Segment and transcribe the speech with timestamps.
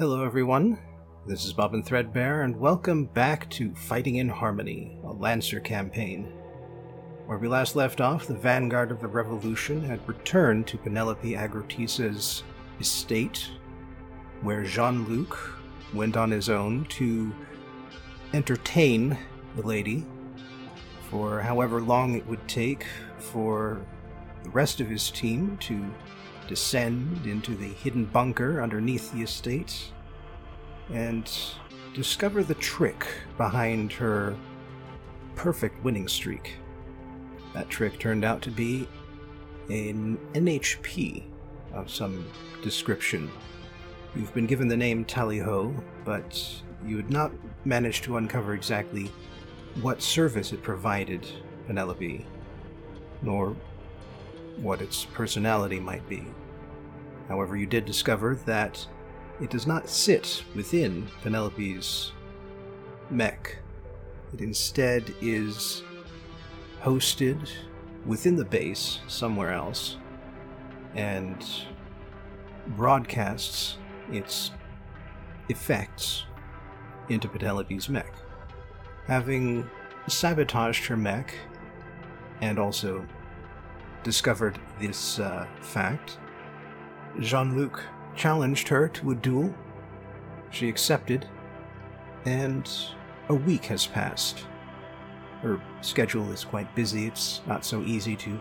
[0.00, 0.78] Hello, everyone.
[1.26, 6.32] This is Bob and Threadbare, and welcome back to Fighting in Harmony, a Lancer campaign.
[7.26, 12.44] Where we last left off, the vanguard of the revolution had returned to Penelope Agrotissa's
[12.80, 13.50] estate,
[14.40, 15.38] where Jean Luc
[15.92, 17.30] went on his own to
[18.32, 19.18] entertain
[19.54, 20.06] the lady
[21.10, 22.86] for however long it would take
[23.18, 23.84] for
[24.44, 25.92] the rest of his team to
[26.50, 29.92] descend into the hidden bunker underneath the estate
[30.92, 31.30] and
[31.94, 34.36] discover the trick behind her
[35.36, 36.56] perfect winning streak.
[37.54, 38.88] That trick turned out to be
[39.68, 41.22] an NHP
[41.72, 42.26] of some
[42.64, 43.30] description.
[44.16, 45.72] You've been given the name Tally Ho,
[46.04, 47.30] but you had not
[47.64, 49.08] managed to uncover exactly
[49.82, 51.24] what service it provided
[51.68, 52.26] Penelope,
[53.22, 53.54] nor
[54.56, 56.26] what its personality might be.
[57.30, 58.84] However, you did discover that
[59.40, 62.10] it does not sit within Penelope's
[63.08, 63.56] mech.
[64.34, 65.84] It instead is
[66.82, 67.48] hosted
[68.04, 69.96] within the base somewhere else
[70.96, 71.46] and
[72.76, 73.76] broadcasts
[74.10, 74.50] its
[75.48, 76.24] effects
[77.10, 78.12] into Penelope's mech.
[79.06, 79.70] Having
[80.08, 81.32] sabotaged her mech
[82.40, 83.06] and also
[84.02, 86.18] discovered this uh, fact,
[87.18, 87.82] Jean Luc
[88.14, 89.54] challenged her to a duel.
[90.50, 91.26] She accepted,
[92.24, 92.70] and
[93.28, 94.46] a week has passed.
[95.42, 98.40] Her schedule is quite busy, it's not so easy to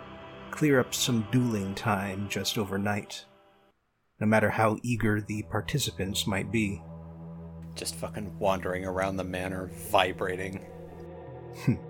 [0.51, 3.25] clear up some dueling time just overnight,
[4.19, 6.81] no matter how eager the participants might be.
[7.75, 10.65] Just fucking wandering around the manor, vibrating.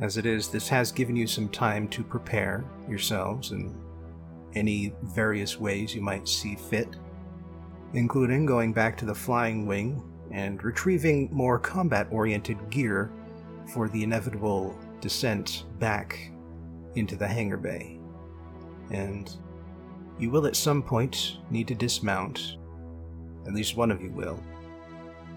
[0.00, 3.72] As it is, this has given you some time to prepare yourselves in
[4.54, 6.88] any various ways you might see fit,
[7.92, 13.12] including going back to the flying wing and retrieving more combat oriented gear
[13.72, 16.32] for the inevitable descent back
[16.96, 18.00] into the hangar bay.
[18.90, 19.36] And
[20.18, 22.56] you will at some point need to dismount.
[23.46, 24.42] At least one of you will.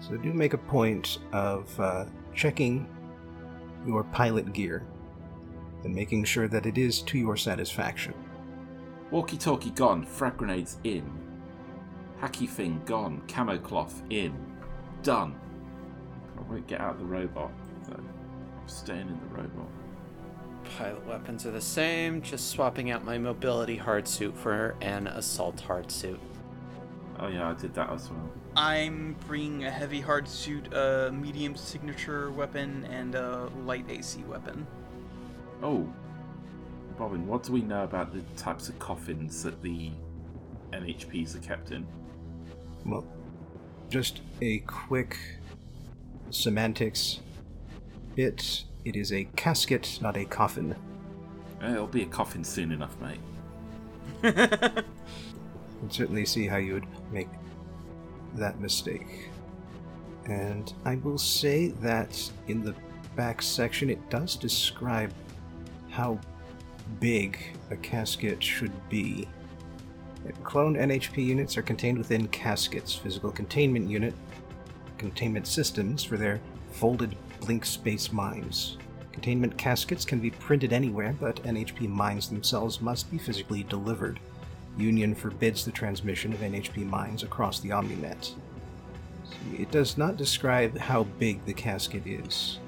[0.00, 2.88] So do make a point of uh, checking
[3.88, 4.86] your pilot gear
[5.84, 8.14] and making sure that it is to your satisfaction.
[9.10, 11.10] Walkie talkie gone, frag grenades in.
[12.20, 14.34] Hacky thing gone, camo cloth in.
[15.02, 15.34] Done.
[16.36, 17.50] I won't get out of the robot,
[17.88, 17.94] though.
[17.94, 19.68] I'm staying in the robot.
[20.76, 25.60] Pilot weapons are the same, just swapping out my mobility hard suit for an assault
[25.60, 26.20] hard suit.
[27.18, 28.30] Oh yeah, I did that as well.
[28.58, 34.66] I'm bringing a heavy hard suit, a medium signature weapon, and a light AC weapon.
[35.62, 35.88] Oh,
[36.98, 39.92] Bobbin, what do we know about the types of coffins that the
[40.72, 41.86] NHPs are kept in?
[42.84, 43.06] Well,
[43.90, 45.16] just a quick
[46.30, 47.20] semantics
[48.16, 48.64] bit.
[48.84, 50.74] It is a casket, not a coffin.
[51.62, 53.20] Eh, It'll be a coffin soon enough, mate.
[54.24, 54.82] I
[55.78, 57.28] can certainly see how you would make
[58.38, 59.30] that mistake.
[60.26, 62.74] And I will say that in the
[63.16, 65.12] back section, it does describe
[65.88, 66.18] how
[67.00, 67.38] big
[67.70, 69.28] a casket should be.
[70.42, 74.14] Cloned NHP units are contained within caskets, physical containment unit,
[74.98, 76.40] containment systems for their
[76.72, 78.76] folded blink space minds.
[79.12, 84.20] Containment caskets can be printed anywhere, but NHP minds themselves must be physically delivered.
[84.78, 88.34] Union forbids the transmission of NHP minds across the OmniNet.
[89.58, 92.58] It does not describe how big the casket is.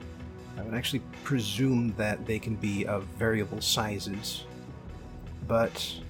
[0.58, 4.44] I would actually presume that they can be of variable sizes,
[5.46, 6.00] but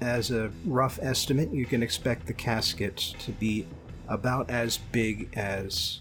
[0.00, 3.66] as a rough estimate, you can expect the casket to be
[4.08, 6.00] about as big as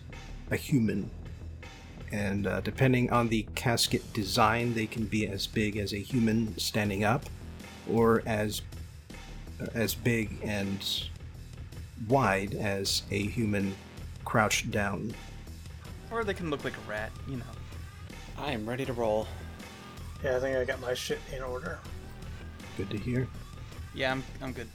[0.51, 1.09] a human.
[2.11, 6.57] And uh, depending on the casket design, they can be as big as a human
[6.57, 7.25] standing up,
[7.91, 8.61] or as
[9.73, 11.07] as big and
[12.07, 13.75] wide as a human
[14.25, 15.13] crouched down.
[16.11, 17.43] Or they can look like a rat, you know.
[18.37, 19.27] I am ready to roll.
[20.23, 21.79] Yeah, I think I got my shit in order.
[22.77, 23.27] Good to hear.
[23.93, 24.67] Yeah, I'm, I'm good.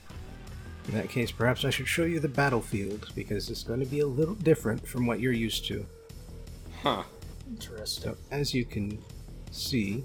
[0.89, 4.01] In that case, perhaps I should show you the battlefield, because it's going to be
[4.01, 5.87] a little different from what you're used to.
[6.83, 7.05] Huh.
[7.49, 8.13] Interesting.
[8.13, 8.99] So, as you can
[9.51, 10.05] see,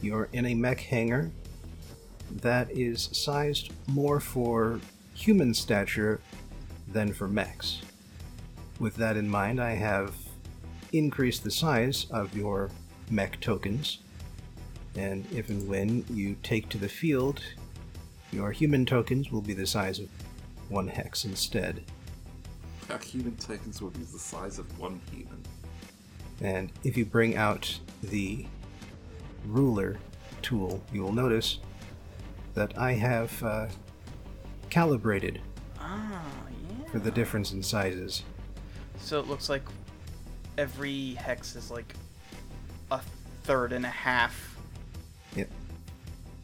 [0.00, 1.32] you're in a mech hangar
[2.40, 4.80] that is sized more for
[5.14, 6.20] human stature
[6.88, 7.82] than for mechs.
[8.78, 10.14] With that in mind, I have
[10.92, 12.70] increased the size of your
[13.10, 13.98] mech tokens,
[14.96, 17.42] and if and when you take to the field,
[18.32, 20.08] Your human tokens will be the size of
[20.70, 21.82] one hex instead.
[22.88, 25.42] Our human tokens will be the size of one human.
[26.40, 28.46] And if you bring out the
[29.46, 29.98] ruler
[30.40, 31.58] tool, you will notice
[32.54, 33.66] that I have uh,
[34.70, 35.40] calibrated
[35.78, 36.22] Ah,
[36.80, 36.90] yeah.
[36.90, 38.22] for the difference in sizes.
[38.98, 39.62] So it looks like
[40.58, 41.94] every hex is like
[42.90, 43.00] a
[43.44, 44.56] third and a half.
[45.34, 45.50] Yep.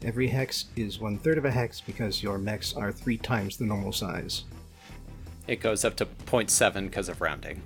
[0.03, 3.65] Every hex is one third of a hex because your mechs are three times the
[3.65, 4.43] normal size.
[5.47, 7.61] It goes up to 0.7 because of rounding.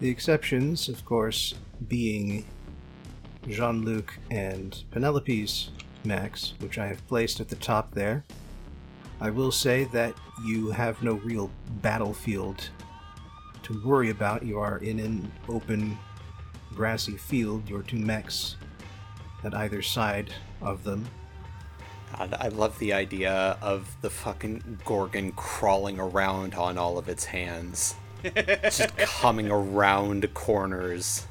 [0.00, 1.54] The exceptions, of course,
[1.88, 2.44] being
[3.48, 5.70] Jean Luc and Penelope's
[6.04, 8.24] mechs, which I have placed at the top there.
[9.20, 10.14] I will say that
[10.44, 11.50] you have no real
[11.82, 12.70] battlefield
[13.64, 14.42] to worry about.
[14.42, 15.98] You are in an open,
[16.74, 18.56] grassy field, your two mechs
[19.44, 20.32] at either side
[20.62, 21.06] of them.
[22.16, 27.24] God, I love the idea of the fucking Gorgon crawling around on all of its
[27.24, 27.94] hands.
[28.34, 31.26] Just coming around corners.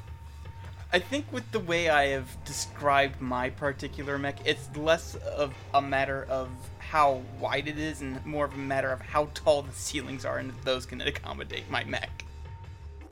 [0.92, 5.80] I think with the way I have described my particular mech, it's less of a
[5.80, 6.48] matter of
[6.78, 10.38] how wide it is and more of a matter of how tall the ceilings are
[10.38, 12.24] and if those can accommodate my mech.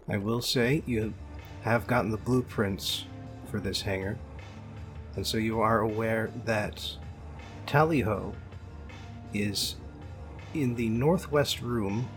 [0.08, 1.14] I will say you
[1.62, 3.04] have gotten the blueprints
[3.48, 4.18] for this hangar,
[5.14, 6.96] and so you are aware that
[7.66, 8.34] Tally Ho
[9.32, 9.76] is
[10.52, 12.08] in the northwest room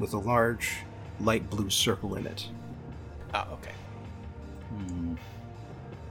[0.00, 0.78] with a large
[1.20, 2.48] light blue circle in it.
[4.76, 5.20] Okay.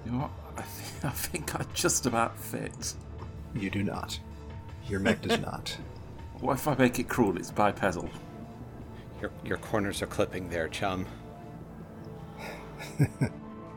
[0.06, 0.32] You know what?
[0.58, 2.94] I, th- I think I just about fit.
[3.54, 4.20] You do not.
[4.88, 5.78] Your mech does not.
[6.42, 7.38] What if I make it crawl?
[7.38, 8.10] It's bipedal.
[9.22, 11.06] Your, your corners are clipping there, chum.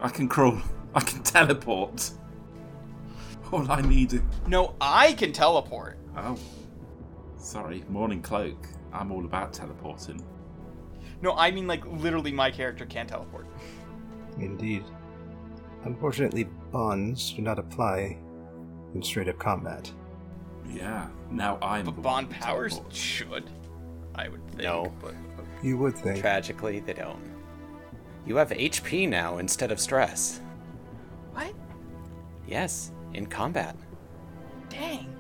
[0.03, 0.59] I can crawl.
[0.93, 2.11] I can teleport.
[3.53, 4.23] All I need is.
[4.49, 5.99] No, I can teleport.
[6.17, 6.37] Oh.
[7.39, 8.67] Sorry, Mourning Cloak.
[8.93, 10.23] I'm all about teleporting.
[11.23, 13.47] No, I mean like literally my character can teleport.
[14.41, 14.85] Indeed.
[15.85, 18.19] Unfortunately, bonds do not apply
[18.95, 19.91] in straight up combat.
[20.69, 21.85] Yeah, now I'm.
[21.85, 22.97] the But bond powers teleports.
[22.99, 23.51] should.
[24.15, 24.63] I would think.
[24.63, 24.93] No.
[25.01, 25.15] But
[25.63, 26.21] You would think.
[26.21, 27.21] Tragically, they don't.
[28.27, 30.41] You have HP now instead of stress.
[31.33, 31.55] what?
[32.47, 33.77] Yes, in combat.
[34.69, 35.15] Dang.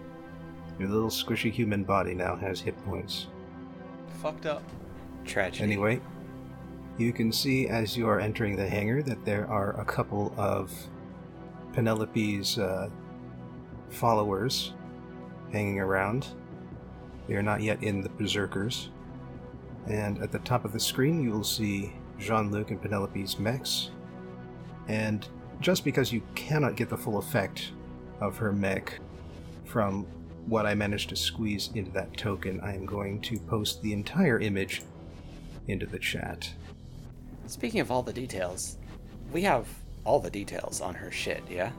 [0.79, 3.29] Your little squishy human body now has hit points.
[4.23, 4.63] Fucked up.
[5.25, 5.65] Tragedy.
[5.65, 6.01] Anyway,
[6.99, 10.73] you can see as you are entering the hangar that there are a couple of
[11.73, 12.91] Penelope's uh,
[13.89, 14.75] followers
[15.53, 16.27] hanging around.
[17.29, 18.91] They are not yet in the Berserkers.
[19.87, 23.91] And at the top of the screen, you will see Jean Luc and Penelope's mechs.
[24.89, 25.27] And
[25.61, 27.73] just because you cannot get the full effect
[28.21, 28.99] of her mech
[29.65, 30.05] from
[30.47, 34.41] what I managed to squeeze into that token, I am going to post the entire
[34.41, 34.83] image
[35.69, 36.51] into the chat.
[37.49, 38.77] Speaking of all the details,
[39.33, 39.67] we have
[40.05, 41.71] all the details on her shit, yeah?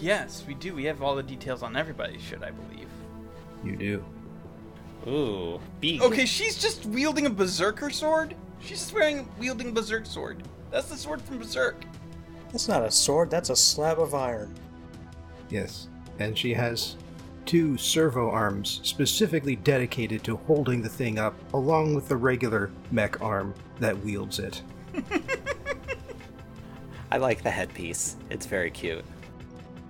[0.00, 0.74] Yes, we do.
[0.74, 2.88] We have all the details on everybody's shit, I believe.
[3.62, 4.04] You do.
[5.06, 6.00] Ooh, big.
[6.00, 8.34] Okay, she's just wielding a berserker sword?
[8.60, 10.42] She's just wearing wielding a berserk sword.
[10.70, 11.84] That's the sword from Berserk.
[12.50, 14.54] That's not a sword, that's a slab of iron.
[15.50, 15.88] Yes.
[16.18, 16.96] And she has
[17.44, 23.20] two servo arms specifically dedicated to holding the thing up, along with the regular mech
[23.20, 24.62] arm that wields it.
[27.10, 28.16] I like the headpiece.
[28.30, 29.04] It's very cute.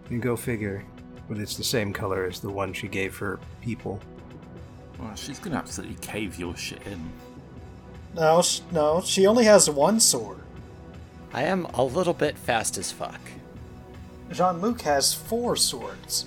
[0.09, 0.85] You go figure,
[1.29, 4.01] but it's the same color as the one she gave her people.
[4.99, 7.11] Well, she's gonna absolutely cave your shit in.
[8.15, 10.39] No, sh- no, she only has one sword.
[11.33, 13.21] I am a little bit fast as fuck.
[14.33, 16.27] Jean Luc has four swords.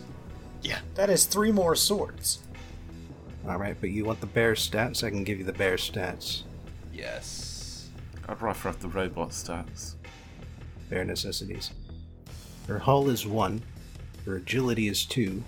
[0.61, 0.79] Yeah.
[0.95, 2.39] That is three more swords.
[3.45, 5.03] Alright, but you want the bare stats?
[5.03, 6.43] I can give you the bare stats.
[6.93, 7.42] Yes.
[8.27, 9.95] I'd rather have the robot stats.
[10.89, 11.71] Bear necessities.
[12.67, 13.61] Her hull is 1,
[14.25, 15.43] her agility is 2,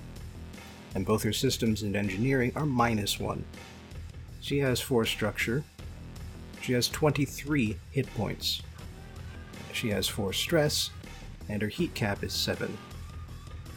[0.93, 3.43] and both her systems and engineering are minus 1.
[4.41, 5.63] She has 4 structure.
[6.61, 8.61] She has 23 hit points.
[9.71, 10.89] She has 4 stress,
[11.47, 12.77] and her heat cap is 7.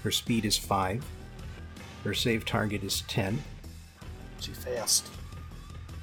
[0.03, 1.05] Her speed is 5.
[2.05, 3.43] Her save target is 10.
[4.41, 5.09] She fast.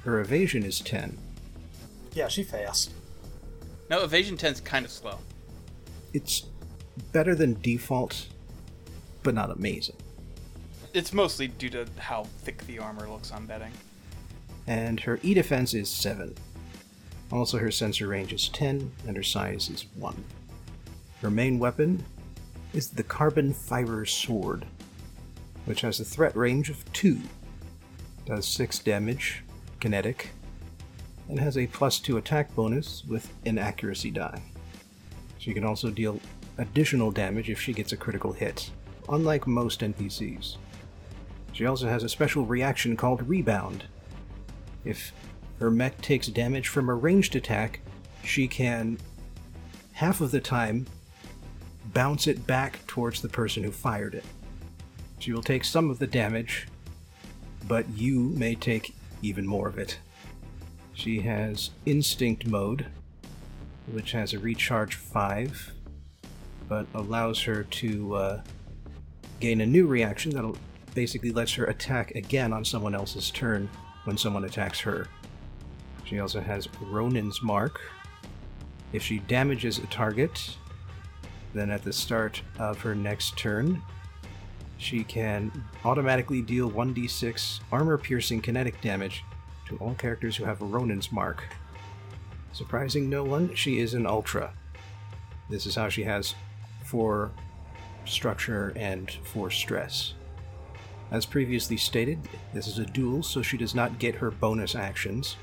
[0.04, 1.18] Her evasion is 10.
[2.16, 2.92] Yeah, she fast.
[3.90, 5.18] No, evasion 10's kind of slow.
[6.14, 6.46] It's
[7.12, 8.26] better than default,
[9.22, 9.96] but not amazing.
[10.94, 13.70] It's mostly due to how thick the armor looks, I'm betting.
[14.66, 16.34] and her E defense is 7.
[17.30, 20.24] Also, her sensor range is 10, and her size is 1.
[21.20, 22.02] Her main weapon
[22.72, 24.64] is the carbon fiber sword.
[25.66, 27.20] which has a threat range of 2,
[28.24, 29.42] does 6 damage,
[29.80, 30.30] kinetic,
[31.28, 34.40] and has a plus 2 attack bonus with an accuracy die.
[35.38, 36.20] She can also deal
[36.58, 38.70] additional damage if she gets a critical hit,
[39.08, 40.56] unlike most NPCs.
[41.52, 43.84] She also has a special reaction called Rebound.
[44.84, 45.12] If
[45.58, 47.80] her mech takes damage from a ranged attack,
[48.22, 48.98] she can,
[49.92, 50.86] half of the time,
[51.94, 54.24] bounce it back towards the person who fired it.
[55.18, 56.66] She will take some of the damage,
[57.66, 59.98] but you may take even more of it.
[60.96, 62.86] She has Instinct Mode,
[63.92, 65.72] which has a recharge 5,
[66.70, 68.42] but allows her to uh,
[69.38, 70.58] gain a new reaction that
[70.94, 73.68] basically lets her attack again on someone else's turn
[74.04, 75.06] when someone attacks her.
[76.04, 77.78] She also has Ronin's Mark.
[78.94, 80.56] If she damages a target,
[81.52, 83.82] then at the start of her next turn,
[84.78, 85.52] she can
[85.84, 89.22] automatically deal 1d6 armor piercing kinetic damage
[89.66, 91.44] to all characters who have a Ronin's Mark.
[92.52, 94.52] Surprising no one, she is an Ultra.
[95.50, 96.34] This is how she has
[96.84, 97.30] 4
[98.04, 100.14] structure and 4 stress.
[101.10, 102.18] As previously stated,
[102.52, 105.36] this is a duel, so she does not get her bonus actions.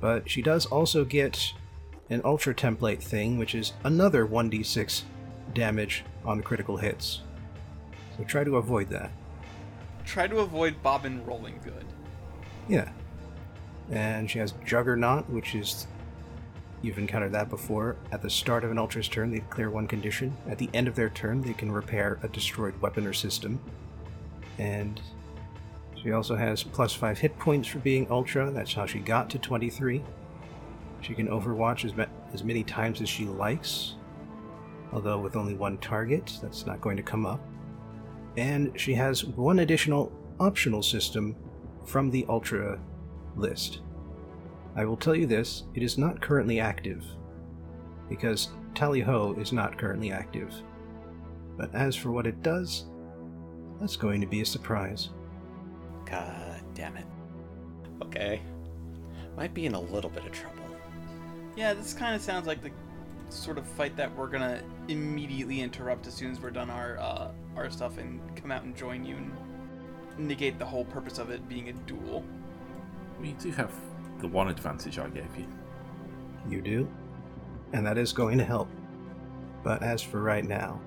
[0.00, 1.52] But she does also get
[2.10, 5.02] an Ultra template thing, which is another 1d6
[5.52, 7.20] damage on critical hits.
[8.16, 9.10] So try to avoid that.
[10.04, 11.84] Try to avoid Bobbin rolling good.
[12.68, 12.90] Yeah.
[13.90, 15.86] And she has Juggernaut, which is.
[16.82, 17.96] You've encountered that before.
[18.12, 20.36] At the start of an Ultra's turn, they clear one condition.
[20.46, 23.58] At the end of their turn, they can repair a destroyed weapon or system.
[24.58, 25.00] And
[26.04, 28.50] she also has plus 5 hit points for being Ultra.
[28.50, 30.02] That's how she got to 23.
[31.00, 33.94] She can overwatch as, ma- as many times as she likes,
[34.92, 37.40] although with only one target, that's not going to come up.
[38.36, 41.36] And she has one additional optional system
[41.86, 42.78] from the Ultra
[43.36, 43.80] list.
[44.76, 47.04] I will tell you this it is not currently active,
[48.08, 50.52] because Tally Ho is not currently active.
[51.56, 52.86] But as for what it does,
[53.80, 55.10] that's going to be a surprise.
[56.04, 57.06] God damn it.
[58.02, 58.40] Okay.
[59.36, 60.64] Might be in a little bit of trouble.
[61.56, 62.70] Yeah, this kind of sounds like the
[63.30, 67.30] sort of fight that we're gonna immediately interrupt as soon as we're done our uh,
[67.56, 69.32] our stuff and come out and join you and
[70.18, 72.24] negate the whole purpose of it being a duel.
[73.24, 73.72] We do have
[74.18, 75.46] the one advantage I gave you.
[76.46, 76.86] You do,
[77.72, 78.68] and that is going to help.
[79.62, 80.78] But as for right now,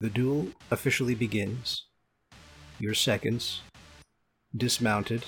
[0.00, 1.84] the duel officially begins.
[2.78, 3.60] Your seconds,
[4.56, 5.26] dismounted,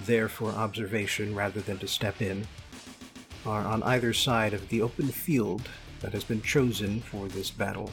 [0.00, 2.46] there for observation rather than to step in,
[3.46, 5.70] are on either side of the open field
[6.00, 7.90] that has been chosen for this battle.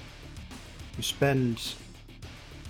[0.98, 1.76] You spend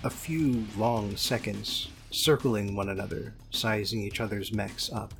[0.04, 5.12] a few long seconds circling one another, sizing each other's mechs up,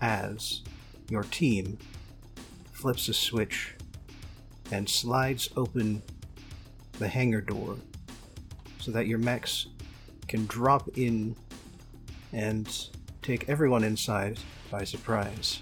[0.00, 0.62] as
[1.08, 1.76] your team
[2.72, 3.74] flips a switch
[4.72, 6.02] and slides open
[6.98, 7.76] the hangar door
[8.78, 9.66] so that your mechs
[10.28, 11.36] can drop in
[12.32, 12.88] and
[13.20, 14.38] take everyone inside
[14.70, 15.60] by surprise.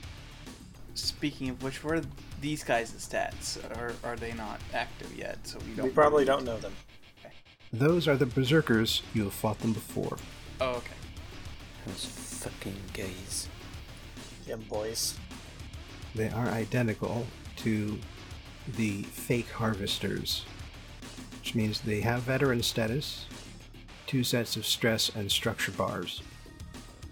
[0.94, 2.02] Speaking of which, what are
[2.40, 3.58] these guys' stats?
[3.78, 5.38] Or are they not active yet?
[5.44, 5.86] So we don't.
[5.86, 6.72] We probably don't know them.
[7.72, 10.16] Those are the berserkers, you have fought them before.
[10.60, 10.94] Oh, okay.
[11.86, 13.48] Those fucking gays.
[14.46, 15.16] Them boys.
[16.14, 17.98] They are identical to
[18.76, 20.44] the fake harvesters,
[21.38, 23.26] which means they have veteran status,
[24.06, 26.22] two sets of stress and structure bars.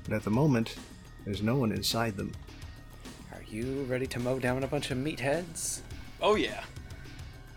[0.04, 0.76] But at the moment,
[1.24, 2.32] there's no one inside them.
[3.32, 5.80] Are you ready to mow down a bunch of meatheads?
[6.20, 6.64] Oh yeah.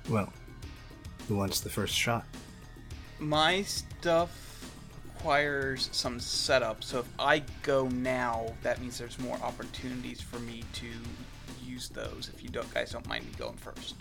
[0.10, 0.31] Well,
[1.27, 2.25] who wants the first shot?
[3.19, 4.49] My stuff
[5.19, 10.63] requires some setup, so if I go now, that means there's more opportunities for me
[10.73, 10.88] to
[11.61, 12.31] use those.
[12.33, 13.95] If you don't, guys don't mind me going first.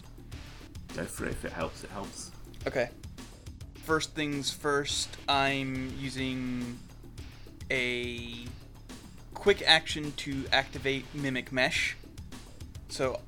[0.95, 2.31] Go for it if it helps, it helps.
[2.69, 2.91] Okay.
[3.85, 6.79] First things first, I'm using
[7.69, 8.45] a
[9.35, 11.97] quick action to activate Mimic Mesh.
[12.91, 13.21] So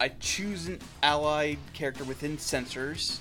[0.00, 3.20] I choose an allied character within sensors,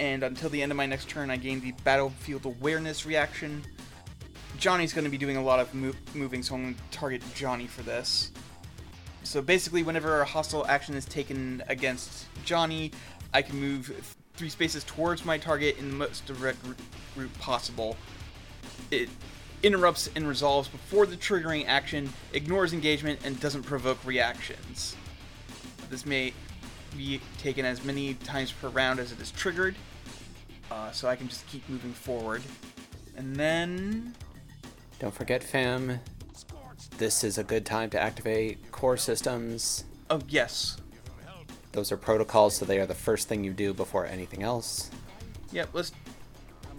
[0.00, 3.62] and until the end of my next turn, I gain the Battlefield Awareness reaction.
[4.56, 7.22] Johnny's going to be doing a lot of mo- moving, so I'm going to target
[7.34, 8.30] Johnny for this.
[9.24, 12.92] So basically, whenever a hostile action is taken against Johnny,
[13.34, 16.58] I can move three spaces towards my target in the most direct
[17.14, 17.94] route possible.
[18.90, 19.10] It
[19.62, 24.96] interrupts and resolves before the triggering action, ignores engagement, and doesn't provoke reactions.
[25.90, 26.32] This may
[26.96, 29.76] be taken as many times per round as it is triggered.
[30.70, 32.42] Uh, so I can just keep moving forward.
[33.16, 34.14] And then
[34.98, 36.00] Don't forget, fam.
[36.98, 39.84] This is a good time to activate core systems.
[40.10, 40.76] oh yes,
[41.72, 44.90] Those are protocols, so they are the first thing you do before anything else.
[45.52, 45.92] Yep, let's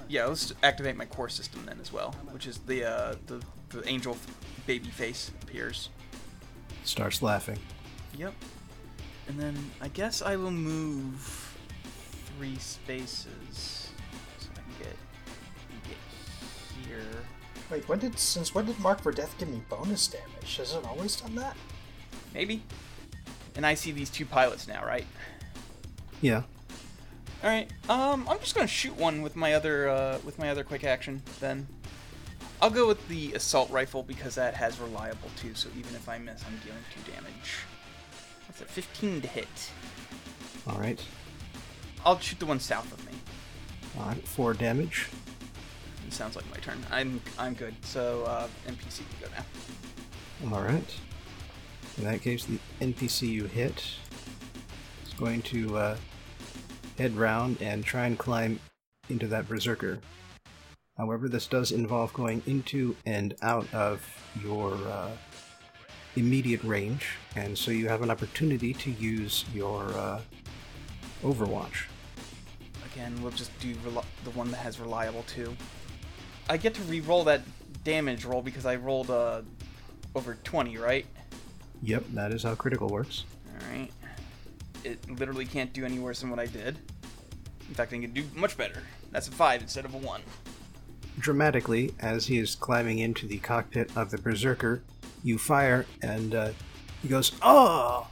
[0.08, 3.88] yeah, let's activate my core system then as well, which is the uh, the the
[3.88, 4.18] angel
[4.68, 5.90] baby face appears.
[6.84, 7.60] Starts laughing.
[8.18, 8.34] Yep,
[9.28, 11.58] and then I guess I will move
[12.38, 13.81] three spaces
[17.72, 20.58] Wait, when did since when did Mark for Death give me bonus damage?
[20.58, 21.56] Has it always done that?
[22.34, 22.64] Maybe.
[23.56, 25.06] And I see these two pilots now, right?
[26.22, 26.44] Yeah.
[27.44, 27.72] All right.
[27.90, 31.22] Um, I'm just gonna shoot one with my other uh, with my other quick action.
[31.40, 31.66] Then
[32.62, 35.56] I'll go with the assault rifle because that has reliable too.
[35.56, 37.60] So even if I miss, I'm dealing two damage.
[38.48, 39.72] That's a 15 to hit.
[40.68, 41.02] All right.
[42.06, 43.14] I'll shoot the one south of me.
[43.98, 44.28] All right.
[44.28, 45.08] Four damage.
[46.12, 46.78] Sounds like my turn.
[46.92, 47.74] I'm I'm good.
[47.84, 50.56] So uh, NPC can go now.
[50.56, 50.96] All right.
[51.98, 53.84] In that case, the NPC you hit
[55.06, 55.98] is going to uh,
[56.98, 58.60] head round and try and climb
[59.10, 60.00] into that berserker.
[60.98, 64.06] However, this does involve going into and out of
[64.44, 65.12] your uh,
[66.16, 70.22] immediate range, and so you have an opportunity to use your uh,
[71.24, 71.86] Overwatch.
[72.94, 75.56] Again, we'll just do rel- the one that has reliable too.
[76.52, 77.44] I get to re-roll that
[77.86, 79.42] damage roll because I rolled uh,
[80.16, 81.06] over 20, right?
[81.82, 83.24] Yep, that is how critical works.
[83.64, 83.90] Alright.
[84.84, 86.78] It literally can't do any worse than what I did.
[87.70, 88.84] In fact, I can do much better.
[89.12, 90.22] That's a 5 instead of a 1.
[91.20, 94.84] dramatically as he is climbing into the cockpit of the berserker
[95.24, 96.52] you fire and uh,
[97.02, 98.08] he goes oh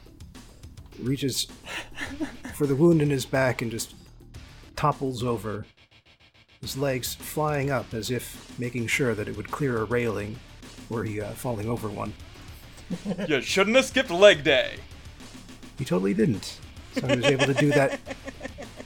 [0.98, 1.46] reaches
[2.54, 3.94] for the wound in his back and just
[4.76, 5.66] topples over
[6.60, 10.38] his legs flying up as if making sure that it would clear a railing
[10.88, 12.12] were he uh, falling over one
[13.28, 14.74] you shouldn't have skipped leg day.
[15.78, 16.60] he totally didn't
[16.94, 18.00] so he was able to do that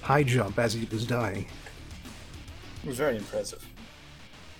[0.02, 1.46] high jump as he was dying
[2.82, 3.66] It was very impressive.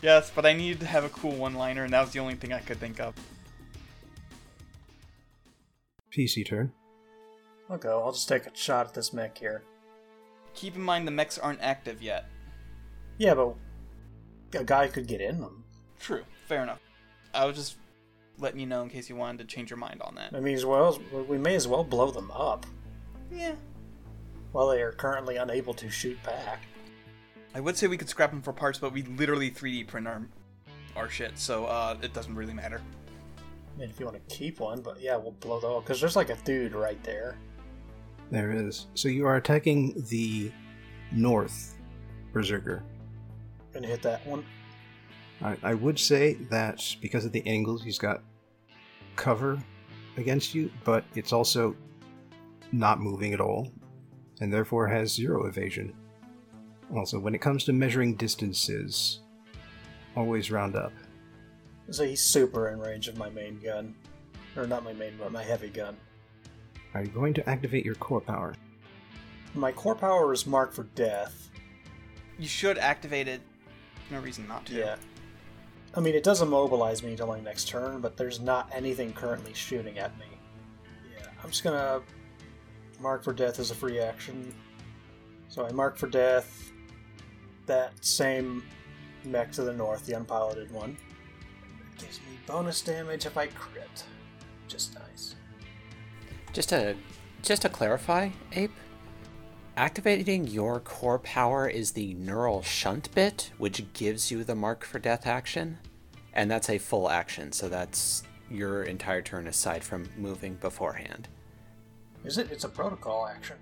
[0.01, 2.53] Yes, but I needed to have a cool one-liner, and that was the only thing
[2.53, 3.15] I could think of.
[6.11, 6.73] pc turn
[7.71, 8.03] I'll go.
[8.03, 9.63] I'll just take a shot at this mech here.
[10.55, 12.27] Keep in mind the mechs aren't active yet.
[13.19, 13.55] Yeah, but
[14.59, 15.65] a guy could get in them.
[16.01, 16.23] True.
[16.47, 16.81] Fair enough.
[17.33, 17.77] I was just
[18.39, 20.35] letting you know in case you wanted to change your mind on that.
[20.35, 20.99] I mean, as well,
[21.29, 22.67] we may as well blow them up
[23.31, 23.55] Yeah.
[24.53, 26.61] while they are currently unable to shoot back.
[27.55, 30.23] I would say we could scrap them for parts, but we literally 3D print our
[30.97, 32.81] our shit, so uh, it doesn't really matter.
[33.77, 36.01] I mean, if you want to keep one, but yeah, we'll blow them up because
[36.01, 37.37] there's like a dude right there.
[38.31, 38.87] There is.
[38.95, 40.53] So you are attacking the
[41.11, 41.75] north
[42.33, 42.85] berserker.
[43.75, 44.45] Gonna hit that one.
[45.43, 48.23] I, I would say that because of the angles, he's got
[49.17, 49.63] cover
[50.17, 51.77] against you, but it's also
[52.73, 53.71] not moving at all,
[54.41, 55.93] and therefore has zero evasion.
[56.95, 59.21] Also, when it comes to measuring distances,
[60.17, 60.93] always round up.
[61.91, 63.95] So he's super in range of my main gun,
[64.57, 65.97] or not my main, but my heavy gun.
[66.95, 68.55] Are you going to activate your core power?
[69.55, 71.51] My core power is marked for death.
[72.39, 73.41] You should activate it.
[74.11, 74.75] No reason not to.
[74.75, 74.97] Yeah.
[75.95, 79.55] I mean, it does immobilize me until my next turn, but there's not anything currently
[79.55, 80.27] shooting at me.
[81.17, 82.03] Yeah, I'm just gonna
[83.01, 84.55] mark for death as a free action.
[85.49, 86.73] So I mark for death
[87.67, 88.65] that same
[89.25, 90.97] mech to the north, the unpiloted one.
[91.93, 94.05] It gives me bonus damage if I crit.
[94.67, 95.37] Just nice.
[96.53, 96.97] Just to
[97.43, 98.73] just to clarify, Ape,
[99.77, 104.99] activating your core power is the neural shunt bit, which gives you the mark for
[104.99, 105.79] death action,
[106.33, 111.29] and that's a full action, so that's your entire turn aside from moving beforehand.
[112.25, 112.51] Is it?
[112.51, 113.57] It's a protocol action.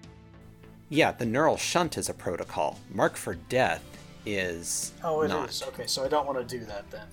[0.89, 2.79] Yeah, the neural shunt is a protocol.
[2.91, 3.83] Mark for death
[4.27, 5.61] is Oh, it is.
[5.63, 5.69] not.
[5.69, 7.07] Okay, so I don't want to do that then.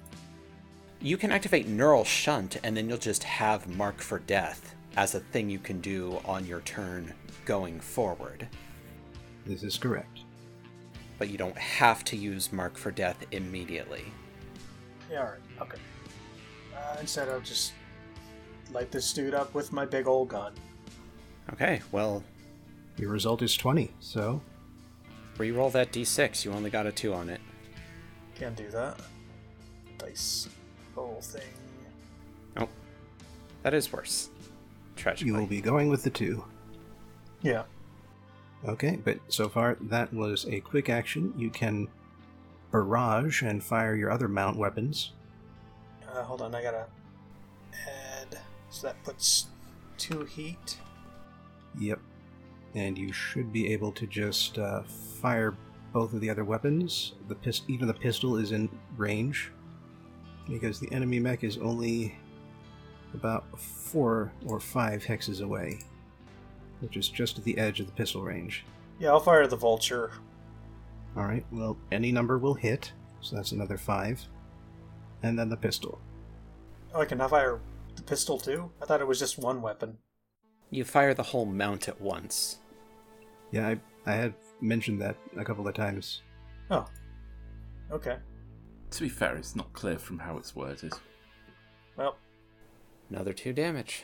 [1.01, 5.21] You can activate neural shunt and then you'll just have mark for death as a
[5.21, 7.13] thing you can do on your turn
[7.45, 8.47] going forward.
[9.49, 10.19] This is correct.
[11.17, 14.05] But you don't have to use mark for death immediately.
[15.11, 15.79] Yeah, alright, okay.
[16.77, 17.73] Uh, instead, I'll just
[18.71, 20.53] light this dude up with my big old gun.
[21.51, 22.23] Okay, well,
[22.97, 24.39] Your result is 20, so
[25.39, 26.45] re-roll that d6.
[26.45, 27.41] You only got a 2 on it.
[28.35, 28.99] Can't do that.
[29.97, 30.47] Dice
[30.95, 31.41] roll thing.
[32.57, 32.69] Oh,
[33.63, 34.29] that is worse.
[34.95, 35.27] Tragically.
[35.27, 36.43] you will be going with the two.
[37.41, 37.63] Yeah.
[38.67, 41.33] Okay, but so far that was a quick action.
[41.37, 41.87] You can
[42.71, 45.13] barrage and fire your other mount weapons.
[46.07, 46.87] Uh, hold on, I gotta
[47.87, 48.39] add.
[48.69, 49.47] So that puts
[49.97, 50.77] two heat.
[51.79, 51.99] Yep.
[52.75, 55.55] And you should be able to just uh, fire
[55.93, 57.13] both of the other weapons.
[57.27, 59.51] The pist- even the pistol is in range
[60.47, 62.15] because the enemy mech is only
[63.13, 65.79] about four or five hexes away,
[66.79, 68.65] which is just at the edge of the pistol range.
[68.99, 70.11] Yeah, I'll fire the vulture.
[71.15, 71.45] All right.
[71.51, 74.21] Well, any number will hit, so that's another five,
[75.23, 75.99] and then the pistol.
[76.93, 77.59] Oh, I can now fire
[77.95, 78.71] the pistol too?
[78.81, 79.97] I thought it was just one weapon.
[80.69, 82.57] You fire the whole mount at once.
[83.51, 86.21] Yeah, I I had mentioned that a couple of times.
[86.71, 86.85] Oh.
[87.91, 88.17] Okay.
[88.91, 90.93] To be fair, it's not clear from how it's worded.
[91.95, 92.17] Well,
[93.09, 94.03] Another two damage.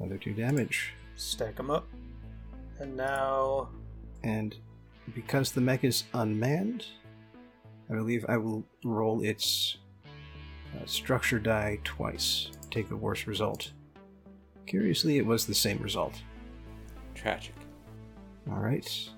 [0.00, 0.92] Another two damage.
[1.20, 1.86] Stack them up.
[2.78, 3.68] And now.
[4.24, 4.56] And
[5.14, 6.86] because the mech is unmanned,
[7.90, 12.50] I believe I will roll its uh, structure die twice.
[12.70, 13.72] Take the worst result.
[14.66, 16.14] Curiously, it was the same result.
[17.14, 17.54] Tragic.
[18.50, 19.10] Alright.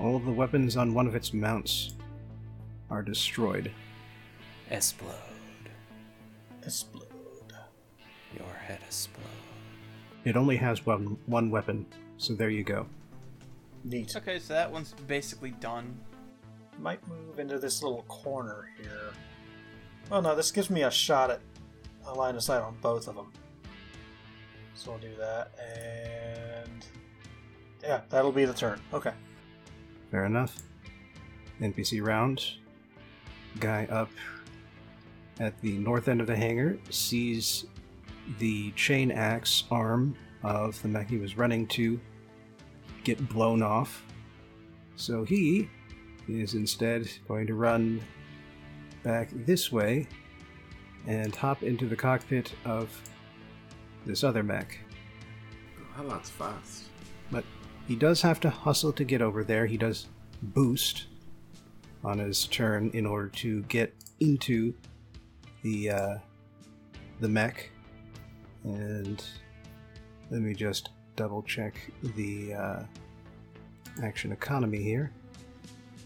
[0.00, 1.94] All of the weapons on one of its mounts
[2.90, 3.70] are destroyed.
[4.70, 5.12] Explode.
[6.64, 7.06] Explode.
[8.36, 9.51] Your head explode.
[10.24, 12.86] It only has one, one weapon, so there you go.
[13.84, 14.14] Neat.
[14.16, 15.98] Okay, so that one's basically done.
[16.78, 19.12] Might move into this little corner here.
[20.10, 21.40] Oh no, this gives me a shot at
[22.06, 23.32] a line of sight on both of them.
[24.74, 26.86] So I'll do that, and
[27.82, 28.80] yeah, that'll be the turn.
[28.92, 29.12] Okay.
[30.10, 30.56] Fair enough.
[31.60, 32.44] NPC round.
[33.60, 34.10] Guy up
[35.40, 37.66] at the north end of the hangar sees
[38.38, 42.00] the chain axe arm of the mech he was running to
[43.04, 44.04] get blown off.
[44.96, 45.68] So he
[46.28, 48.00] is instead going to run
[49.02, 50.06] back this way
[51.06, 52.88] and hop into the cockpit of
[54.06, 54.78] this other mech.
[55.96, 56.84] Hell, that's fast.
[57.30, 57.44] But
[57.88, 59.66] he does have to hustle to get over there.
[59.66, 60.06] He does
[60.42, 61.06] boost
[62.04, 64.74] on his turn in order to get into
[65.62, 66.18] the uh,
[67.20, 67.71] the mech.
[68.64, 69.22] And
[70.30, 71.74] let me just double check
[72.16, 72.82] the uh,
[74.02, 75.12] action economy here,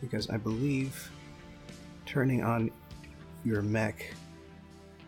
[0.01, 1.11] because I believe
[2.07, 2.71] turning on
[3.45, 4.11] your mech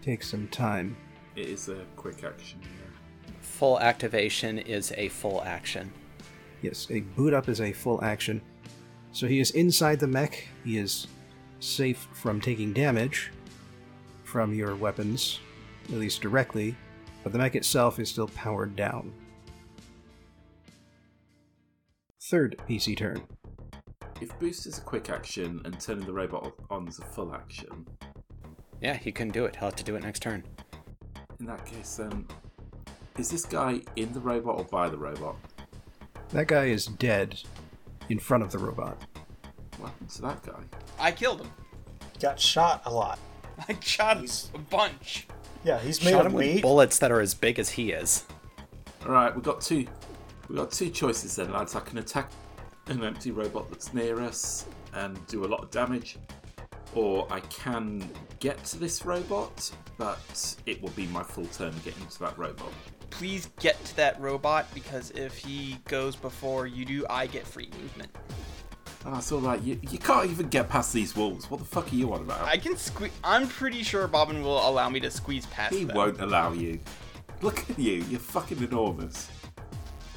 [0.02, 0.96] takes some time.
[1.36, 2.60] It is a quick action.
[2.62, 3.32] Yeah.
[3.40, 5.92] Full activation is a full action.
[6.62, 8.40] Yes, a boot up is a full action.
[9.12, 10.46] So he is inside the mech.
[10.64, 11.06] He is
[11.60, 13.32] safe from taking damage
[14.22, 15.40] from your weapons,
[15.88, 16.76] at least directly,
[17.28, 19.12] but the mech itself is still powered down.
[22.22, 23.20] Third PC turn.
[24.22, 27.86] If boost is a quick action and turning the robot on is a full action,
[28.80, 29.56] Yeah, he couldn't do it.
[29.56, 30.42] He'll have to do it next turn.
[31.38, 32.26] in that case, then
[33.18, 35.36] is this guy in the robot or by the robot?
[36.30, 37.42] That guy is dead
[38.08, 38.96] in front of the robot.
[39.76, 40.60] What happened to that guy?
[40.98, 41.50] I killed him.
[42.20, 43.18] Got shot a lot.
[43.68, 45.26] I shot him He's- a bunch.
[45.64, 46.62] Yeah, he's made Shot of him with weight.
[46.62, 48.24] bullets that are as big as he is.
[49.06, 49.86] All right, we've got two.
[50.48, 51.74] We've got two choices then, lads.
[51.74, 52.30] I can attack
[52.86, 56.16] an empty robot that's near us and do a lot of damage,
[56.94, 58.08] or I can
[58.40, 62.72] get to this robot, but it will be my full turn getting to that robot.
[63.10, 67.70] Please get to that robot because if he goes before you do, I get free
[67.80, 68.10] movement.
[69.06, 69.60] Oh, that's all right.
[69.62, 71.50] You, you can't even get past these walls.
[71.50, 72.42] What the fuck are you on about?
[72.42, 73.12] I can squeeze.
[73.22, 75.96] I'm pretty sure Bobbin will allow me to squeeze past he them.
[75.96, 76.80] won't allow you.
[77.40, 78.04] Look at you.
[78.10, 79.28] You're fucking enormous.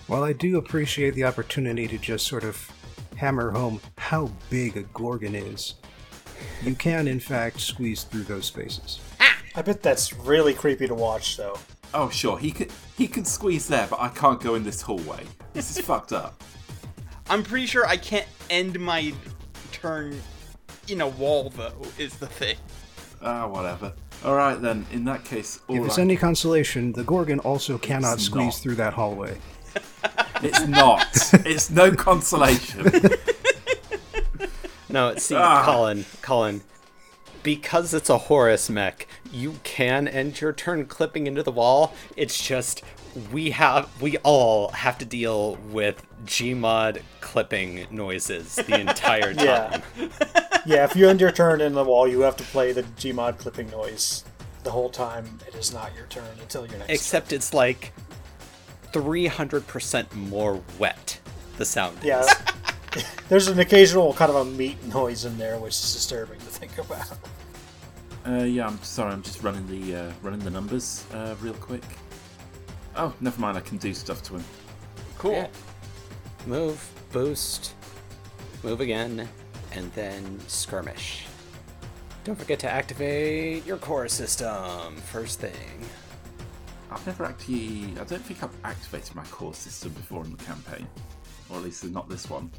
[0.08, 2.70] While I do appreciate the opportunity to just sort of
[3.16, 5.76] hammer home how big a Gorgon is,
[6.64, 9.00] you can in fact squeeze through those spaces.
[9.54, 11.58] I bet that's really creepy to watch, though.
[11.94, 12.38] Oh, sure.
[12.40, 15.24] He can he can squeeze there, but I can't go in this hallway.
[15.54, 16.42] This is fucked up.
[17.32, 19.14] I'm pretty sure I can't end my
[19.72, 20.20] turn
[20.90, 21.72] in a wall, though.
[21.98, 22.58] Is the thing.
[23.22, 23.94] Ah, whatever.
[24.26, 24.86] All right then.
[24.92, 28.46] In that case, all If it's I- any consolation, the Gorgon also cannot It's squeeze
[28.48, 28.56] not.
[28.56, 29.38] through that hallway.
[30.44, 31.06] It's not.
[31.46, 32.92] it's no consolation.
[34.90, 35.64] No, see, Ah.
[35.64, 36.62] Colin, Colin,
[37.44, 41.94] because it's a Horus mech, you can end your turn clipping into the wall.
[42.16, 42.84] It's just
[43.32, 49.82] we have we all have to deal with Gmod clipping noises the entire time.
[49.98, 50.08] Yeah.
[50.66, 53.38] yeah, if you end your turn in the wall, you have to play the Gmod
[53.38, 54.24] clipping noise
[54.64, 55.40] the whole time.
[55.48, 56.92] It is not your turn until your next.
[56.92, 57.94] Except it's like
[58.94, 61.20] 300% more wet
[61.58, 62.06] the sound is.
[62.06, 62.24] Yeah.
[63.30, 67.18] There's an occasional kind of a meat noise in there, which is disturbing think about.
[68.26, 69.12] Uh, yeah, I'm sorry.
[69.12, 71.84] I'm just running the uh, running the numbers uh, real quick.
[72.96, 73.58] Oh, never mind.
[73.58, 74.44] I can do stuff to him.
[75.18, 75.34] Cool.
[75.34, 75.48] Yeah.
[76.46, 77.74] Move, boost,
[78.64, 79.28] move again,
[79.74, 81.26] and then skirmish.
[82.24, 85.86] Don't forget to activate your core system first thing.
[86.92, 87.86] I've never actually.
[88.00, 90.88] I don't think I've activated my core system before in the campaign,
[91.50, 92.52] or at least not this one.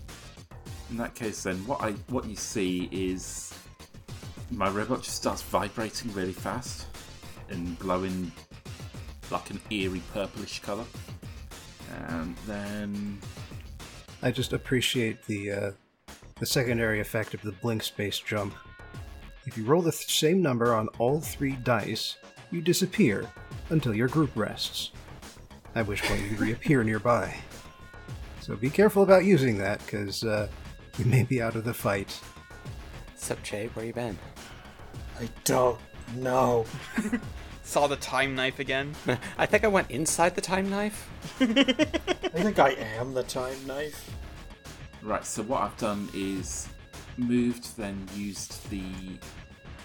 [0.91, 3.55] In that case, then what I what you see is
[4.57, 6.87] my robot just starts vibrating really fast
[7.49, 8.31] and glowing
[9.31, 10.85] like an eerie purplish color,
[12.09, 13.19] and then
[14.23, 15.71] I just appreciate the uh,
[16.38, 18.55] the secondary effect of the blink space jump.
[19.47, 22.17] If you roll the th- same number on all three dice,
[22.51, 23.29] you disappear
[23.71, 24.91] until your group rests.
[25.75, 27.35] At which point you reappear nearby.
[28.41, 30.49] So be careful about using that, because uh,
[30.99, 32.21] you may be out of the fight.
[33.17, 33.71] Sup, Jay?
[33.75, 34.19] Where you been?
[35.23, 35.79] I don't
[36.17, 36.67] know.
[37.63, 38.93] Saw the time knife again.
[39.39, 41.09] I think I went inside the time knife.
[41.41, 41.45] I
[42.41, 44.11] think I am the time knife.
[45.01, 46.69] Right, so what I've done is
[47.17, 48.83] moved, then used the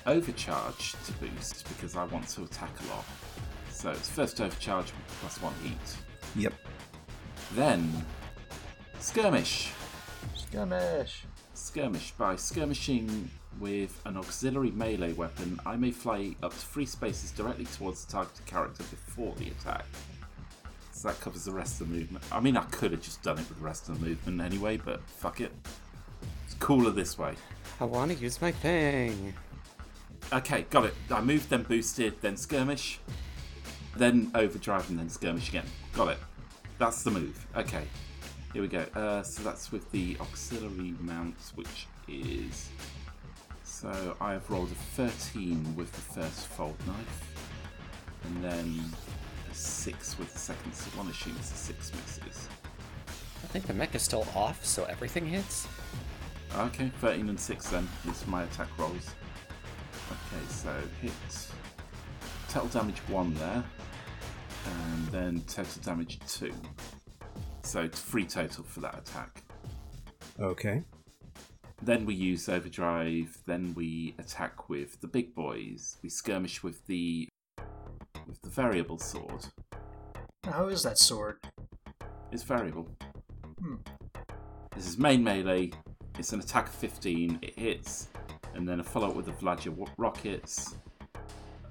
[0.08, 3.06] overcharge to boost because I want to attack a lot.
[3.70, 5.98] So it's first overcharge plus one heat.
[6.36, 6.54] Yep.
[7.54, 8.06] Then
[8.98, 9.70] skirmish.
[10.36, 11.26] Skirmish.
[11.54, 12.12] Skirmish.
[12.18, 17.66] By skirmishing with an auxiliary melee weapon, I may fly up to three spaces directly
[17.66, 19.86] towards the targeted character before the attack.
[20.92, 22.24] So that covers the rest of the movement.
[22.32, 24.78] I mean, I could have just done it with the rest of the movement anyway,
[24.78, 25.52] but fuck it.
[26.46, 27.36] It's cooler this way.
[27.80, 29.34] I want to use my thing.
[30.34, 30.96] Okay, got it.
[31.12, 33.00] I moved, then boosted, then skirmish,
[33.96, 35.66] then overdrive, and then skirmish again.
[35.94, 36.18] Got it.
[36.80, 37.46] That's the move.
[37.56, 37.84] Okay,
[38.54, 38.86] here we go.
[38.96, 42.70] Uh, so that's with the auxiliary mount, which is.
[43.80, 47.36] So I've rolled a 13 with the first fold knife,
[48.24, 48.82] and then
[49.52, 50.74] a 6 with the second.
[50.74, 52.50] So one assumes the 6 misses.
[53.08, 55.68] I think the mech is still off, so everything hits.
[56.56, 59.12] Okay, 13 and 6 then is my attack rolls.
[60.10, 61.12] Okay, so hit
[62.50, 63.64] total damage 1 there,
[64.66, 66.52] and then total damage 2.
[67.62, 69.44] So it's 3 total for that attack.
[70.40, 70.84] Okay.
[71.82, 75.98] Then we use overdrive, then we attack with the big boys.
[76.02, 77.30] We skirmish with the
[78.26, 79.46] with the variable sword.
[80.46, 81.38] How is that sword?
[82.32, 82.90] It's variable.
[83.60, 83.76] Hmm.
[84.76, 85.72] This is main melee.
[86.18, 87.40] It's an attack of 15.
[87.42, 88.08] It hits,
[88.54, 90.76] and then a follow up with the Vijaya rockets,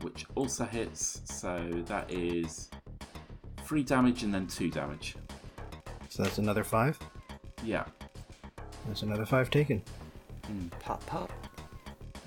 [0.03, 1.21] which also hits.
[1.25, 2.71] So that is
[3.65, 5.17] three damage and then two damage.
[6.09, 6.99] So that's another five.
[7.65, 7.85] Yeah,
[8.87, 9.83] That's another five taken.
[10.81, 11.31] Pop, pop.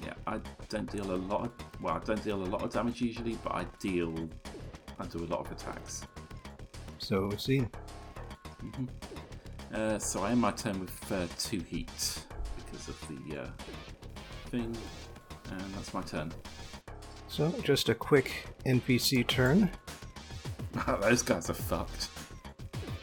[0.03, 0.13] yeah.
[0.27, 1.45] I don't deal a lot.
[1.45, 4.13] Of, well, I don't deal a lot of damage usually, but I deal.
[4.99, 6.05] I do a lot of attacks.
[6.97, 7.69] So we've seen.
[9.73, 11.89] Uh, so I end my turn with uh, two heat
[12.57, 13.47] because of the uh,
[14.49, 14.75] thing,
[15.51, 16.33] and that's my turn.
[17.29, 19.69] So just a quick NPC turn.
[21.01, 22.09] Those guys are fucked.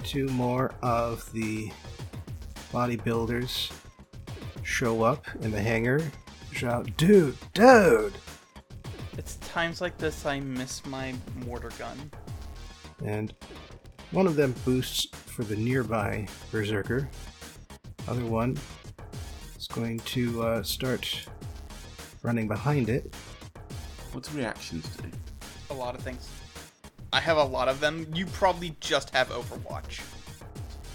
[0.03, 1.71] Two more of the
[2.77, 3.73] bodybuilders
[4.63, 6.03] show up in the hangar.
[6.53, 8.13] Shout, dude, dude!
[9.17, 11.15] It's times like this I miss my
[11.47, 12.11] mortar gun.
[13.03, 13.33] And
[14.11, 17.09] one of them boosts for the nearby berserker.
[18.09, 18.59] Other one
[19.57, 21.27] is going to uh, start
[22.23, 23.15] running behind it.
[24.13, 25.11] What's reactions do?
[25.71, 26.29] A lot of things.
[27.11, 28.07] I have a lot of them.
[28.13, 30.03] You probably just have Overwatch.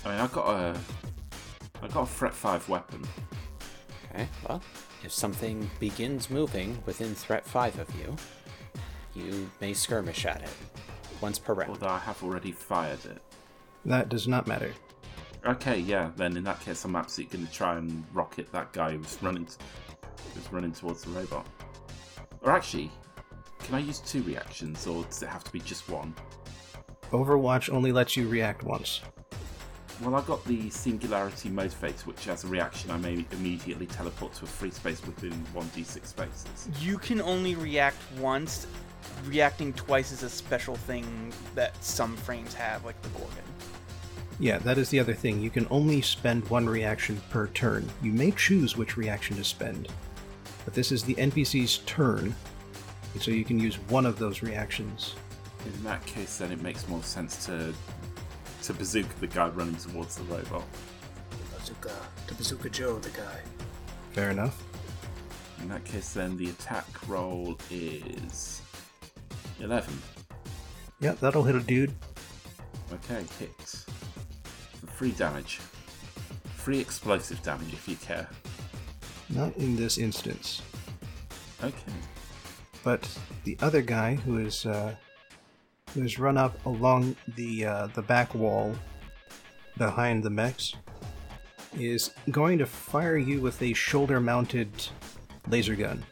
[0.05, 0.79] I mean, I've got a,
[1.81, 3.03] I've got a threat five weapon.
[4.13, 4.61] Okay, well,
[5.03, 8.15] if something begins moving within threat 5 of you,
[9.13, 10.49] you may skirmish at it
[11.21, 11.71] once per round.
[11.71, 13.21] Although I have already fired it.
[13.85, 14.73] That does not matter.
[15.45, 16.11] Okay, yeah.
[16.15, 19.45] Then in that case, I'm absolutely going to try and rocket that guy who's running,
[19.45, 19.55] t-
[20.35, 21.47] who's running towards the robot.
[22.41, 22.91] Or actually,
[23.59, 26.13] can I use two reactions, or does it have to be just one?
[27.11, 29.01] Overwatch only lets you react once.
[30.01, 34.45] Well, I've got the Singularity Motivator, which as a reaction, I may immediately teleport to
[34.45, 36.69] a free space within 1d6 spaces.
[36.79, 38.65] You can only react once.
[39.27, 43.43] Reacting twice is a special thing that some frames have, like the Gorgon.
[44.39, 45.39] Yeah, that is the other thing.
[45.39, 47.87] You can only spend one reaction per turn.
[48.01, 49.87] You may choose which reaction to spend,
[50.65, 52.33] but this is the NPC's turn,
[53.19, 55.13] so you can use one of those reactions.
[55.63, 57.71] In that case, then it makes more sense to
[58.63, 60.63] to bazooka the guy running towards the robot.
[61.58, 61.91] bazooka
[62.28, 63.39] to bazooka Joe the guy.
[64.12, 64.63] Fair enough.
[65.62, 68.62] In that case, then the attack roll is
[69.60, 69.93] 11.
[71.00, 71.93] Yep, that'll hit a dude.
[72.93, 73.58] Okay, hit.
[74.80, 75.60] For free damage.
[76.56, 78.28] Free explosive damage if you care.
[79.30, 80.62] Not in this instance.
[81.63, 81.93] Okay.
[82.84, 83.08] But
[83.43, 84.95] the other guy who is uh,
[85.93, 88.75] who has run up along the uh, the back wall
[89.77, 90.75] behind the mechs
[91.80, 94.69] is going to fire you with a shoulder-mounted
[95.47, 96.04] laser gun.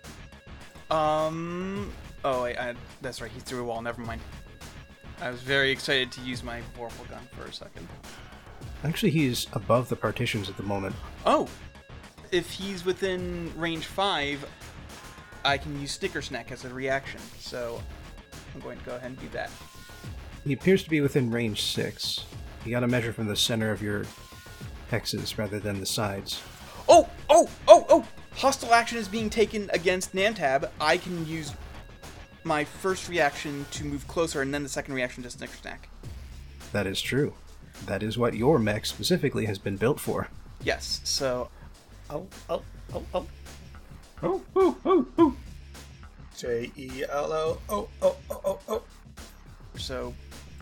[0.89, 1.92] Um.
[2.24, 3.32] Oh, wait, I, that's right.
[3.32, 3.82] He threw a wall.
[3.82, 4.22] Never mind.
[5.22, 7.88] I was very excited to use my Vorpal gun for a second.
[8.84, 10.96] Actually, he's above the partitions at the moment.
[11.26, 11.48] Oh,
[12.32, 14.46] if he's within range five,
[15.44, 17.20] I can use Snicker Snack as a reaction.
[17.38, 17.82] So
[18.54, 19.50] I'm going to go ahead and do that.
[20.44, 22.26] He appears to be within range six.
[22.66, 24.06] You got to measure from the center of your
[24.92, 26.42] hexes rather than the sides.
[26.88, 28.08] Oh, oh, oh, oh!
[28.36, 30.70] Hostile action is being taken against Namtab.
[30.82, 31.54] I can use
[32.44, 35.90] my first reaction to move closer, and then the second reaction to Snicker Snack.
[36.72, 37.34] That is true.
[37.86, 40.30] That is what your mech specifically has been built for.
[40.64, 41.02] Yes.
[41.04, 41.50] So,
[42.10, 43.28] oh, oh, oh, oh.
[44.22, 45.36] Oh, oh, oh, oh.
[46.39, 48.82] J E L O O O O O O.
[49.78, 50.13] So,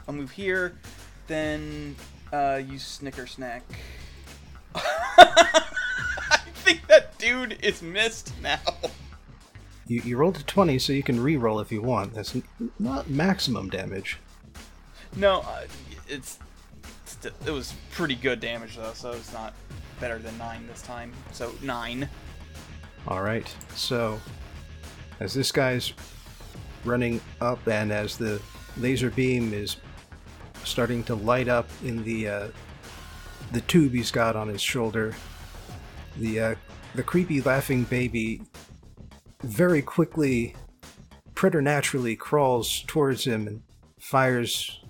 [0.07, 0.75] I'll move here,
[1.27, 1.95] then
[2.33, 3.61] uh, use Snicker Snack.
[4.75, 8.59] I think that dude is missed now.
[9.87, 12.13] You, you rolled a 20, so you can re-roll if you want.
[12.15, 12.43] That's n-
[12.79, 14.17] not maximum damage.
[15.15, 15.65] No, uh,
[16.07, 16.39] it's,
[17.03, 19.53] it's it was pretty good damage though, so it's not
[19.99, 21.13] better than nine this time.
[21.31, 22.09] So nine.
[23.07, 23.47] All right.
[23.75, 24.19] So,
[25.19, 25.93] as this guy's
[26.86, 28.41] running up, and as the
[28.77, 29.77] laser beam is
[30.63, 32.47] starting to light up in the uh,
[33.51, 35.15] the tube he's got on his shoulder,
[36.17, 36.56] the uh,
[36.95, 38.41] the creepy laughing baby
[39.43, 40.56] very quickly,
[41.36, 43.62] preternaturally crawls towards him and
[43.99, 44.82] fires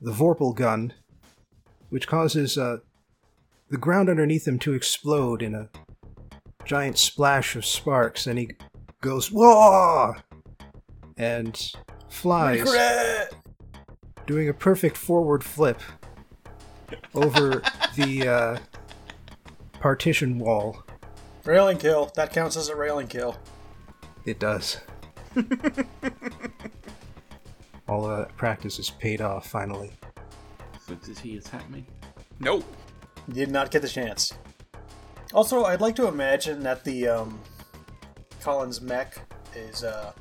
[0.00, 0.92] the Vorpal gun,
[1.90, 2.78] which causes uh,
[3.70, 5.68] the ground underneath him to explode in a
[6.64, 8.50] giant splash of sparks, and he
[9.00, 10.14] goes whoa,
[11.16, 11.72] and
[12.08, 13.34] flies, Regret!
[14.26, 15.80] doing a perfect forward flip
[17.14, 17.62] over
[17.96, 18.58] the uh,
[19.80, 20.82] partition wall.
[21.44, 22.10] Railing kill.
[22.16, 23.36] That counts as a railing kill.
[24.24, 24.78] It does.
[27.88, 29.92] All of that practice is paid off finally.
[30.86, 31.86] So did he attack me?
[32.40, 32.64] Nope.
[33.32, 34.32] Did not get the chance.
[35.32, 37.40] Also, I'd like to imagine that the um,
[38.46, 39.18] Colin's mech
[39.56, 40.12] is uh,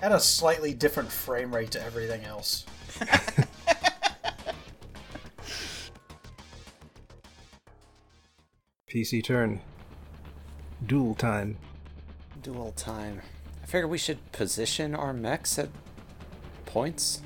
[0.00, 2.64] at a slightly different frame rate to everything else.
[8.90, 9.60] PC turn.
[10.86, 11.58] Duel time.
[12.42, 13.20] Duel time.
[13.62, 15.68] I figure we should position our mechs at
[16.64, 17.20] points.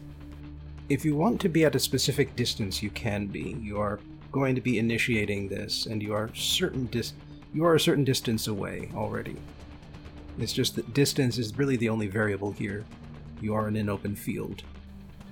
[0.89, 3.57] If you want to be at a specific distance, you can be.
[3.63, 4.01] You are
[4.33, 7.13] going to be initiating this, and you are certain dis-
[7.55, 9.37] you are a certain distance away already.
[10.39, 12.85] It's just that distance is really the only variable here.
[13.41, 14.63] You are in an open field.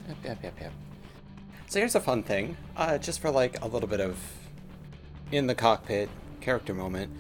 [0.09, 0.73] Yep, yep, yep, yep.
[1.69, 4.19] So here's a fun thing, uh, just for like a little bit of
[5.31, 6.09] in the cockpit
[6.41, 7.13] character moment.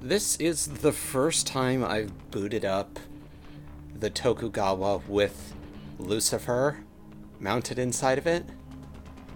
[0.00, 2.98] This is the first time I've booted up
[3.98, 5.54] the Tokugawa with
[5.98, 6.84] Lucifer
[7.40, 8.44] mounted inside of it.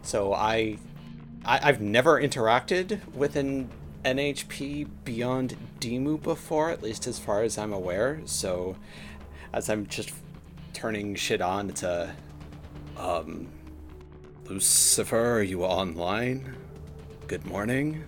[0.02, 0.76] So I,
[1.44, 3.70] I I've never interacted with an
[4.08, 8.22] NHP beyond Demu before, at least as far as I'm aware.
[8.24, 8.74] So
[9.52, 10.12] as I'm just
[10.72, 12.16] turning shit on, it's a
[12.96, 13.48] um
[14.46, 16.56] Lucifer, are you online?
[17.26, 18.02] Good morning.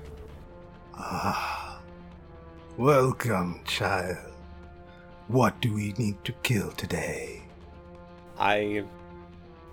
[0.94, 1.82] Ah.
[2.78, 4.16] Welcome, child.
[5.28, 7.42] What do we need to kill today?
[8.38, 8.84] I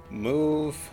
[0.10, 0.90] move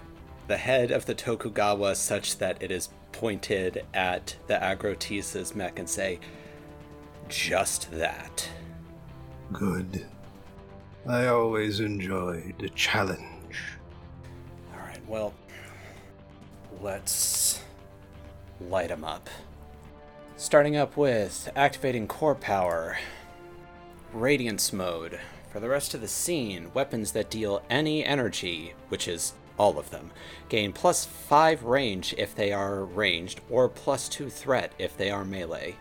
[0.46, 5.88] the head of the Tokugawa such that it is pointed at the Agrotissa's mech and
[5.88, 6.18] say,
[7.28, 8.48] just that.
[9.52, 10.04] Good.
[11.06, 13.20] I always enjoyed a challenge.
[14.74, 15.32] Alright, well,
[16.82, 17.62] let's
[18.68, 19.30] light them up.
[20.36, 22.98] Starting up with activating core power,
[24.12, 25.20] radiance mode.
[25.52, 29.90] For the rest of the scene, weapons that deal any energy, which is all of
[29.90, 30.10] them,
[30.48, 35.24] gain plus 5 range if they are ranged, or plus 2 threat if they are
[35.24, 35.76] melee.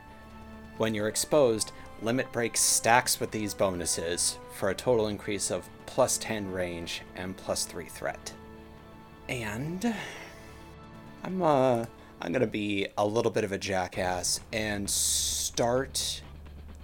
[0.77, 1.71] When you're exposed,
[2.01, 7.37] Limit Break stacks with these bonuses for a total increase of plus 10 range and
[7.37, 8.33] plus 3 threat.
[9.29, 9.95] And
[11.23, 11.85] I'm uh
[12.21, 16.21] I'm gonna be a little bit of a jackass and start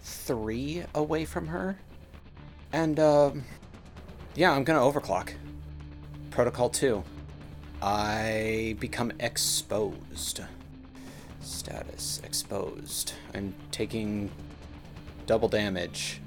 [0.04, 1.80] three away from her.
[2.74, 3.44] And um,
[4.36, 5.32] yeah, I'm gonna overclock.
[6.40, 7.04] Protocol two.
[7.82, 10.40] I become exposed.
[11.42, 13.12] Status exposed.
[13.36, 14.32] I'm taking
[15.26, 16.22] double damage.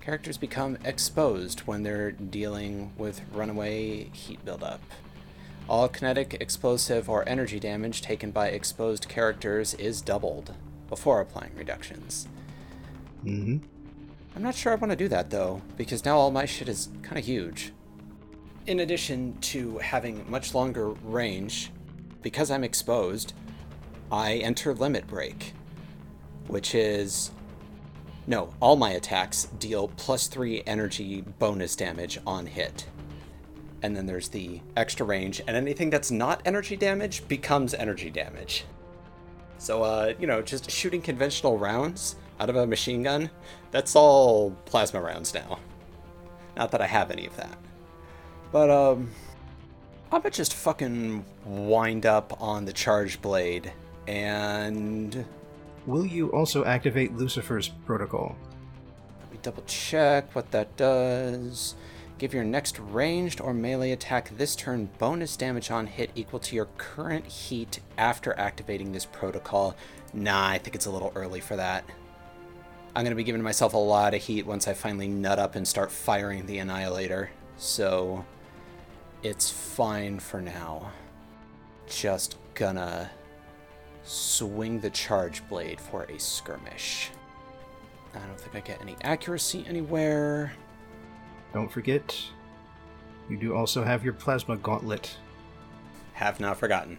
[0.00, 4.80] Characters become exposed when they're dealing with runaway heat buildup.
[5.68, 10.54] All kinetic, explosive, or energy damage taken by exposed characters is doubled
[10.88, 12.28] before applying reductions.
[13.24, 13.56] Mm-hmm.
[14.36, 16.90] I'm not sure I want to do that though, because now all my shit is
[17.02, 17.72] kind of huge.
[18.66, 21.70] In addition to having much longer range,
[22.22, 23.32] because I'm exposed,
[24.10, 25.52] I enter Limit Break,
[26.48, 27.30] which is.
[28.28, 32.88] No, all my attacks deal plus 3 energy bonus damage on hit.
[33.82, 38.64] And then there's the extra range, and anything that's not energy damage becomes energy damage.
[39.58, 43.30] So, uh, you know, just shooting conventional rounds out of a machine gun,
[43.70, 45.60] that's all plasma rounds now.
[46.56, 47.56] Not that I have any of that.
[48.56, 49.10] But, um,
[50.10, 53.70] I'm gonna just fucking wind up on the charge blade
[54.08, 55.26] and
[55.84, 58.34] Will you also activate Lucifer's protocol?
[59.20, 61.74] let me double check what that does.
[62.16, 66.56] Give your next ranged or melee attack this turn bonus damage on hit equal to
[66.56, 69.76] your current heat after activating this protocol.
[70.14, 71.84] Nah, I think it's a little early for that.
[72.94, 75.56] I'm going to be giving myself a lot of heat once I finally nut up
[75.56, 77.28] and start firing the Annihilator.
[77.58, 78.24] So
[79.22, 80.92] it's fine for now.
[81.88, 83.10] Just gonna
[84.04, 87.10] swing the charge blade for a skirmish.
[88.14, 90.52] I don't think I get any accuracy anywhere.
[91.52, 92.18] Don't forget,
[93.28, 95.16] you do also have your plasma gauntlet.
[96.14, 96.98] Have not forgotten.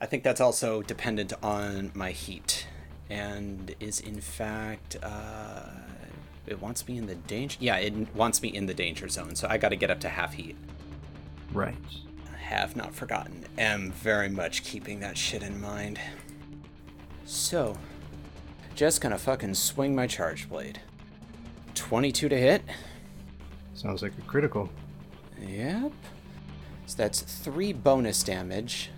[0.00, 2.66] I think that's also dependent on my heat,
[3.08, 5.70] and is in fact, uh,
[6.46, 7.56] it wants me in the danger.
[7.60, 10.08] Yeah, it wants me in the danger zone, so I got to get up to
[10.08, 10.56] half heat.
[11.52, 11.76] Right.
[12.32, 13.44] I have not forgotten.
[13.56, 15.98] Am very much keeping that shit in mind.
[17.24, 17.76] So,
[18.74, 20.80] just gonna fucking swing my charge blade.
[21.74, 22.62] 22 to hit.
[23.74, 24.68] Sounds like a critical.
[25.40, 25.92] Yep.
[26.86, 28.90] So that's three bonus damage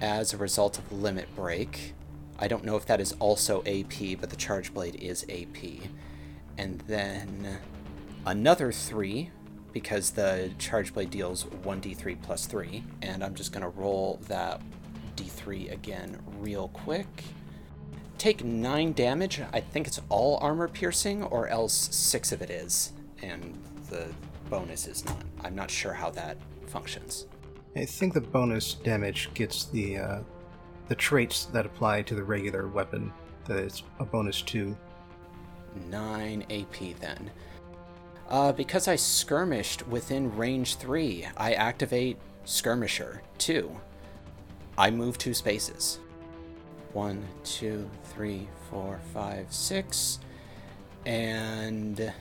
[0.00, 1.94] as a result of limit break.
[2.38, 5.88] I don't know if that is also AP, but the charge blade is AP.
[6.56, 7.58] And then
[8.26, 9.30] another three
[9.72, 14.60] because the charge blade deals 1d3 plus 3 and i'm just going to roll that
[15.16, 17.24] d3 again real quick
[18.16, 22.92] take 9 damage i think it's all armor piercing or else 6 of it is
[23.22, 24.06] and the
[24.50, 27.26] bonus is not i'm not sure how that functions
[27.76, 30.20] I think the bonus damage gets the uh,
[30.88, 33.12] the traits that apply to the regular weapon.
[33.44, 34.76] That it's a bonus two.
[35.90, 37.30] 9 ap then
[38.28, 43.70] uh, because I skirmished within range 3, I activate Skirmisher 2.
[44.76, 45.98] I move two spaces.
[46.92, 50.20] One, two, three, four, five, six.
[51.04, 52.12] And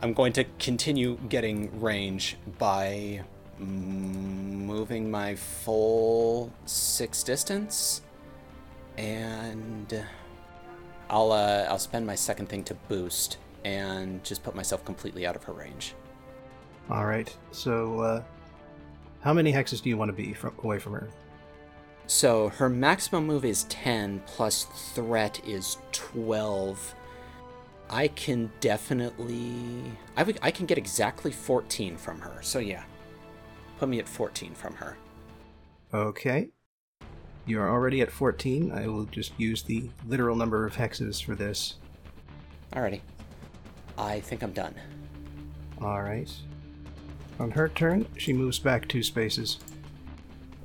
[0.00, 3.22] I'm going to continue getting range by
[3.58, 8.02] moving my full six distance.
[8.96, 10.04] And
[11.08, 15.36] I'll, uh, I'll spend my second thing to boost and just put myself completely out
[15.36, 15.94] of her range.
[16.90, 17.34] All right.
[17.52, 18.22] So, uh,
[19.20, 21.08] how many hexes do you want to be from, away from her?
[22.06, 26.94] So her maximum move is 10, plus threat is 12.
[27.88, 29.82] I can definitely.
[30.16, 32.42] I, would, I can get exactly 14 from her.
[32.42, 32.82] So yeah.
[33.78, 34.96] Put me at 14 from her.
[35.94, 36.48] Okay.
[37.46, 38.72] You are already at 14.
[38.72, 41.76] I will just use the literal number of hexes for this.
[42.72, 43.00] Alrighty.
[44.00, 44.74] I think I'm done.
[45.80, 46.30] All right.
[47.38, 49.58] On her turn, she moves back two spaces.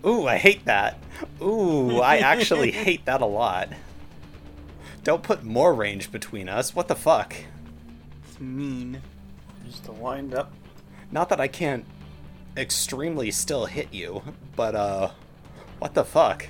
[0.06, 1.00] Ooh, I hate that.
[1.42, 3.70] Ooh, I actually hate that a lot.
[5.04, 6.74] Don't put more range between us.
[6.74, 7.36] What the fuck?
[8.28, 9.02] It's mean.
[9.66, 10.54] Just to wind up.
[11.12, 11.86] Not that I can't
[12.56, 14.22] extremely still hit you,
[14.56, 15.12] but uh,
[15.80, 16.48] what the fuck?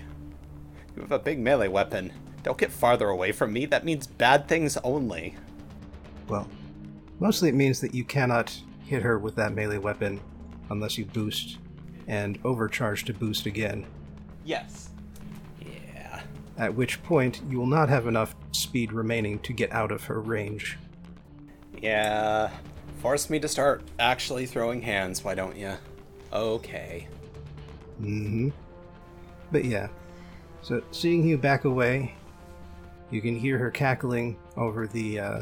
[0.95, 2.13] You have a big melee weapon.
[2.43, 3.65] Don't get farther away from me.
[3.65, 5.36] That means bad things only.
[6.27, 6.47] Well,
[7.20, 10.20] mostly it means that you cannot hit her with that melee weapon
[10.70, 11.57] unless you boost
[12.07, 13.86] and overcharge to boost again.
[14.43, 14.89] Yes.
[15.59, 16.22] Yeah.
[16.57, 20.22] At which point, you will not have enough speed remaining to get out of her
[20.22, 20.78] range.
[21.82, 22.51] Yeah.
[22.99, 25.74] Force me to start actually throwing hands, why don't you?
[26.32, 27.07] Okay.
[28.01, 28.49] Mm-hmm.
[29.51, 29.88] But yeah.
[30.61, 32.16] So, seeing you back away,
[33.11, 35.41] you can hear her cackling over the uh,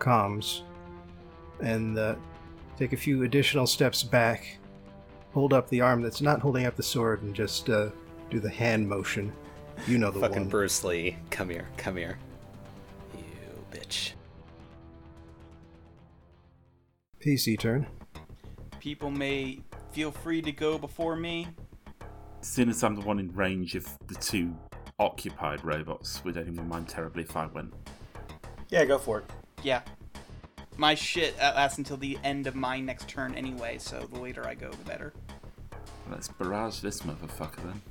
[0.00, 0.62] comms,
[1.60, 2.16] and uh,
[2.76, 4.58] take a few additional steps back.
[5.32, 7.90] Hold up the arm that's not holding up the sword, and just uh,
[8.30, 9.32] do the hand motion.
[9.86, 10.48] You know the Fucking one.
[10.48, 11.16] Bruce Lee.
[11.30, 12.18] Come here, come here.
[13.14, 14.12] You bitch.
[17.24, 17.86] PC turn.
[18.80, 19.60] People may
[19.92, 21.48] feel free to go before me.
[22.40, 24.56] Seeing as I'm the one in range of the two
[24.98, 27.72] occupied robots, would anyone mind terribly if I went?
[28.70, 29.24] Yeah, go for it.
[29.62, 29.82] Yeah.
[30.76, 34.46] My shit uh, lasts until the end of my next turn anyway, so the later
[34.46, 35.12] I go, the better.
[36.10, 37.82] Let's barrage this motherfucker then.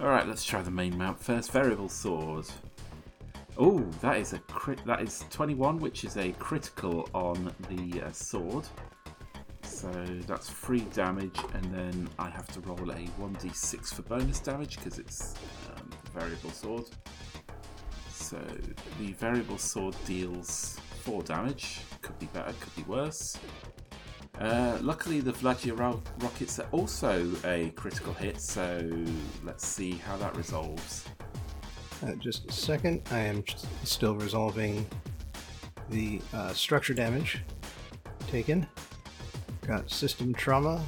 [0.00, 1.52] Alright, let's try the main mount first.
[1.52, 2.46] Variable sword.
[3.58, 4.82] Oh, that is a crit.
[4.86, 8.64] That is 21, which is a critical on the uh, sword.
[9.62, 9.92] So
[10.26, 14.98] that's three damage, and then I have to roll a 1d6 for bonus damage because
[14.98, 15.34] it's
[15.76, 16.84] um, variable sword.
[18.30, 18.38] So
[19.00, 21.80] the variable sword deals four damage.
[22.00, 23.36] Could be better, could be worse.
[24.38, 28.88] Uh, luckily, the Vijaya rockets are also a critical hit, so
[29.42, 31.06] let's see how that resolves.
[32.06, 33.02] Uh, just a second.
[33.10, 33.42] I am
[33.82, 34.86] still resolving
[35.88, 37.42] the uh, structure damage
[38.28, 38.64] taken.
[39.66, 40.80] Got system trauma,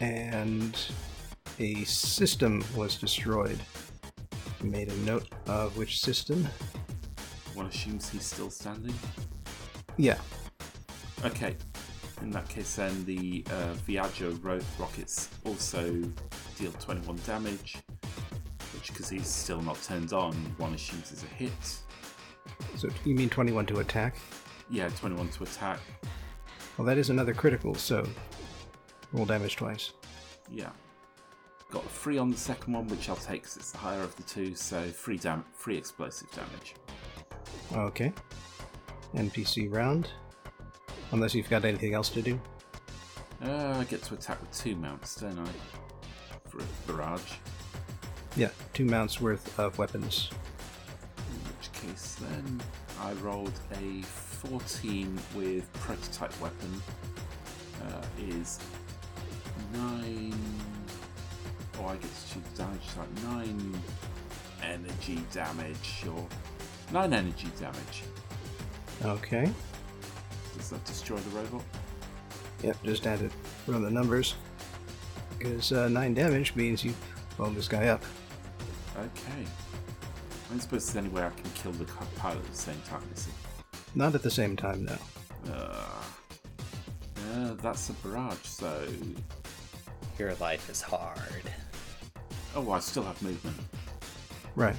[0.00, 0.76] and
[1.60, 3.60] a system was destroyed.
[4.62, 6.48] Made a note of which system.
[7.54, 8.94] One assumes he's still standing.
[9.96, 10.18] Yeah,
[11.24, 11.54] Okay,
[12.22, 15.92] in that case, then the uh, Vijaya ro- rockets also
[16.58, 17.76] deal 21 damage,
[18.74, 21.52] which, because he's still not turned on, one assumes is a hit.
[22.76, 24.16] so you mean 21 to attack?
[24.68, 25.78] Yeah, 21 to attack.
[26.76, 28.04] Well, that is another critical, so
[29.12, 29.92] roll damage twice.
[30.50, 30.70] Yeah.
[31.72, 34.14] Got a free on the second one, which I'll take because it's the higher of
[34.16, 36.74] the two, so free dam- free explosive damage.
[37.72, 38.12] Okay.
[39.14, 40.10] NPC round.
[41.12, 42.38] Unless you've got anything else to do.
[43.42, 45.48] Uh, I get to attack with two mounts, don't I?
[46.50, 47.32] For a barrage.
[48.36, 50.28] Yeah, two mounts worth of weapons.
[51.16, 52.62] In which case, then
[53.00, 56.82] I rolled a 14 with prototype weapon.
[57.82, 58.58] Uh, is
[59.72, 60.34] nine.
[61.82, 63.82] Oh, I get to choose damage type nine
[64.62, 66.26] energy damage, or
[66.92, 68.02] nine energy damage.
[69.04, 69.50] Okay.
[70.56, 71.62] Does that destroy the robot?
[72.62, 73.30] Yep, just had to
[73.66, 74.34] run the numbers.
[75.38, 76.94] Because uh, 9 damage means you
[77.36, 78.04] blown this guy up.
[78.96, 79.42] Okay.
[79.42, 81.84] I don't suppose there's any way I can kill the
[82.16, 83.32] pilot at the same time, is it?
[83.96, 84.96] Not at the same time, no.
[85.52, 85.86] Uh,
[87.34, 88.86] uh, that's a barrage, so.
[90.18, 91.42] Your life is hard.
[92.54, 93.56] Oh, I still have movement.
[94.54, 94.76] Right.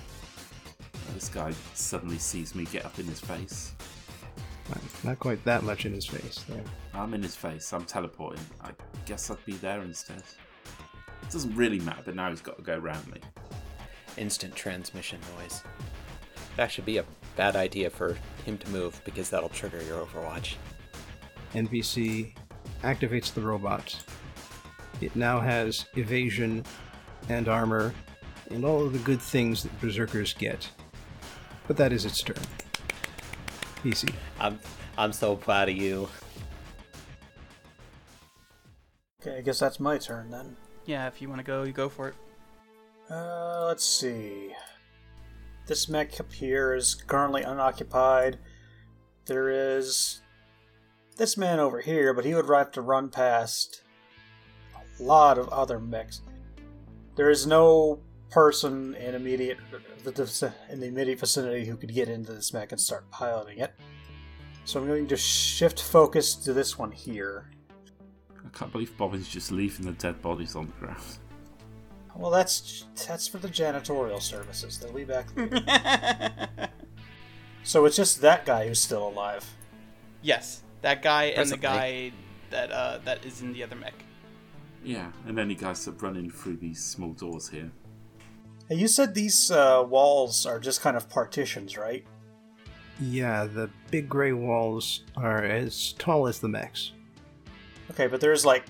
[0.93, 3.74] Uh, this guy suddenly sees me get up in his face.
[4.69, 5.03] right.
[5.03, 6.63] Not quite that much in his face there.
[6.93, 7.74] I'm in his face.
[7.74, 8.43] I'm teleporting.
[8.61, 8.69] I
[9.05, 10.24] guess I'd be there instead.
[11.24, 13.19] It doesn't really matter, but now he's got to go around me.
[14.17, 15.63] Instant transmission noise.
[16.57, 17.05] That should be a
[17.36, 18.15] bad idea for
[18.45, 20.55] him to move because that'll trigger your Overwatch.
[21.53, 22.34] NPC
[22.84, 23.97] activates the robot.
[25.01, 26.63] It now has evasion
[27.30, 27.93] and armor
[28.49, 30.69] and all of the good things that berserkers get.
[31.67, 32.36] But that is its turn.
[33.84, 34.13] PC.
[34.39, 34.59] I'm
[34.97, 36.07] I'm so proud of you.
[39.21, 40.55] Okay, I guess that's my turn then.
[40.86, 42.15] Yeah, if you want to go, you go for it.
[43.09, 44.53] Uh, let's see.
[45.65, 48.38] This mech up here is currently unoccupied.
[49.26, 50.21] There is
[51.15, 53.82] this man over here, but he would have to run past
[54.76, 56.21] a lot of other mechs.
[57.16, 57.99] There is no
[58.30, 59.59] person in immediate
[60.05, 63.74] in the immediate vicinity who could get into this mech and start piloting it.
[64.66, 67.49] So I'm going to shift focus to this one here.
[68.43, 71.01] I can't believe Bobbin's just leaving the dead bodies on the ground.
[72.16, 74.78] Well, that's that's for the janitorial services.
[74.78, 75.28] They'll be back.
[77.64, 79.45] so it's just that guy who's still alive.
[80.22, 82.11] yes, that guy and the guy
[82.51, 84.05] that uh, that is in the other mech.
[84.84, 87.71] Yeah, and any guys that run in through these small doors here.
[88.67, 92.05] Hey, you said these uh, walls are just kind of partitions, right?
[92.99, 96.91] Yeah, the big gray walls are as tall as the mechs.
[97.91, 98.65] Okay, but there's like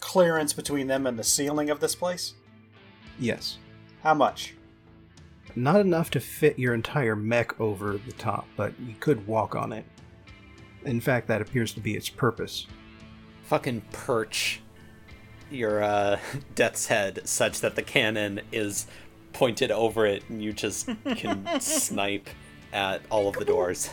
[0.00, 2.34] clearance between them and the ceiling of this place.
[3.18, 3.58] Yes.
[4.02, 4.54] How much?
[5.54, 9.72] Not enough to fit your entire mech over the top, but you could walk on
[9.72, 9.84] it.
[10.84, 12.66] In fact, that appears to be its purpose.
[13.44, 14.60] Fucking perch
[15.52, 16.18] your uh,
[16.54, 18.86] death's head such that the cannon is
[19.32, 22.28] pointed over it, and you just can snipe
[22.72, 23.90] at all of the doors.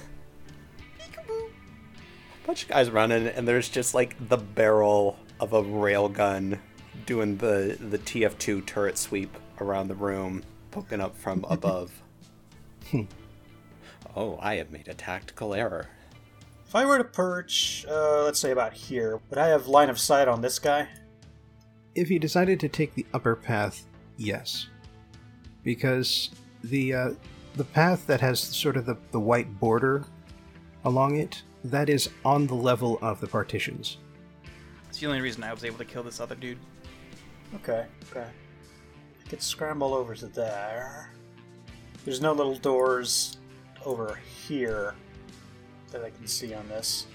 [2.44, 6.60] A bunch of guys running, and there's just like the barrel of a railgun
[7.06, 12.02] doing the the TF2 turret sweep around the room, poking up from above.
[14.16, 15.88] oh, I have made a tactical error.
[16.68, 20.00] If I were to perch, uh, let's say about here, would I have line of
[20.00, 20.88] sight on this guy?
[22.00, 23.86] If you decided to take the upper path,
[24.16, 24.68] yes,
[25.66, 26.30] because
[26.64, 27.12] the uh,
[27.56, 30.06] the path that has sort of the, the white border
[30.86, 33.98] along it that is on the level of the partitions.
[34.88, 36.58] It's the only reason I was able to kill this other dude.
[37.56, 38.28] Okay, okay.
[38.30, 41.12] I could scramble over to there.
[42.06, 43.40] There's no little doors
[43.86, 44.96] over here
[45.92, 47.08] that I can see on this.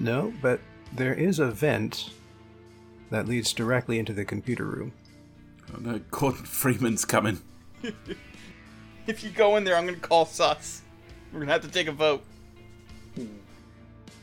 [0.00, 0.60] No, but
[0.92, 2.10] there is a vent
[3.10, 4.92] that leads directly into the computer room.
[5.74, 7.40] Oh no, Gordon Freeman's coming.
[9.06, 10.82] If you go in there, I'm gonna call sus.
[11.32, 12.24] We're gonna have to take a vote.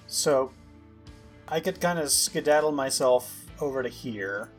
[0.07, 0.51] So,
[1.47, 4.49] I could kind of skedaddle myself over to here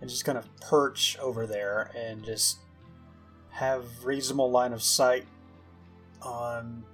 [0.00, 2.58] and just kind of perch over there and just
[3.50, 5.24] have reasonable line of sight
[6.20, 6.84] on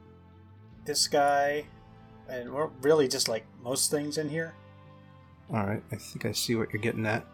[0.85, 1.65] this guy
[2.29, 4.55] and we're really just like most things in here.
[5.53, 7.25] All right, I think I see what you're getting at.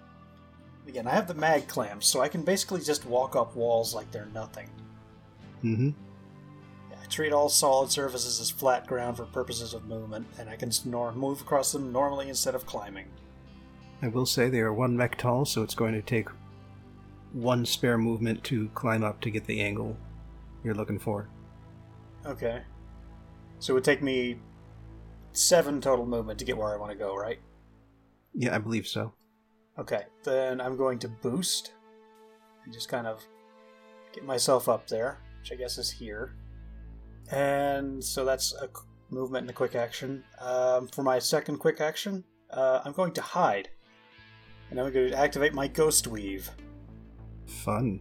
[0.87, 4.11] Again, I have the mag clamps, so I can basically just walk up walls like
[4.11, 4.69] they're nothing.
[5.63, 5.91] Mm-hmm.
[7.01, 10.71] I treat all solid surfaces as flat ground for purposes of movement, and I can
[10.85, 13.07] nor- move across them normally instead of climbing.
[14.03, 16.29] I will say they are one mech tall, so it's going to take
[17.33, 19.97] one spare movement to climb up to get the angle
[20.65, 21.29] you're looking for.
[22.27, 22.63] Okay.
[23.59, 24.39] So it would take me
[25.33, 27.39] seven total movement to get where I want to go, right?
[28.35, 29.13] Yeah, I believe so.
[29.79, 31.73] Okay, then I'm going to boost
[32.65, 33.25] and just kind of
[34.13, 36.35] get myself up there, which I guess is here.
[37.31, 38.69] And so that's a
[39.11, 40.25] movement and a quick action.
[40.41, 43.71] Um, for my second quick action, uh, I'm going to hide.
[44.71, 46.51] And I'm going to activate my Ghost Weave.
[47.47, 48.01] Fun.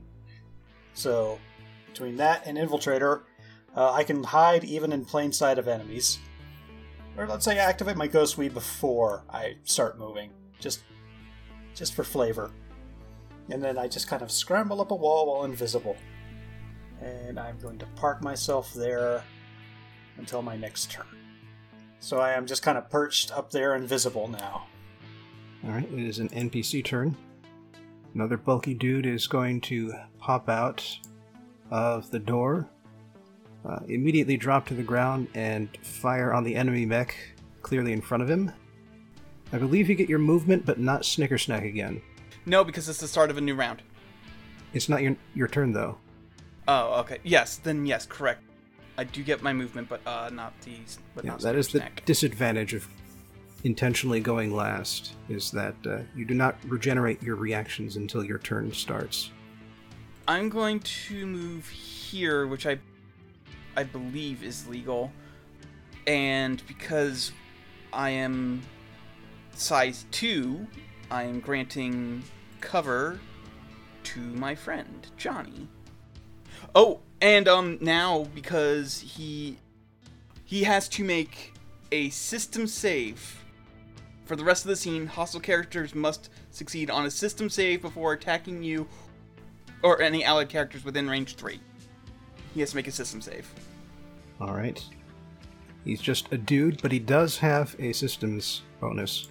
[0.93, 1.39] So,
[1.88, 3.23] between that and Infiltrator,
[3.75, 6.19] uh, I can hide even in plain sight of enemies.
[7.18, 10.82] Or let's say I activate my Ghost Weave before I start moving, just,
[11.76, 12.51] just for flavor.
[13.49, 15.97] And then I just kind of scramble up a wall while invisible.
[17.01, 19.24] And I'm going to park myself there
[20.18, 21.05] until my next turn.
[21.99, 24.68] So I am just kind of perched up there invisible now.
[25.64, 27.16] All right, it is an NPC turn.
[28.16, 30.84] Another bulky dude is going to pop out
[31.70, 32.70] of the door,
[33.66, 37.16] uh, immediately drop to the ground, and fire on the enemy mech
[37.62, 38.51] clearly in front of him.
[39.53, 42.01] I believe you get your movement, but not Snicker Snack again.
[42.45, 43.82] No, because it's the start of a new round.
[44.74, 45.97] It's not your your turn though.
[46.68, 47.18] Oh, okay.
[47.24, 48.41] Yes, then yes, correct.
[48.97, 50.99] I do get my movement, but uh, not these.
[51.16, 52.88] But Yeah, not that is the disadvantage of
[53.64, 55.16] intentionally going last.
[55.30, 59.32] Is that uh, you do not regenerate your reactions until your turn starts.
[60.28, 62.80] I'm going to move here, which I,
[63.76, 65.11] I believe is legal,
[66.07, 67.32] and because
[67.93, 68.61] I am
[69.53, 70.67] size two,
[71.09, 72.24] I am granting
[72.59, 73.19] cover
[74.03, 75.67] to my friend Johnny.
[76.76, 79.57] Oh, and um now because he
[80.45, 81.53] he has to make
[81.91, 83.43] a system save.
[84.26, 88.13] For the rest of the scene, hostile characters must succeed on a system save before
[88.13, 88.88] attacking you
[89.84, 91.59] or any allied characters within range 3.
[92.54, 93.52] He has to make a system save.
[94.39, 94.84] All right.
[95.86, 99.30] He's just a dude, but he does have a systems bonus.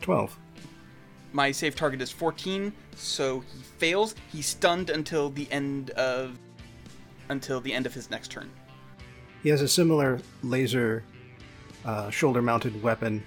[0.00, 0.38] 12.
[1.32, 4.14] My save target is 14, so he fails.
[4.32, 6.38] He's stunned until the end of
[7.28, 8.50] until the end of his next turn.
[9.42, 11.04] He has a similar laser
[11.84, 13.22] uh, shoulder mounted weapon.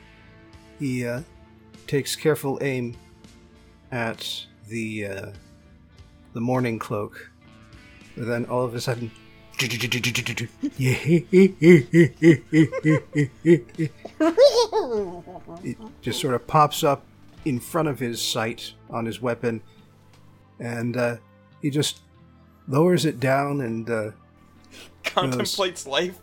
[0.80, 1.22] He uh,
[1.86, 2.98] takes careful aim
[3.92, 5.32] at the uh,
[6.34, 7.30] the Mourning Cloak.
[8.26, 9.12] Then all of a sudden.
[15.64, 17.04] it just sort of pops up
[17.46, 19.62] in front of his sight on his weapon,
[20.60, 21.18] and uh,
[21.62, 22.02] he just
[22.68, 24.12] lowers it down and uh,
[25.04, 26.20] Contemplates life.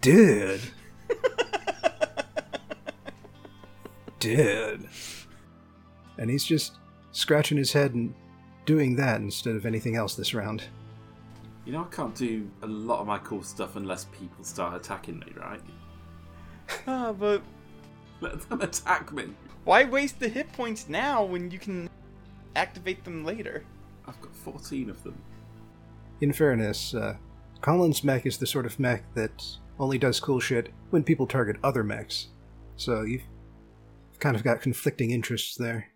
[0.00, 0.60] Dude.
[4.20, 4.88] Dude.
[6.18, 6.74] And he's just
[7.12, 8.14] scratching his head and
[8.64, 10.64] doing that instead of anything else this round.
[11.66, 15.18] You know, I can't do a lot of my cool stuff unless people start attacking
[15.18, 15.60] me, right?
[16.86, 17.42] Ah, but
[18.20, 19.26] Let them attack me.
[19.64, 21.88] why waste the hit points now when you can
[22.56, 23.64] activate them later?
[24.06, 25.14] I've got 14 of them.
[26.20, 27.16] In fairness, uh,
[27.60, 29.44] Colin's mech is the sort of mech that
[29.78, 32.28] only does cool shit when people target other mechs.
[32.76, 33.22] So you've
[34.18, 35.88] kind of got conflicting interests there.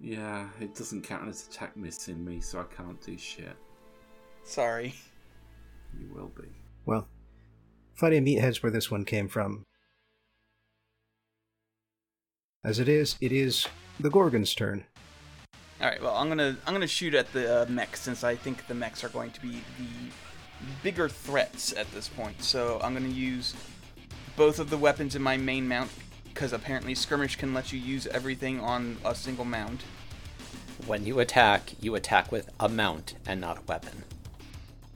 [0.00, 3.56] Yeah, it doesn't count as attack miss in me, so I can't do shit.
[4.44, 4.94] Sorry.
[5.98, 6.48] You will be.
[6.84, 7.08] Well,
[7.94, 9.64] fighting meatheads where this one came from.
[12.64, 13.68] As it is, it is
[14.00, 14.84] the Gorgon's turn.
[15.80, 16.02] All right.
[16.02, 19.04] Well, I'm gonna I'm gonna shoot at the uh, mechs since I think the mechs
[19.04, 20.10] are going to be the
[20.82, 22.42] bigger threats at this point.
[22.42, 23.54] So I'm gonna use
[24.36, 25.90] both of the weapons in my main mount
[26.24, 29.82] because apparently skirmish can let you use everything on a single mount.
[30.86, 34.04] When you attack, you attack with a mount and not a weapon.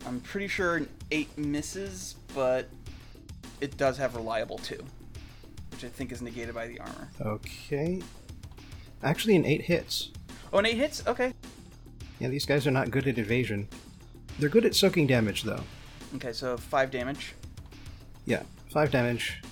[0.07, 2.69] I'm pretty sure an eight misses, but
[3.61, 4.79] it does have reliable 2,
[5.71, 7.09] which I think is negated by the armor.
[7.21, 8.03] Okay.
[9.03, 10.11] Actually, an 8 hits.
[10.53, 11.07] Oh, an eight hits.
[11.07, 11.33] Okay.
[12.19, 13.69] Yeah, these guys are not good at evasion.
[14.39, 15.63] They're good at soaking damage, though.
[16.17, 17.35] Okay, so five damage.
[18.27, 18.43] Yeah,
[18.73, 19.43] 5 damage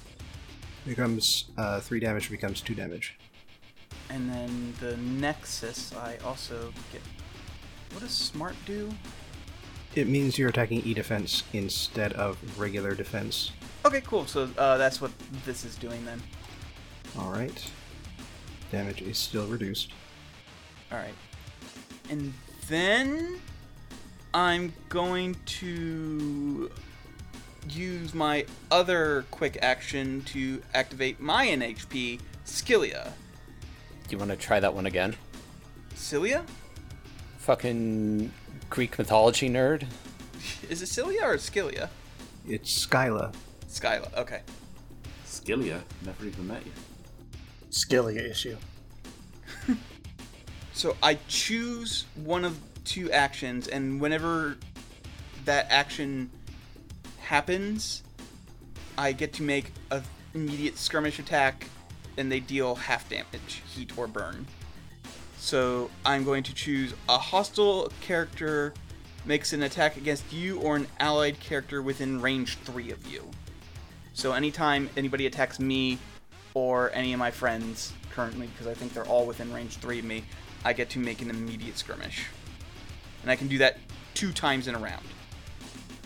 [0.87, 3.19] becomes uh, 3 damage, becomes 2 damage.
[4.11, 7.03] And then the Nexus, I also get.
[7.93, 8.91] What does Smart do?
[9.95, 13.53] It means you're attacking E defense instead of regular defense.
[13.85, 14.27] Okay, cool.
[14.27, 15.11] So uh, that's what
[15.45, 16.23] this is doing then.
[17.19, 17.71] Alright.
[18.71, 19.93] Damage is still reduced.
[20.93, 21.15] All right.
[22.11, 22.33] And
[22.69, 23.41] then
[24.35, 26.71] I'm going to
[27.71, 33.13] use my other quick action to activate my NHP, Skillia.
[34.07, 35.17] Do you want to try that one again?
[35.95, 36.45] Cilia?
[37.39, 38.33] Fucking
[38.71, 39.87] Greek mythology nerd?
[40.69, 41.89] Is it Cilia or Skillia?
[42.47, 43.35] It's Skyla.
[43.69, 44.15] Skyla.
[44.17, 44.43] Okay.
[45.27, 46.73] Skillia, never even met you.
[47.71, 48.57] Skillia issue.
[50.79, 54.57] So I choose one of two actions, and whenever
[55.45, 56.31] that action
[57.19, 58.05] happens,
[58.97, 60.01] I get to make a
[60.35, 61.67] immediate skirmish attack,
[62.17, 64.47] and they deal half damage, heat or burn.
[65.39, 68.75] So I'm going to choose a hostile character
[69.25, 73.29] makes an attack against you or an allied character within range three of you.
[74.15, 75.99] So anytime anybody attacks me
[76.55, 80.05] or any of my friends currently, because I think they're all within range three of
[80.05, 80.25] me,
[80.65, 82.27] I get to make an immediate skirmish.
[83.23, 83.79] And I can do that
[84.15, 85.05] two times in a round.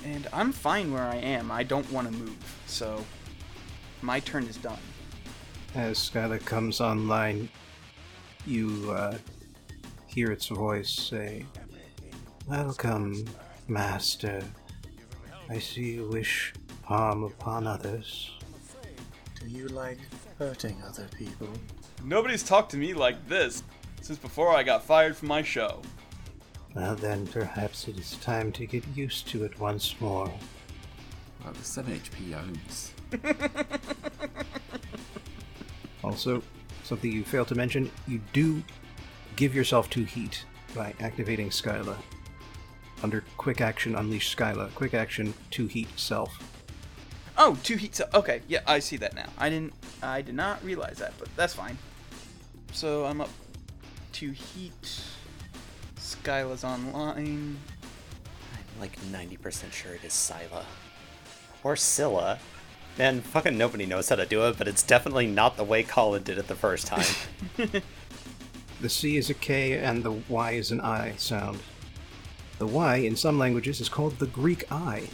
[0.04, 1.50] And I'm fine where I am.
[1.50, 2.36] I don't want to move.
[2.66, 3.04] So
[4.02, 4.80] my turn is done.
[5.74, 7.48] As Skyla comes online,
[8.46, 9.16] you uh,
[10.06, 11.44] hear its voice say,
[12.48, 13.24] Welcome,
[13.68, 14.42] Master.
[15.48, 18.32] I see you wish harm upon others.
[19.40, 19.98] Do you like
[20.38, 21.48] hurting other people?
[22.04, 23.62] Nobody's talked to me like this
[24.00, 25.82] since before I got fired from my show.
[26.74, 30.32] Well, then perhaps it is time to get used to it once more.
[31.44, 32.92] Well, the 7 HP owns.
[36.04, 36.42] Also,
[36.92, 38.62] something you failed to mention, you do
[39.36, 41.96] give yourself to heat by activating Skyla.
[43.02, 44.74] Under quick action, unleash Skyla.
[44.74, 46.36] Quick action, to heat self.
[47.38, 48.02] Oh, two heats.
[48.12, 49.30] Okay, yeah, I see that now.
[49.38, 49.72] I didn't.
[50.02, 51.78] I did not realize that, but that's fine.
[52.72, 53.30] So I'm up
[54.12, 55.02] to heat.
[55.96, 57.56] Skyla's online.
[58.52, 60.66] I'm like 90% sure it is Scylla.
[61.64, 62.38] Or Scylla.
[62.98, 66.22] Man, fucking nobody knows how to do it, but it's definitely not the way Colin
[66.22, 67.06] did it the first time.
[68.82, 71.60] The C is a K and the Y is an I sound.
[72.58, 75.08] The Y in some languages is called the Greek I.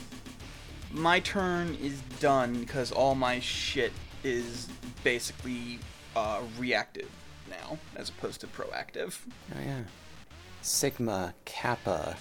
[0.90, 3.92] My turn is done because all my shit
[4.24, 4.68] is
[5.04, 5.80] basically
[6.16, 7.10] uh, reactive
[7.50, 9.18] now, as opposed to proactive.
[9.54, 9.82] oh, yeah.
[10.62, 12.16] Sigma, Kappa.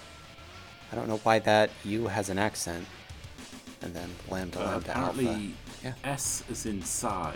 [0.92, 2.86] I don't know why that U has an accent.
[3.82, 5.10] And then Lambda, Uh, Lambda, Alpha.
[5.20, 5.54] apparently,
[5.84, 5.94] Yeah.
[6.04, 7.36] S as in Psi,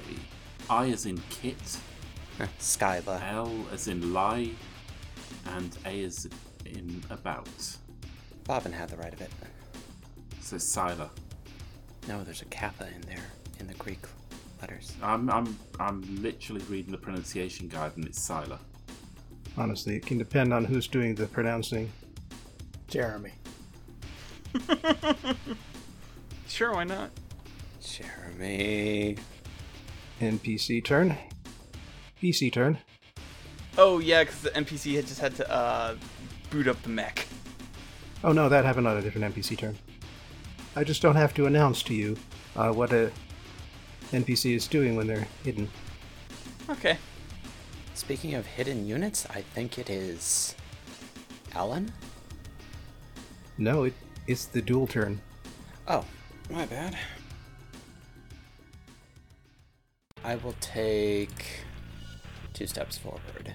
[0.70, 1.58] I as in Kit,
[2.40, 3.22] Eh, Skyla.
[3.32, 4.52] L as in Lie,
[5.46, 6.28] and A as
[6.66, 7.48] in About.
[8.46, 9.30] Bobbin had the right of it.
[10.42, 11.10] So Scylla.
[12.08, 13.24] No, there's a Kappa in there,
[13.60, 14.00] in the Greek
[14.60, 14.94] letters.
[15.04, 18.60] I'm, I'm, I'm literally reading the pronunciation guide and it's Scylla.
[19.58, 21.92] Honestly, it can depend on who's doing the pronouncing.
[22.88, 23.32] Jeremy.
[26.52, 27.12] Sure, why not?
[27.82, 29.16] Jeremy.
[30.20, 31.18] NPC turn.
[32.22, 32.78] PC turn.
[33.78, 35.96] Oh yeah, because the NPC had just had to uh,
[36.50, 37.26] boot up the mech.
[38.22, 39.78] Oh no, that happened on a different NPC turn.
[40.76, 42.18] I just don't have to announce to you
[42.58, 43.12] uh, what a
[44.12, 45.70] NPC is doing when they're hidden.
[46.70, 46.98] Okay.
[47.94, 50.54] Speaking of hidden units, I think it is
[51.54, 51.94] Alan?
[53.58, 53.94] No, it,
[54.28, 55.22] it's the duel turn.
[55.88, 56.04] Oh,
[56.52, 56.98] my bad.
[60.24, 61.64] I will take
[62.54, 63.54] two steps forward.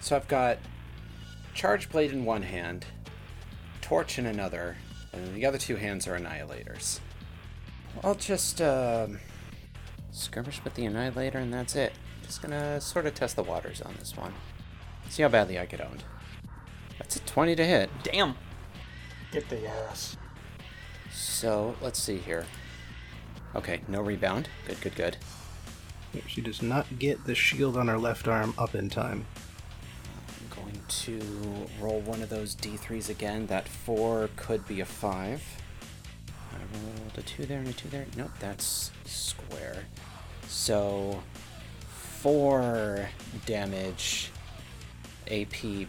[0.00, 0.58] So I've got
[1.54, 2.86] charge blade in one hand,
[3.80, 4.76] torch in another,
[5.12, 7.00] and the other two hands are annihilators.
[8.02, 9.06] I'll just uh,
[10.10, 11.92] skirmish with the annihilator, and that's it.
[12.22, 14.32] Just gonna sort of test the waters on this one.
[15.08, 16.04] See how badly I get owned.
[16.98, 17.90] That's a 20 to hit.
[18.02, 18.34] Damn.
[19.30, 20.16] Get the ass.
[21.12, 22.46] So let's see here.
[23.54, 24.48] Okay, no rebound.
[24.66, 25.16] Good, good, good.
[26.26, 29.26] She does not get the shield on her left arm up in time.
[30.28, 31.20] I'm going to
[31.80, 33.46] roll one of those d3s again.
[33.46, 35.42] That four could be a five.
[36.52, 38.06] I rolled a two there and a two there.
[38.16, 39.84] Nope, that's square.
[40.48, 41.22] So
[41.88, 43.08] four
[43.46, 44.30] damage
[45.30, 45.86] AP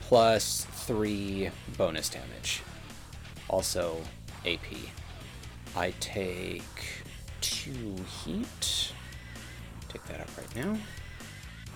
[0.00, 2.62] plus three bonus damage.
[3.48, 4.00] Also
[4.46, 4.76] AP.
[5.74, 6.62] I take
[7.40, 8.92] two heat.
[9.88, 10.78] Take that up right now.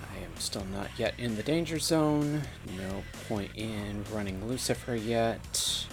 [0.02, 2.42] I am still not yet in the danger zone.
[2.76, 5.86] No point in running Lucifer yet.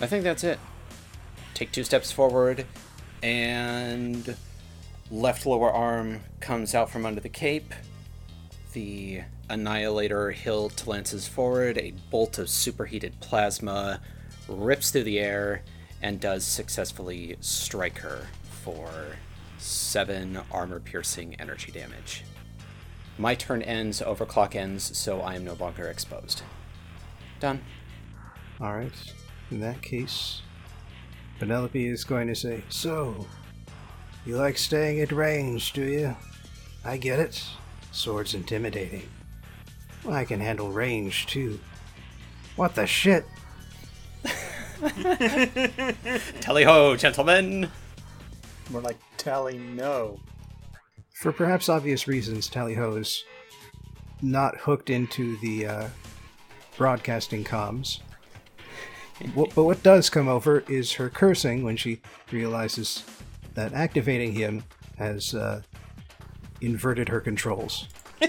[0.00, 0.58] I think that's it.
[1.54, 2.66] Take two steps forward,
[3.22, 4.36] and
[5.10, 7.72] left lower arm comes out from under the cape.
[8.72, 11.78] The Annihilator hilt lances forward.
[11.78, 14.00] A bolt of superheated plasma
[14.48, 15.62] rips through the air
[16.02, 18.90] and does successfully strike her for
[19.58, 22.24] seven armor piercing energy damage.
[23.18, 26.42] My turn ends, overclock ends, so I am no longer exposed.
[27.40, 27.62] Done.
[28.60, 29.14] Alright.
[29.50, 30.42] In that case,
[31.38, 33.26] Penelope is going to say, So,
[34.24, 36.16] you like staying at range, do you?
[36.84, 37.42] I get it.
[37.92, 39.08] Sword's intimidating.
[40.08, 41.60] I can handle range, too.
[42.56, 43.24] What the shit?
[46.40, 47.68] Tally ho, gentlemen!
[48.70, 50.20] More like tally no.
[51.14, 53.24] For perhaps obvious reasons, Tally Ho is
[54.20, 55.88] not hooked into the uh,
[56.76, 58.00] broadcasting comms.
[59.34, 62.00] Wh- but what does come over is her cursing when she
[62.30, 63.04] realizes
[63.54, 64.62] that activating him
[64.98, 65.62] has uh,
[66.60, 67.88] inverted her controls.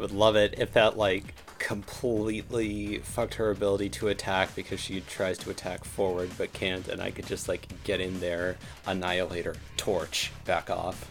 [0.00, 5.36] would love it if that, like, completely fucked her ability to attack because she tries
[5.38, 10.32] to attack forward but can't, and I could just, like, get in there, Annihilator, Torch,
[10.44, 11.10] back off.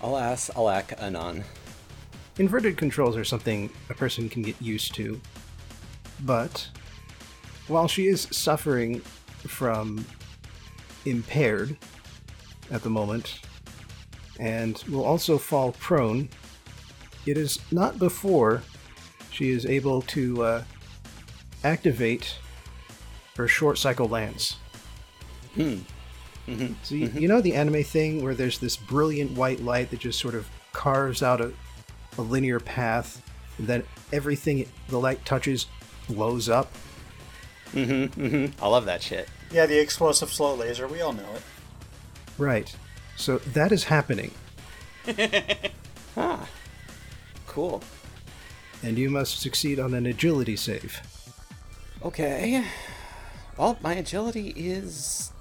[0.00, 1.44] Alas, alack, anon.
[2.38, 5.20] Inverted controls are something a person can get used to,
[6.24, 6.68] but
[7.66, 10.04] while she is suffering from
[11.04, 11.76] impaired
[12.70, 13.40] at the moment
[14.38, 16.28] and will also fall prone,
[17.30, 18.62] it is not before
[19.30, 20.62] she is able to uh,
[21.64, 22.36] activate
[23.36, 24.56] her short cycle lance.
[25.54, 25.78] Hmm.
[26.82, 30.18] So you, you know the anime thing where there's this brilliant white light that just
[30.18, 31.52] sort of carves out a,
[32.16, 33.22] a linear path,
[33.58, 35.66] and then everything the light touches
[36.08, 36.72] blows up.
[37.72, 38.64] Mm-hmm, mm-hmm.
[38.64, 39.28] I love that shit.
[39.50, 40.88] Yeah, the explosive slow laser.
[40.88, 41.42] We all know it.
[42.38, 42.74] Right.
[43.16, 44.30] So that is happening,
[46.16, 46.48] Ah.
[47.48, 47.82] Cool.
[48.84, 51.00] and you must succeed on an agility save.
[52.04, 52.64] Okay.
[53.56, 55.32] Well, my agility is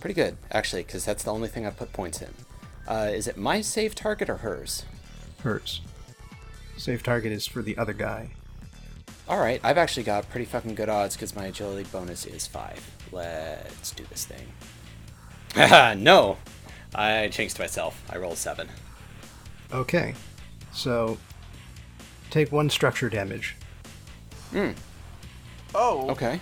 [0.00, 2.34] pretty good, actually, because that's the only thing I put points in.
[2.86, 4.84] Uh, is it my save target or hers?
[5.42, 5.80] Hers.
[6.76, 8.30] Save target is for the other guy.
[9.28, 13.08] Alright, I've actually got pretty fucking good odds because my agility bonus is 5.
[13.12, 14.48] Let's do this thing.
[15.54, 16.36] Haha, no!
[16.94, 18.02] I changed myself.
[18.12, 18.68] I rolled 7.
[19.72, 20.14] Okay.
[20.72, 21.18] So
[22.30, 23.56] take one structure damage.
[24.50, 24.70] Hmm.
[25.74, 26.10] Oh.
[26.10, 26.40] Okay.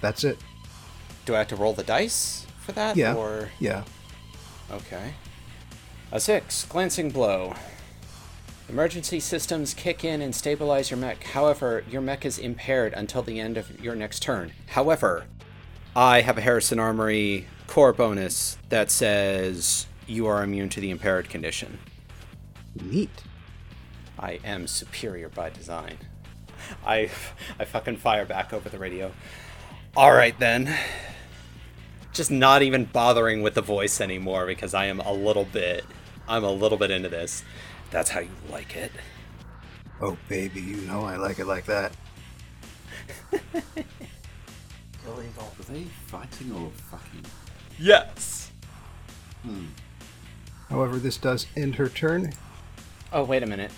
[0.00, 0.38] That's it.
[1.24, 2.96] Do I have to roll the dice for that?
[2.96, 3.14] Yeah.
[3.14, 3.50] Or.
[3.58, 3.84] Yeah.
[4.70, 5.14] Okay.
[6.12, 7.54] A six, glancing blow.
[8.68, 11.22] Emergency systems kick in and stabilize your mech.
[11.22, 14.52] However, your mech is impaired until the end of your next turn.
[14.68, 15.24] However,
[15.94, 21.28] I have a Harrison Armory core bonus that says you are immune to the impaired
[21.28, 21.78] condition.
[22.82, 23.22] Neat.
[24.18, 25.98] I am superior by design.
[26.86, 27.10] I
[27.58, 29.12] I fucking fire back over the radio.
[29.96, 30.74] All right then.
[32.12, 35.84] Just not even bothering with the voice anymore because I am a little bit
[36.28, 37.44] I'm a little bit into this.
[37.90, 38.90] That's how you like it.
[40.00, 41.92] Oh, baby, you know I like it like that.
[45.06, 45.52] Illegal.
[45.58, 47.24] Are they fighting or fucking?
[47.78, 48.50] Yes.
[49.42, 49.66] Hmm.
[50.68, 52.32] However, this does end her turn.
[53.12, 53.70] Oh, wait a minute.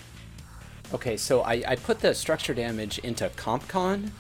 [0.93, 4.11] Okay, so I, I put the structure damage into CompCon,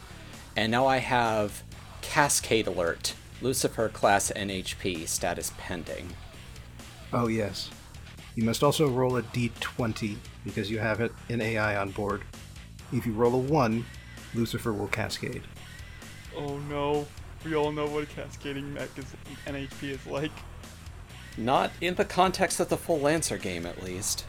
[0.55, 1.63] and now I have
[2.03, 6.11] Cascade Alert, Lucifer class NHP, status pending.
[7.13, 7.71] Oh, yes.
[8.35, 12.23] You must also roll a d20 because you have it in AI on board.
[12.93, 13.85] If you roll a 1,
[14.35, 15.43] Lucifer will cascade.
[16.37, 17.07] Oh no.
[17.45, 19.07] We all know what a cascading mech is
[19.47, 20.31] NHP is like.
[21.37, 24.25] Not in the context of the full Lancer game, at least.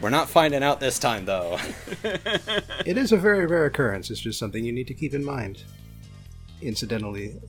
[0.00, 1.58] We're not finding out this time, though.
[2.84, 5.64] It is a very rare occurrence, it's just something you need to keep in mind.
[6.62, 7.40] Incidentally,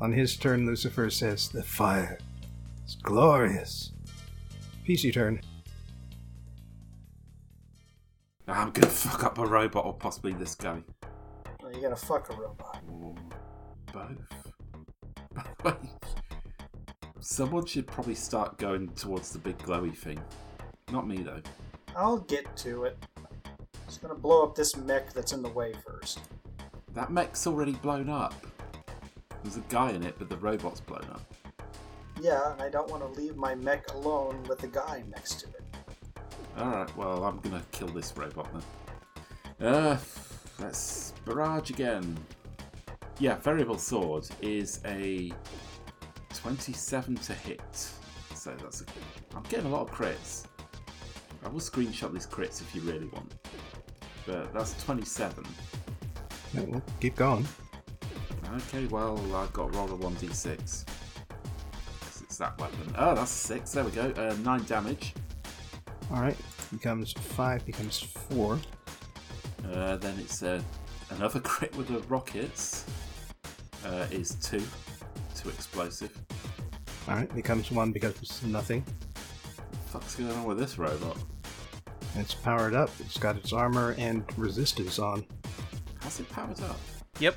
[0.00, 2.18] on his turn, Lucifer says, The fire
[2.84, 3.92] is glorious.
[4.86, 5.40] PC turn.
[8.48, 10.82] I'm gonna fuck up a robot or possibly this guy.
[11.62, 12.82] Are you gonna fuck a robot?
[12.90, 13.14] Or
[15.62, 15.76] both.
[17.20, 20.20] Someone should probably start going towards the big glowy thing.
[20.92, 21.40] Not me though.
[21.96, 22.98] I'll get to it.
[23.86, 26.20] Just gonna blow up this mech that's in the way first.
[26.92, 28.34] That mech's already blown up.
[29.42, 31.22] There's a guy in it, but the robot's blown up.
[32.20, 35.46] Yeah, and I don't want to leave my mech alone with the guy next to
[35.46, 35.64] it.
[36.58, 38.48] Alright, well, I'm gonna kill this robot
[39.58, 39.66] then.
[39.66, 39.98] Uh,
[40.58, 42.18] let's barrage again.
[43.18, 45.32] Yeah, variable sword is a
[46.34, 47.88] 27 to hit.
[48.34, 48.84] So that's a.
[49.34, 50.44] I'm getting a lot of crits.
[51.44, 53.32] I will screenshot these crits if you really want.
[54.26, 55.44] But that's 27.
[56.54, 57.46] Yeah, well, keep going.
[58.54, 60.84] Okay, well, I've got to roll a 1d6.
[62.00, 62.94] 'Cause It's that weapon.
[62.98, 63.72] Oh, that's 6.
[63.72, 64.10] There we go.
[64.16, 65.14] Uh, 9 damage.
[66.10, 66.36] Alright,
[66.70, 68.58] becomes 5, becomes 4.
[69.72, 70.60] Uh, then it's uh,
[71.10, 72.84] another crit with the rockets.
[73.84, 74.62] Uh, is 2.
[75.36, 76.16] 2 explosive.
[77.08, 78.84] Alright, becomes 1, becomes nothing.
[79.92, 81.18] Fuck's going on with this robot?
[82.16, 85.22] It's powered up, it's got its armor and resistance on.
[86.00, 86.80] How's it powered up?
[87.18, 87.36] Yep.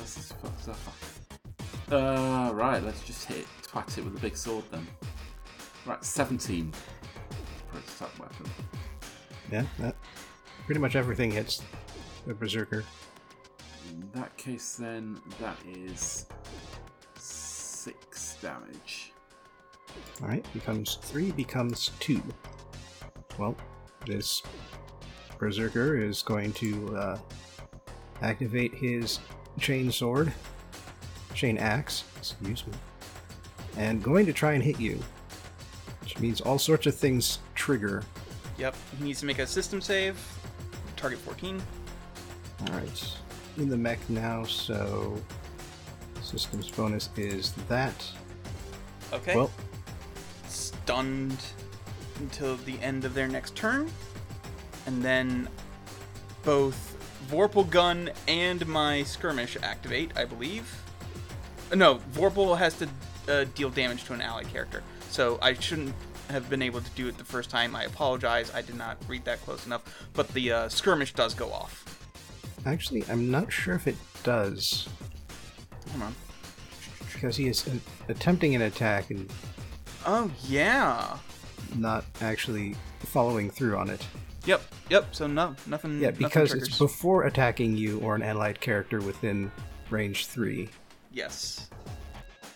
[0.00, 1.92] This is fucked up.
[1.92, 3.46] Uh, right, let's just hit it.
[3.66, 4.86] Twat it with a big sword then.
[5.84, 6.72] Right, 17.
[7.72, 8.46] For its top weapon.
[9.50, 9.96] Yeah, that.
[10.66, 11.62] Pretty much everything hits
[12.28, 12.84] the Berserker.
[13.88, 16.26] In that case, then, that is
[17.16, 19.09] 6 damage.
[20.22, 22.22] Alright, becomes 3, becomes 2.
[23.38, 23.56] Well,
[24.06, 24.42] this
[25.38, 27.18] Berserker is going to uh,
[28.20, 29.18] activate his
[29.58, 30.32] chain sword,
[31.34, 32.72] chain axe, excuse me,
[33.78, 35.02] and going to try and hit you.
[36.02, 38.02] Which means all sorts of things trigger.
[38.58, 38.74] Yep.
[38.98, 40.18] He needs to make a system save.
[40.96, 41.62] Target 14.
[42.68, 43.16] Alright,
[43.56, 45.16] in the mech now, so
[46.22, 48.06] systems bonus is that.
[49.12, 49.34] Okay.
[49.34, 49.50] Well,
[50.90, 51.38] Stunned
[52.18, 53.88] until the end of their next turn.
[54.86, 55.48] And then
[56.42, 56.96] both
[57.30, 60.68] Vorpal Gun and my Skirmish activate, I believe.
[61.70, 62.88] Uh, No, Vorpal has to
[63.28, 64.82] uh, deal damage to an ally character.
[65.10, 65.94] So I shouldn't
[66.28, 67.76] have been able to do it the first time.
[67.76, 68.52] I apologize.
[68.52, 69.82] I did not read that close enough.
[70.14, 71.84] But the uh, Skirmish does go off.
[72.66, 74.88] actually, I'm not sure if it does,
[75.92, 76.14] Come on.
[77.14, 77.68] because he is
[78.08, 79.32] attempting an attack and
[80.06, 81.16] Oh, yeah.
[81.76, 84.06] not actually following through on it.
[84.46, 85.14] Yep, yep.
[85.14, 86.00] So no, nothing.
[86.00, 86.68] Yeah, because triggers.
[86.68, 89.52] it's before attacking you or an allied character within
[89.90, 90.68] range 3.
[91.12, 91.68] Yes.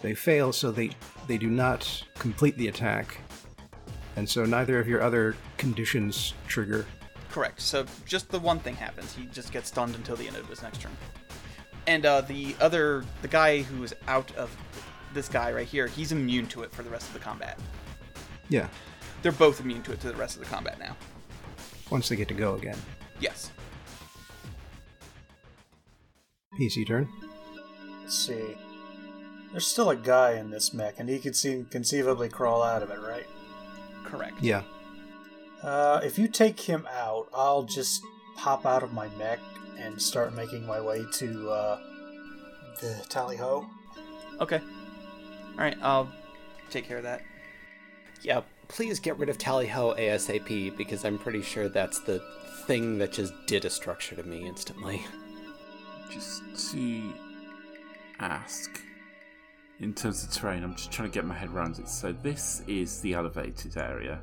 [0.01, 0.90] They fail, so they,
[1.26, 3.18] they do not complete the attack.
[4.16, 6.86] And so neither of your other conditions trigger.
[7.30, 7.61] Correct.
[7.61, 9.14] So just the one thing happens.
[9.14, 10.97] He just gets stunned until the end of his next turn.
[11.86, 14.57] And uh, the other, the guy who is out of
[15.14, 17.58] this guy right here, he's immune to it for the rest of the combat.
[18.48, 18.68] Yeah,
[19.22, 20.96] They're both immune to it to the rest of the combat now.
[21.90, 22.76] once they get to go again.
[23.20, 23.50] Yes.
[26.58, 27.08] PC turn.
[28.02, 28.56] Let's see.
[29.50, 32.90] There's still a guy in this mech, and he could seem conceivably crawl out of
[32.90, 33.26] it, right?
[34.04, 34.34] Correct.
[34.40, 34.62] Yeah.
[35.62, 38.02] Uh, if you take him out, I'll just
[38.36, 39.38] pop out of my mech
[39.78, 41.78] and start making my way to uh,
[42.80, 43.66] the tally ho.
[44.40, 44.60] Okay.
[45.55, 45.76] All right.
[45.82, 46.11] I'll
[46.70, 47.22] take care of that.
[48.22, 52.22] Yeah, please get rid of Tally Ho ASAP because I'm pretty sure that's the
[52.66, 55.05] thing that just did a structure to me instantly.
[56.11, 56.42] Just
[56.72, 57.12] to
[58.18, 58.80] ask,
[59.80, 61.88] in terms of terrain, I'm just trying to get my head around it.
[61.88, 64.20] So this is the elevated area.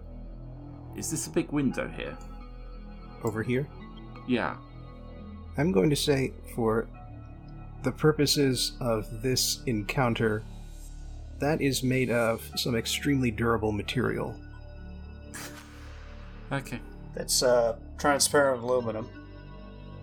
[0.96, 2.18] Is this a big window here?
[3.24, 3.68] Over here.
[4.28, 4.58] Yeah.
[5.58, 6.88] I'm going to say, for
[7.84, 10.44] the purposes of this encounter,
[11.42, 14.36] that is made of some extremely durable material.
[16.52, 16.80] Okay.
[17.14, 19.10] That's uh, transparent aluminum.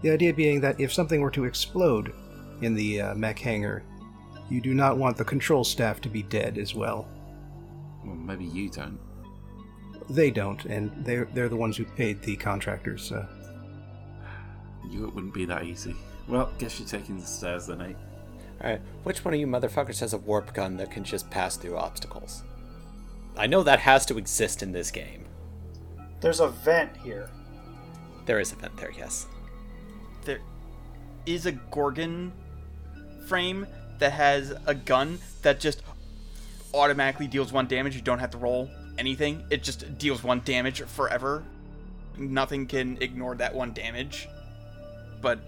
[0.03, 2.13] The idea being that if something were to explode
[2.61, 3.83] in the uh, mech hangar,
[4.51, 7.09] you do not want the control staff to be dead as well.
[8.05, 8.99] Well, maybe you don't.
[10.11, 13.13] They don't, and they're, they're the ones who paid the contractors.
[13.13, 13.27] Uh,
[14.91, 15.95] You it wouldn't be that easy.
[16.27, 17.93] Well, guess you're taking the stairs then, eh?
[18.61, 21.77] Alright, which one of you motherfuckers has a warp gun that can just pass through
[21.77, 22.43] obstacles?
[23.37, 25.25] I know that has to exist in this game.
[26.21, 27.31] There's a vent here.
[28.27, 29.27] There is a vent there, yes.
[30.25, 30.41] There
[31.25, 32.33] is a Gorgon
[33.27, 33.67] frame
[33.99, 35.83] that has a gun that just
[36.75, 37.95] automatically deals one damage.
[37.95, 39.45] You don't have to roll anything.
[39.51, 41.45] It just deals one damage forever.
[42.17, 44.29] Nothing can ignore that one damage.
[45.21, 45.39] But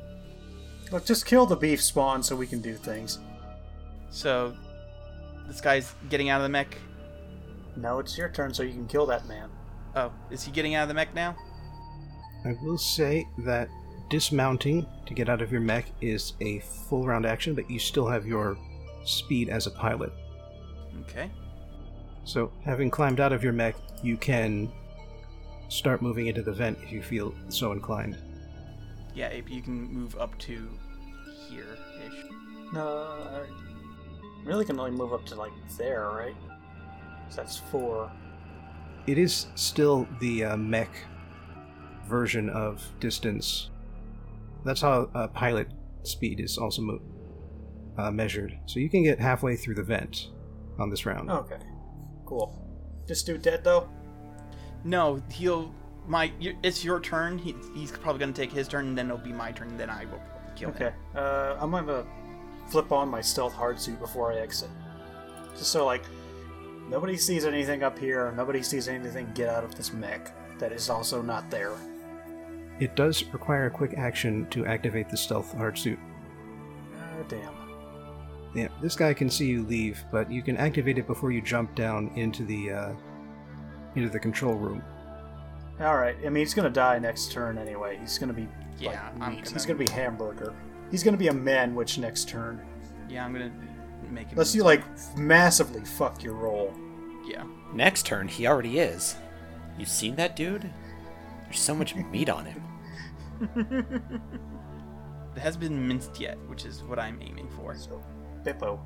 [0.90, 3.18] Let's just kill the beef spawn so we can do things.
[4.10, 4.54] so
[5.46, 6.76] this guy's getting out of the mech.
[7.76, 9.48] No, it's your turn so you can kill that man.
[9.96, 11.36] Oh, is he getting out of the mech now?
[12.44, 13.68] I will say that
[14.08, 18.06] dismounting to get out of your mech is a full round action, but you still
[18.06, 18.56] have your
[19.04, 20.12] speed as a pilot.
[21.02, 21.30] Okay.
[22.24, 24.70] So, having climbed out of your mech, you can
[25.68, 28.16] start moving into the vent if you feel so inclined.
[29.20, 30.66] Yeah, Ape, you can move up to
[31.50, 32.24] here ish.
[32.72, 36.34] No, I really can only move up to like there, right?
[37.26, 38.10] 'Cause that's four.
[39.06, 40.88] It is still the uh, mech
[42.06, 43.68] version of distance.
[44.64, 45.68] That's how uh, pilot
[46.02, 47.02] speed is also mo-
[47.98, 48.58] uh, measured.
[48.64, 50.28] So you can get halfway through the vent
[50.78, 51.30] on this round.
[51.30, 51.58] Okay,
[52.24, 52.56] cool.
[53.06, 53.86] This dude dead though?
[54.82, 55.74] No, he'll.
[56.06, 57.38] My, it's your turn.
[57.38, 59.68] He, he's probably gonna take his turn, and then it'll be my turn.
[59.68, 60.20] And then I will
[60.56, 60.88] kill him.
[60.88, 60.94] Okay.
[61.14, 62.04] Uh, I'm gonna
[62.68, 64.70] flip on my stealth hard suit before I exit,
[65.56, 66.04] just so like
[66.88, 68.32] nobody sees anything up here.
[68.36, 71.72] Nobody sees anything get out of this mech that is also not there.
[72.80, 75.98] It does require a quick action to activate the stealth hard suit.
[76.98, 77.54] Ah, damn.
[78.54, 81.74] Yeah, this guy can see you leave, but you can activate it before you jump
[81.74, 82.92] down into the uh,
[83.94, 84.82] into the control room.
[85.80, 86.16] All right.
[86.24, 87.98] I mean, he's gonna die next turn anyway.
[88.00, 90.52] He's gonna be Yeah, like I'm gonna- He's gonna be hamburger.
[90.90, 91.74] He's gonna be a man.
[91.74, 92.60] manwich next turn.
[93.08, 93.50] Yeah, I'm gonna
[94.10, 94.32] make him.
[94.32, 94.82] Unless you like
[95.16, 96.74] massively fuck your roll.
[97.26, 97.44] Yeah.
[97.72, 99.16] Next turn, he already is.
[99.78, 100.70] You've seen that dude?
[101.44, 102.62] There's so much meat on him.
[105.36, 107.76] It hasn't been minced yet, which is what I'm aiming for.
[107.76, 108.02] So,
[108.42, 108.80] Bippo.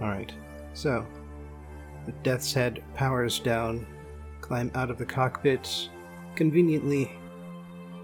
[0.00, 0.32] All right.
[0.72, 1.06] So,
[2.06, 3.86] the Death's Head powers down,
[4.44, 5.88] climb out of the cockpit,
[6.34, 7.10] conveniently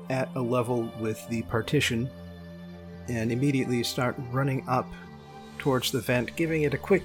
[0.09, 2.09] at a level with the partition,
[3.09, 4.91] and immediately start running up
[5.59, 7.03] towards the vent, giving it a quick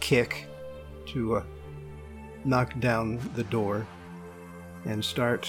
[0.00, 0.46] kick
[1.06, 1.42] to uh,
[2.44, 3.86] knock down the door
[4.84, 5.48] and start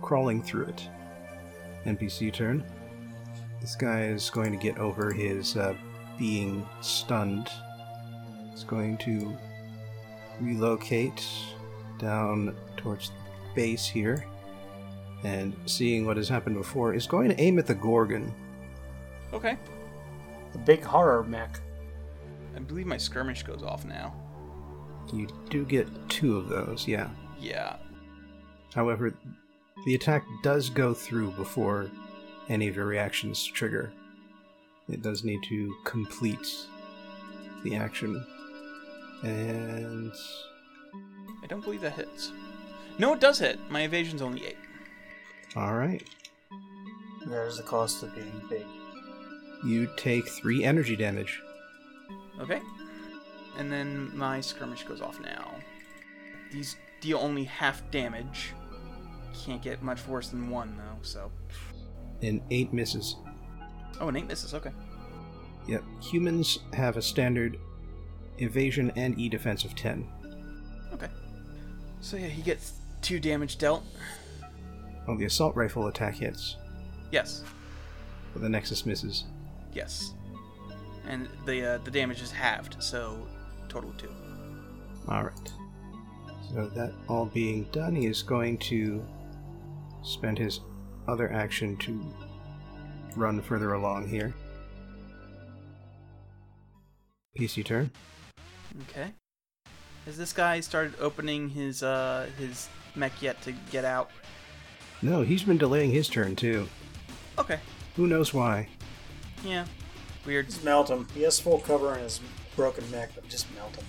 [0.00, 0.88] crawling through it.
[1.86, 2.64] NPC turn.
[3.60, 5.74] This guy is going to get over his uh,
[6.16, 7.50] being stunned.
[8.52, 9.36] He's going to
[10.40, 11.26] relocate
[11.98, 12.54] down
[12.86, 13.14] towards the
[13.56, 14.24] base here.
[15.24, 18.32] And seeing what has happened before, is going to aim at the Gorgon.
[19.32, 19.58] Okay.
[20.52, 21.58] The big horror mech.
[22.54, 24.14] I believe my skirmish goes off now.
[25.12, 27.10] You do get two of those, yeah.
[27.40, 27.76] Yeah.
[28.72, 29.14] However,
[29.84, 31.90] the attack does go through before
[32.48, 33.92] any of your reactions trigger.
[34.88, 36.66] It does need to complete
[37.64, 38.24] the action.
[39.24, 40.12] And
[41.42, 42.30] I don't believe that hits.
[42.98, 43.58] No, it does hit.
[43.70, 44.56] My evasion's only eight.
[45.56, 46.02] alright.
[47.26, 48.64] There's the cost of being big.
[49.64, 51.42] You take three energy damage.
[52.40, 52.60] Okay.
[53.58, 55.50] And then my skirmish goes off now.
[56.52, 58.52] These deal only half damage.
[59.44, 60.98] Can't get much worse than one though.
[61.02, 61.30] So.
[62.22, 63.16] And eight misses.
[64.00, 64.54] Oh, and eight misses.
[64.54, 64.72] Okay.
[65.66, 65.82] Yep.
[66.00, 67.58] Humans have a standard
[68.38, 70.06] evasion and E defense of 10.
[70.92, 71.08] Okay.
[72.00, 72.74] So yeah, he gets
[73.06, 73.84] two damage dealt.
[75.06, 76.56] Well, the assault rifle attack hits,
[77.12, 77.44] Yes.
[78.32, 79.24] but the Nexus misses.
[79.72, 80.12] Yes.
[81.06, 83.16] And the uh, the damage is halved, so
[83.68, 84.10] total two.
[85.08, 85.52] Alright.
[86.52, 89.04] So, that all being done, he is going to
[90.02, 90.60] spend his
[91.06, 92.00] other action to
[93.14, 94.34] run further along here.
[97.38, 97.90] PC turn.
[98.90, 99.12] Okay.
[100.06, 104.10] Has this guy started opening his uh his mech yet to get out?
[105.02, 106.68] No, he's been delaying his turn too.
[107.38, 107.60] Okay.
[107.96, 108.68] Who knows why?
[109.44, 109.66] Yeah.
[110.24, 110.46] Weird.
[110.46, 111.06] Just melt him.
[111.14, 112.20] He has full cover in his
[112.56, 113.84] broken mech, but just melt him.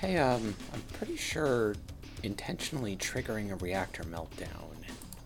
[0.00, 1.74] Hey, um, I'm pretty sure
[2.22, 4.68] intentionally triggering a reactor meltdown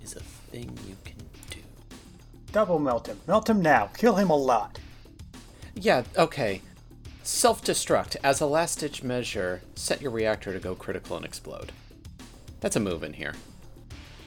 [0.02, 1.16] is a thing you can
[1.50, 1.60] do.
[2.52, 3.20] Double melt him.
[3.26, 3.86] Melt him now.
[3.96, 4.78] Kill him a lot.
[5.74, 6.60] Yeah, okay.
[7.22, 8.16] Self destruct.
[8.22, 11.72] As a last ditch measure, set your reactor to go critical and explode.
[12.62, 13.34] That's a move in here.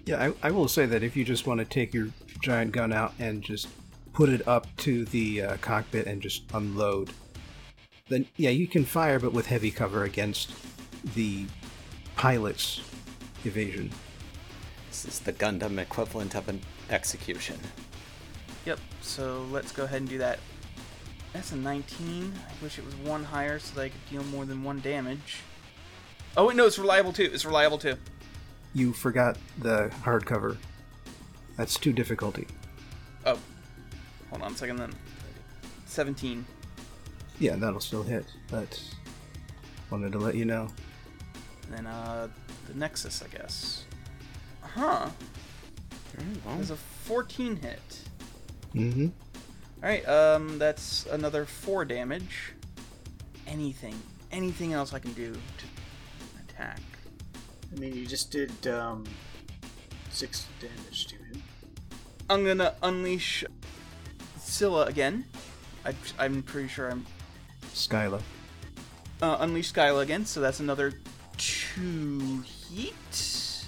[0.05, 2.09] Yeah, I, I will say that if you just want to take your
[2.43, 3.69] giant gun out and just
[4.13, 7.11] put it up to the uh, cockpit and just unload,
[8.09, 10.51] then yeah, you can fire, but with heavy cover against
[11.15, 11.45] the
[12.17, 12.81] pilot's
[13.45, 13.89] evasion.
[14.89, 16.59] This is the Gundam equivalent of an
[16.89, 17.57] execution.
[18.65, 20.39] Yep, so let's go ahead and do that.
[21.31, 22.33] That's a 19.
[22.35, 25.39] I wish it was one higher so that I could deal more than one damage.
[26.35, 27.29] Oh, wait, no, it's reliable too.
[27.31, 27.95] It's reliable too.
[28.75, 30.57] You forgot the hardcover.
[31.55, 32.45] That's two difficulty.
[33.25, 33.39] Oh,
[34.29, 34.93] hold on a second then.
[35.85, 36.45] 17.
[37.39, 38.79] Yeah, that'll still hit, but
[39.89, 40.67] wanted to let you know.
[41.69, 42.27] Then, uh,
[42.67, 43.85] the Nexus, I guess.
[44.61, 45.09] Huh.
[46.45, 47.99] well, There's a 14 hit.
[48.73, 49.07] Mm-hmm.
[49.81, 52.51] Alright, um, that's another 4 damage.
[53.47, 53.95] Anything,
[54.33, 56.81] anything else I can do to attack?
[57.73, 59.03] I mean, you just did um,
[60.09, 61.43] six damage to him.
[62.29, 63.43] I'm gonna unleash
[64.37, 65.25] Scylla again.
[65.85, 67.05] I, I'm pretty sure I'm
[67.73, 68.21] Skyla.
[69.21, 70.93] uh, unleash Skyla again, so that's another
[71.37, 73.65] two heat.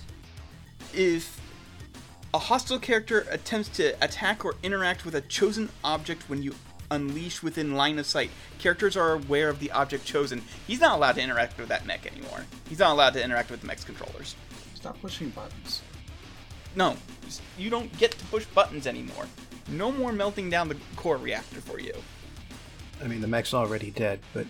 [0.94, 1.40] If
[2.34, 6.56] a hostile character attempts to attack or interact with a chosen object when you
[6.92, 10.44] unleash within line of sight, characters are aware of the object chosen.
[10.66, 12.46] He's not allowed to interact with that mech anymore.
[12.70, 14.36] He's not allowed to interact with the mech's controllers.
[14.76, 15.82] Stop pushing buttons.
[16.76, 16.96] No,
[17.58, 19.26] you don't get to push buttons anymore.
[19.70, 21.94] No more melting down the core reactor for you.
[23.04, 24.46] I mean, the mech's already dead, but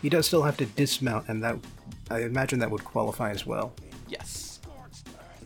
[0.00, 1.56] he does still have to dismount, and that
[2.10, 3.72] I imagine that would qualify as well.
[4.08, 4.60] Yes.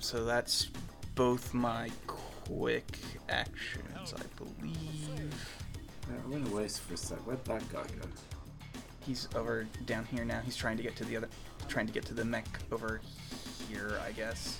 [0.00, 0.68] So that's
[1.14, 2.98] both my quick
[3.28, 5.55] actions, I believe.
[6.08, 7.18] Yeah, I went away for a sec.
[7.18, 8.08] Where'd that guy go?
[9.00, 10.40] He's over down here now.
[10.44, 11.28] He's trying to get to the other,
[11.68, 13.00] trying to get to the mech over
[13.68, 14.58] here, I guess.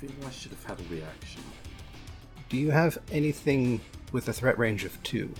[0.00, 1.42] I feel I should have had a reaction.
[2.48, 3.80] Do you have anything
[4.12, 5.32] with a threat range of two?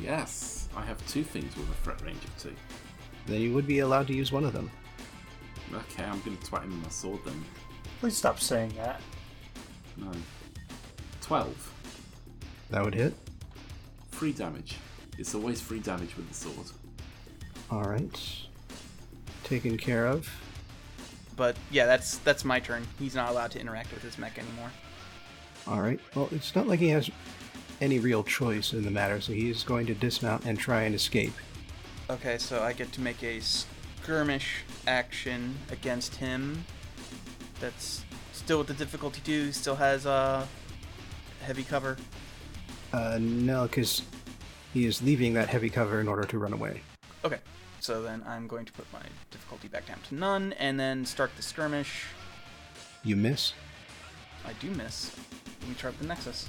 [0.00, 2.54] Yes, I have two things with a threat range of two.
[3.26, 4.70] Then you would be allowed to use one of them.
[5.72, 7.44] Okay, I'm gonna twat him with my sword then.
[8.00, 9.00] Please stop saying that.
[9.96, 10.10] No.
[11.20, 11.72] 12.
[12.70, 13.14] That would hit.
[14.22, 14.76] Free damage.
[15.18, 16.68] It's always free damage with the sword.
[17.72, 18.16] All right.
[19.42, 20.30] Taken care of.
[21.34, 22.86] But yeah, that's that's my turn.
[23.00, 24.70] He's not allowed to interact with his mech anymore.
[25.66, 25.98] All right.
[26.14, 27.10] Well, it's not like he has
[27.80, 31.34] any real choice in the matter, so he's going to dismount and try and escape.
[32.08, 36.64] Okay, so I get to make a skirmish action against him.
[37.60, 39.50] That's still with the difficulty two.
[39.50, 40.46] Still has uh
[41.44, 41.96] heavy cover.
[42.92, 44.02] Uh, no, because
[44.72, 46.82] he is leaving that heavy cover in order to run away.
[47.24, 47.38] Okay,
[47.80, 51.30] so then I'm going to put my difficulty back down to none, and then start
[51.36, 52.06] the skirmish.
[53.04, 53.54] You miss.
[54.46, 55.14] I do miss.
[55.60, 56.48] Let me try the Nexus.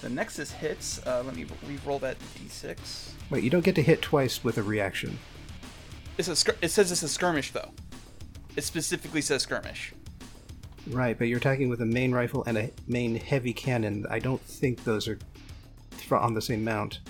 [0.00, 1.04] The Nexus hits.
[1.06, 3.10] Uh, let me re-roll that d6.
[3.30, 5.18] Wait, you don't get to hit twice with a reaction.
[6.18, 7.70] It's a skir- it says it's a skirmish though.
[8.56, 9.92] It specifically says skirmish.
[10.88, 14.04] Right, but you're attacking with a main rifle and a main heavy cannon.
[14.10, 15.18] I don't think those are
[16.02, 17.00] fr- on the same mount.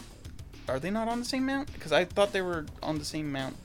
[0.69, 1.73] Are they not on the same mount?
[1.73, 3.57] Because I thought they were on the same mount.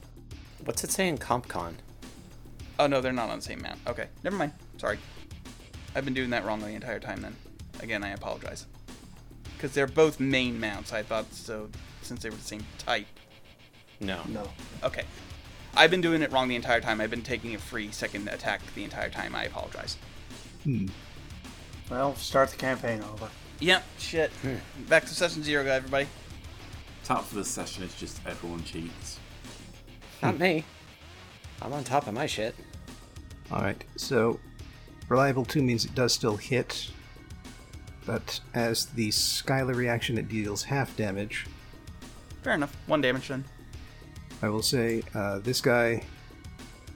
[0.66, 1.76] What's it say in CompCon?
[2.80, 3.80] Oh no, they're not on the same mount.
[3.88, 4.54] Okay, never mind.
[4.78, 5.00] Sorry.
[5.96, 7.36] I've been doing that wrong the entire time then.
[7.80, 8.66] Again, I apologize.
[9.56, 10.94] Because they're both main mounts.
[10.94, 11.70] I thought so,
[12.02, 13.08] since they were the same type.
[14.00, 14.22] No.
[14.28, 14.48] No.
[14.84, 15.04] Okay.
[15.76, 17.02] I've been doing it wrong the entire time.
[17.02, 19.36] I've been taking a free second attack the entire time.
[19.36, 19.98] I apologize.
[20.64, 20.88] Hmm.
[21.90, 23.30] Well, start the campaign over.
[23.60, 24.32] Yep, shit.
[24.88, 26.08] Back to session zero, guy, everybody.
[27.04, 29.20] Top for the session is just everyone cheats.
[30.22, 30.64] Not me.
[31.62, 32.56] I'm on top of my shit.
[33.52, 33.82] All right.
[33.96, 34.40] So,
[35.10, 36.92] reliable two means it does still hit,
[38.06, 41.48] but as the Skylar reaction, it deals half damage.
[42.44, 42.76] Fair enough.
[42.86, 43.44] One damage then.
[44.42, 46.04] I will say uh, this guy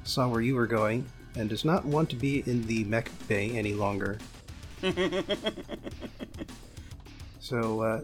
[0.04, 3.52] saw where you were going and does not want to be in the mech bay
[3.52, 4.20] any longer.
[7.42, 8.02] so uh,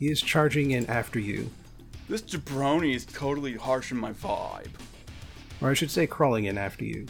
[0.00, 1.50] he is charging in after you,
[2.08, 4.70] This jabroni is totally harshing my vibe.
[5.60, 7.06] or I should say, crawling in after you.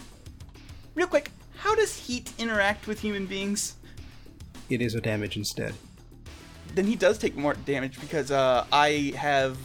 [0.94, 3.74] Real quick, how does heat interact with human beings?
[4.70, 5.74] It is a damage instead.
[6.74, 9.56] Then he does take more damage because uh, I have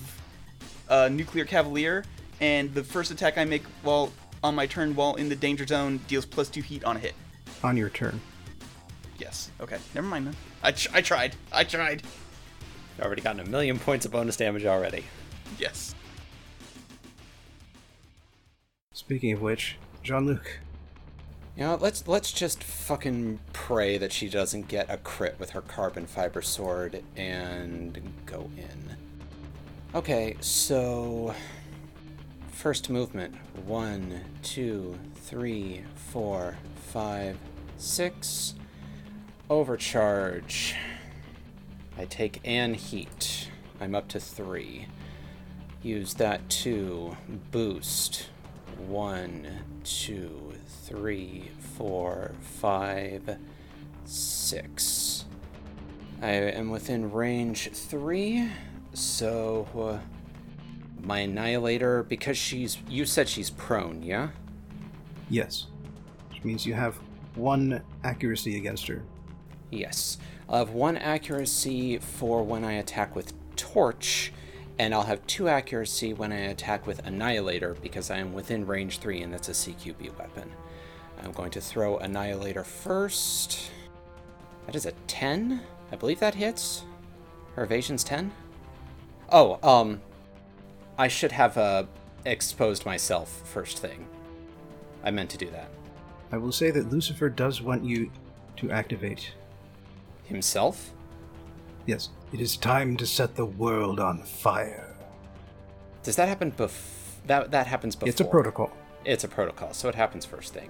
[0.90, 2.04] a nuclear cavalier,
[2.42, 4.12] and the first attack I make while
[4.44, 7.14] on my turn while in the danger zone deals plus two heat on a hit.
[7.64, 8.20] On your turn.
[9.18, 9.52] Yes.
[9.60, 9.78] Okay.
[9.94, 10.36] Never mind then.
[10.64, 11.36] I, tr- I tried.
[11.52, 12.04] I tried.
[13.02, 15.06] Already gotten a million points of bonus damage already.
[15.58, 15.96] Yes.
[18.94, 20.60] Speaking of which, Jean Luc,
[21.56, 25.62] You know, let's let's just fucking pray that she doesn't get a crit with her
[25.62, 28.96] carbon fiber sword and go in.
[29.96, 31.34] Okay, so
[32.52, 33.36] first movement
[33.66, 36.58] one, two, three, four,
[36.92, 37.38] five,
[37.78, 38.54] six.
[39.52, 40.76] Overcharge.
[41.98, 43.50] I take an heat.
[43.82, 44.88] I'm up to three.
[45.84, 47.18] Use that to
[47.52, 48.30] boost.
[48.88, 49.46] One,
[49.84, 50.54] two,
[50.86, 53.40] three, four, five,
[54.06, 55.26] six.
[56.22, 58.50] I am within range three,
[58.94, 60.00] so uh,
[61.04, 62.78] my annihilator because she's.
[62.88, 64.30] You said she's prone, yeah?
[65.30, 65.68] yes,
[66.30, 66.96] which means you have
[67.36, 69.04] one accuracy against her.
[69.72, 70.18] Yes.
[70.48, 74.34] I'll have one accuracy for when I attack with Torch,
[74.78, 79.00] and I'll have two accuracy when I attack with Annihilator because I am within range
[79.00, 80.52] 3 and that's a CQB weapon.
[81.24, 83.72] I'm going to throw Annihilator first.
[84.66, 85.62] That is a 10?
[85.92, 86.84] I believe that hits.
[87.56, 88.32] Her evasion's 10?
[89.32, 90.02] Oh, um,
[90.98, 91.86] I should have uh,
[92.26, 94.08] exposed myself first thing.
[95.04, 95.70] I meant to do that.
[96.32, 98.12] I will say that Lucifer does want you
[98.58, 99.32] to activate.
[100.32, 100.92] Himself?
[101.86, 104.96] Yes, it is time to set the world on fire.
[106.04, 108.10] Does that happen bef- that that happens before?
[108.10, 108.72] It's a protocol,
[109.06, 110.70] It's a protocol, so it happens first thing.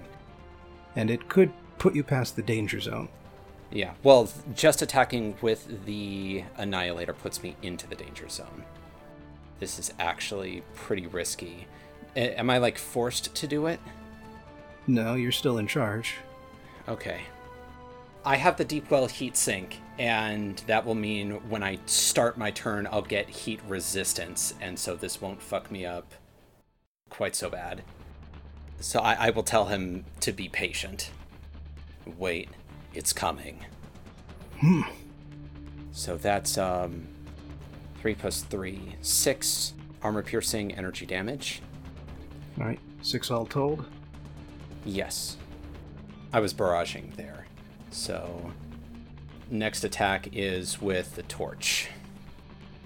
[0.96, 3.08] and it could put you past the danger zone.
[3.70, 3.92] Yeah.
[4.02, 8.64] Well, just attacking with the annihilator puts me into the danger zone.
[9.58, 11.66] This is actually pretty risky.
[12.14, 13.80] A- am I like forced to do it?
[14.86, 16.16] No, you're still in charge.
[16.88, 17.22] Okay.
[18.24, 22.50] I have the deep well heat sink, and that will mean when I start my
[22.50, 26.12] turn, I'll get heat resistance, and so this won't fuck me up
[27.10, 27.82] quite so bad.
[28.80, 31.10] So I, I will tell him to be patient.
[32.18, 32.48] Wait,
[32.94, 33.64] it's coming.
[34.60, 34.82] Hmm.
[35.92, 37.06] So that's um,
[38.00, 41.60] three plus three, six armor piercing energy damage.
[42.58, 43.84] All right, six all told.
[44.84, 45.36] Yes.
[46.32, 47.41] I was barraging there.
[47.92, 48.50] So,
[49.50, 51.90] next attack is with the torch.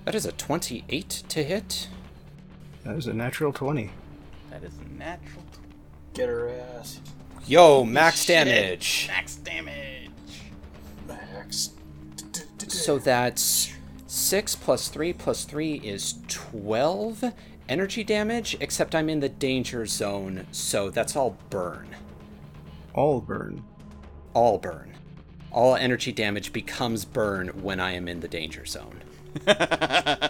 [0.05, 1.89] That is a 28 to hit.
[2.85, 3.91] That is a natural 20.
[4.51, 5.45] That is natural.
[6.13, 7.01] Get her ass.
[7.47, 8.47] Yo, max Shit.
[8.47, 9.07] damage.
[9.09, 10.11] Max damage.
[11.07, 11.71] Max.
[12.69, 13.73] So that's
[14.09, 17.33] 6 plus 3 plus 3 is 12
[17.69, 21.89] energy damage, except I'm in the danger zone, so that's all burn.
[22.95, 23.63] All burn.
[24.37, 24.93] All burn.
[25.51, 29.03] All energy damage becomes burn when I am in the danger zone.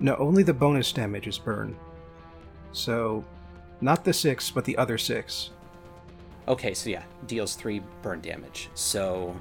[0.00, 1.76] No, only the bonus damage is burn.
[2.70, 3.24] So,
[3.80, 5.50] not the six, but the other six.
[6.46, 8.70] Okay, so yeah, deals three burn damage.
[8.74, 9.34] So,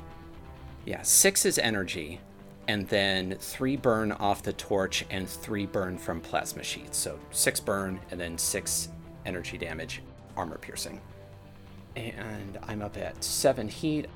[0.84, 2.20] yeah, six is energy,
[2.68, 6.98] and then three burn off the torch and three burn from plasma sheets.
[6.98, 8.90] So six burn and then six
[9.28, 10.02] energy damage,
[10.38, 11.02] armor piercing.
[11.98, 14.08] And I'm up at seven heat.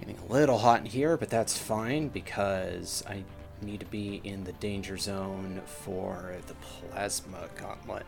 [0.00, 3.24] Getting a little hot in here, but that's fine because I
[3.62, 8.06] need to be in the danger zone for the plasma gauntlet.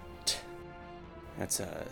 [1.39, 1.85] That's a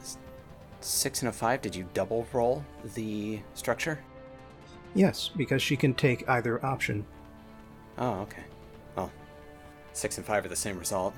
[0.80, 1.62] six and a five.
[1.62, 3.98] Did you double roll the structure?
[4.94, 7.04] Yes, because she can take either option.
[7.98, 8.42] Oh, okay.
[8.96, 9.10] Well,
[9.92, 11.14] six and five are the same result.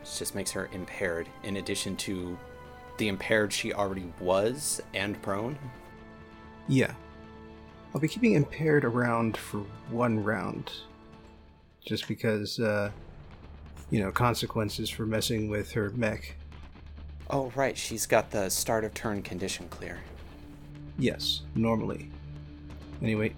[0.00, 2.38] This just makes her impaired, in addition to
[3.00, 5.58] the impaired she already was and prone.
[6.68, 6.92] Yeah.
[7.94, 10.70] I'll be keeping impaired around for one round.
[11.84, 12.90] Just because, uh,
[13.90, 16.36] you know, consequences for messing with her mech.
[17.30, 19.98] Oh, right, she's got the start of turn condition clear.
[20.98, 22.10] Yes, normally.
[23.00, 23.34] Anyway,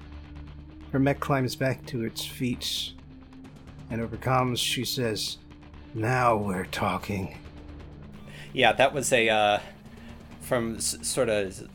[0.91, 2.95] her mech climbs back to its feet
[3.91, 5.39] and over comms she says,
[5.95, 7.39] Now we're talking.
[8.53, 9.59] Yeah, that was a, uh,
[10.41, 11.69] from s- sort of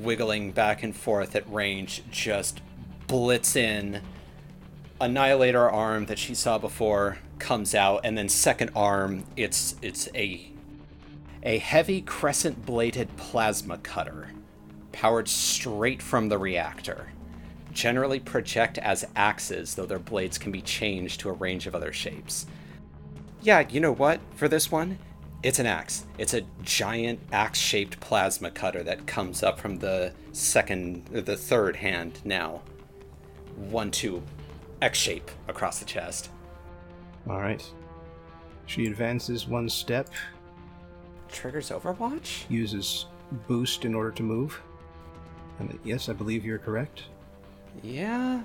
[0.00, 2.60] wiggling back and forth at range, just
[3.06, 4.00] blitz in.
[5.00, 10.48] Annihilator arm that she saw before comes out, and then second arm, it's it's a
[11.42, 14.28] a heavy crescent bladed plasma cutter,
[14.92, 17.08] powered straight from the reactor.
[17.72, 21.92] Generally project as axes, though their blades can be changed to a range of other
[21.92, 22.46] shapes.
[23.40, 24.20] Yeah, you know what?
[24.36, 24.98] For this one,
[25.42, 26.06] It's an axe.
[26.18, 32.20] It's a giant axe-shaped plasma cutter that comes up from the second, the third hand
[32.24, 32.62] now.
[33.56, 34.22] One, two,
[34.80, 36.30] X shape across the chest.
[37.28, 37.64] All right.
[38.66, 40.08] She advances one step,
[41.28, 42.44] Triggers Overwatch?
[42.48, 43.06] uses
[43.48, 44.60] boost in order to move.
[45.58, 47.04] And yes, I believe you're correct.
[47.82, 48.42] Yeah.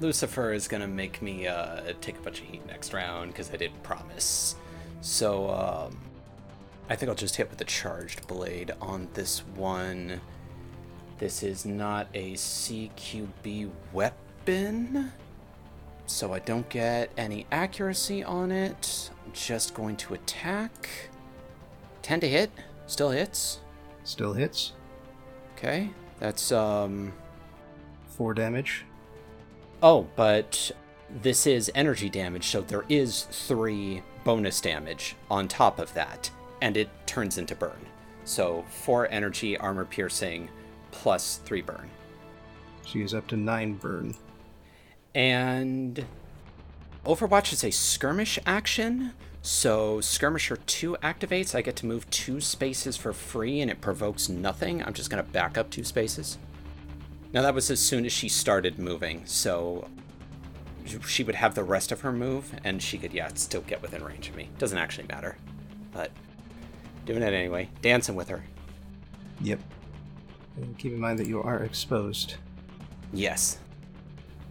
[0.00, 3.56] Lucifer is gonna make me uh, take a bunch of heat next round because I
[3.56, 4.56] did promise.
[5.00, 5.98] So um,
[6.88, 10.20] I think I'll just hit with the charged blade on this one.
[11.18, 15.12] This is not a CQB weapon,
[16.06, 19.10] so I don't get any accuracy on it.
[19.24, 20.88] I'm just going to attack.
[22.02, 22.50] 10 to hit.
[22.86, 23.60] Still hits.
[24.04, 24.72] Still hits.
[25.56, 25.90] Okay.
[26.18, 27.12] That's um
[28.20, 28.84] Four damage.
[29.82, 30.72] Oh, but
[31.22, 36.30] this is energy damage, so there is three bonus damage on top of that,
[36.60, 37.86] and it turns into burn.
[38.24, 40.48] So four energy, armor piercing,
[40.90, 41.90] plus three burn.
[42.84, 44.14] She is up to nine burn.
[45.14, 46.04] And
[47.04, 51.54] Overwatch is a skirmish action, so Skirmisher 2 activates.
[51.54, 54.82] I get to move two spaces for free, and it provokes nothing.
[54.82, 56.36] I'm just going to back up two spaces.
[57.32, 59.88] Now, that was as soon as she started moving, so
[61.06, 64.02] she would have the rest of her move, and she could, yeah, still get within
[64.04, 64.48] range of me.
[64.58, 65.36] Doesn't actually matter,
[65.92, 66.10] but
[67.04, 67.68] doing it anyway.
[67.82, 68.44] Dancing with her.
[69.40, 69.60] Yep.
[70.56, 72.34] And keep in mind that you are exposed.
[73.12, 73.58] Yes.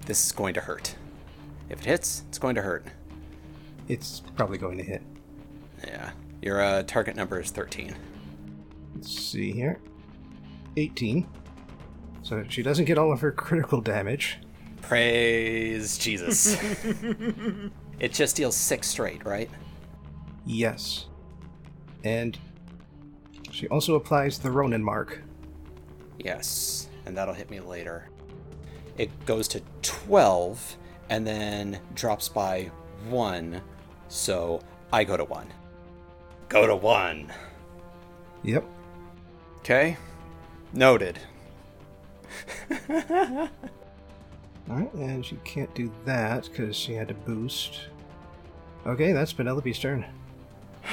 [0.06, 0.96] This is going to hurt.
[1.70, 2.86] If it hits, it's going to hurt.
[3.88, 5.02] It's probably going to hit.
[5.86, 6.12] Yeah.
[6.42, 7.96] Your uh, target number is 13.
[8.96, 9.80] Let's see here.
[10.78, 11.28] 18.
[12.24, 14.40] So she doesn't get all of her critical damage.
[14.82, 16.58] Praise Jesus.
[18.00, 19.50] it just deals six straight, right?
[20.46, 21.06] Yes.
[22.04, 22.38] And
[23.52, 25.22] she also applies the Ronin mark.
[26.18, 26.90] Yes.
[27.06, 28.10] And that'll hit me later.
[28.98, 30.78] It goes to 12
[31.10, 32.72] and then drops by
[33.10, 33.62] 1.
[34.08, 34.62] So
[34.92, 35.48] I go to 1.
[36.50, 37.32] Go to 1.
[38.44, 38.66] Yep.
[39.60, 39.98] Okay.
[40.74, 41.20] Noted.
[44.70, 47.80] Alright, and she can't do that because she had to boost.
[48.86, 50.06] Okay, that's Penelope's turn.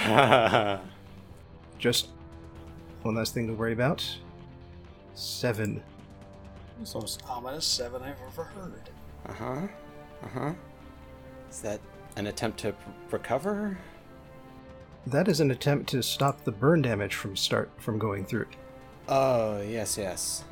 [1.78, 2.09] Just
[3.03, 4.05] one last thing to worry about.
[5.15, 5.82] Seven.
[6.81, 8.90] It's the most ominous seven I've ever heard.
[9.28, 9.69] Uh huh.
[10.23, 10.53] Uh huh.
[11.51, 11.81] Is that
[12.16, 12.74] an attempt to
[13.11, 13.78] recover?
[15.07, 18.47] That is an attempt to stop the burn damage from start from going through.
[19.09, 20.44] Oh, yes, yes.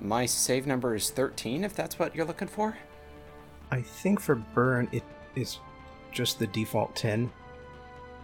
[0.00, 2.76] My save number is 13, if that's what you're looking for?
[3.70, 5.02] I think for burn it
[5.34, 5.58] is
[6.12, 7.30] just the default 10,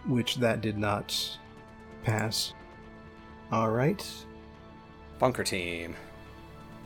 [0.07, 1.37] which that did not
[2.03, 2.53] pass.
[3.51, 4.09] Alright.
[5.19, 5.95] Bunker team.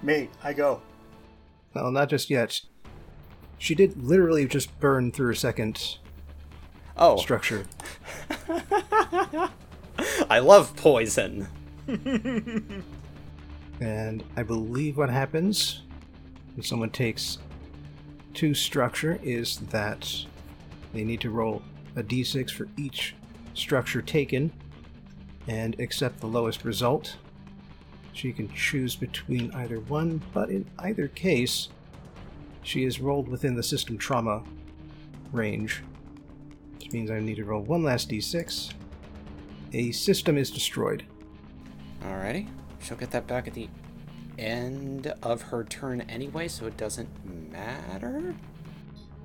[0.01, 0.81] Me, I go.
[1.73, 2.59] Well, not just yet.
[3.57, 5.97] She did literally just burn through a second
[6.97, 7.65] Oh, structure.
[10.29, 11.47] I love poison.
[13.81, 15.83] And I believe what happens
[16.55, 17.37] when someone takes
[18.33, 20.25] two structure is that
[20.93, 21.61] they need to roll
[21.95, 23.15] a d6 for each
[23.53, 24.51] structure taken
[25.47, 27.07] and accept the lowest result.
[27.07, 27.17] So
[28.13, 31.69] She can choose between either one, but in either case,
[32.63, 34.43] she is rolled within the system trauma
[35.31, 35.81] range,
[36.75, 38.73] which means I need to roll one last d6.
[39.73, 41.03] A system is destroyed.
[42.01, 42.47] Alrighty.
[42.81, 43.69] She'll get that back at the
[44.37, 47.09] end of her turn anyway, so it doesn't
[47.51, 48.35] matter.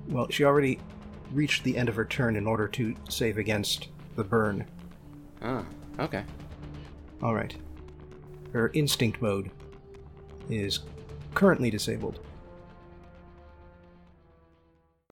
[0.07, 0.79] Well, she already
[1.31, 4.65] reached the end of her turn in order to save against the burn.
[5.41, 5.65] Oh,
[5.99, 6.23] okay.
[7.23, 7.55] Alright.
[8.53, 9.51] Her instinct mode
[10.49, 10.79] is
[11.33, 12.19] currently disabled.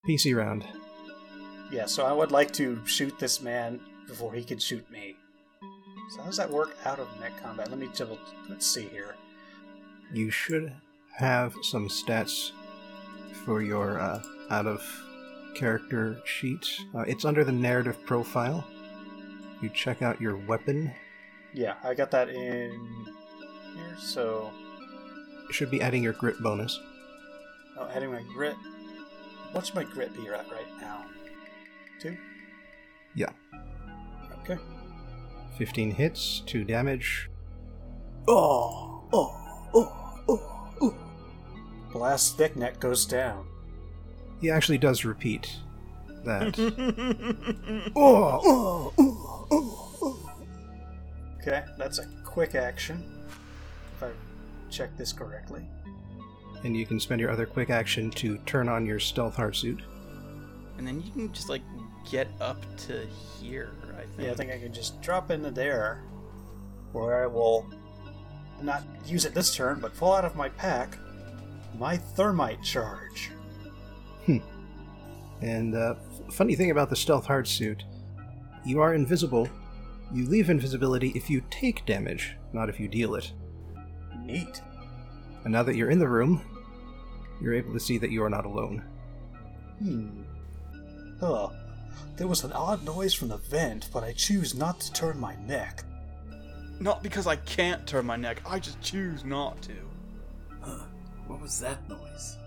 [0.07, 0.65] PC round.
[1.71, 5.15] Yeah, so I would like to shoot this man before he can shoot me.
[6.11, 7.69] So how does that work out of net combat?
[7.69, 8.19] Let me double.
[8.49, 9.15] Let's see here.
[10.13, 10.71] You should
[11.15, 12.51] have some stats
[13.45, 14.81] for your uh, out of
[15.55, 16.67] character sheet.
[16.93, 18.63] Uh, it's under the narrative profile.
[19.61, 20.91] You check out your weapon.
[21.53, 22.71] Yeah, I got that in
[23.75, 23.97] here.
[23.97, 24.51] So,
[25.47, 26.79] You should be adding your grit bonus.
[27.77, 28.55] oh, adding my grit.
[29.51, 31.05] What's my grit be at right now?
[31.99, 32.17] Two.
[33.15, 33.29] Yeah.
[34.41, 34.57] Okay.
[35.57, 37.29] 15 hits, 2 damage.
[38.27, 40.95] Oh, oh, oh, oh, oh.
[41.91, 43.47] Blast thick net goes down.
[44.41, 45.57] He actually does repeat.
[46.23, 46.57] that.
[47.95, 50.31] oh, oh, oh, oh, oh.
[51.41, 53.03] Okay, that's a quick action.
[53.95, 54.09] If I
[54.69, 55.67] check this correctly.
[56.63, 59.81] And you can spend your other quick action to turn on your stealth hard suit.
[60.77, 61.61] And then you can just like
[62.09, 63.05] get up to
[63.39, 63.71] here.
[63.97, 64.19] I think.
[64.19, 66.03] Yeah, I think I can just drop into there,
[66.91, 67.67] where I will
[68.61, 70.97] not use it this turn, but pull out of my pack
[71.77, 73.31] my thermite charge.
[74.25, 74.37] Hmm.
[75.41, 75.95] And uh,
[76.27, 77.83] f- funny thing about the stealth hard suit,
[78.65, 79.49] you are invisible.
[80.13, 83.33] You leave invisibility if you take damage, not if you deal it.
[84.23, 84.61] Neat.
[85.43, 86.41] And now that you're in the room,
[87.41, 88.83] you're able to see that you are not alone.
[89.79, 90.21] Hmm.
[91.19, 91.49] Huh.
[92.17, 95.35] There was an odd noise from the vent, but I choose not to turn my
[95.47, 95.83] neck.
[96.79, 98.41] Not because I can't turn my neck.
[98.45, 99.75] I just choose not to.
[100.61, 100.83] Huh.
[101.27, 102.37] What was that noise?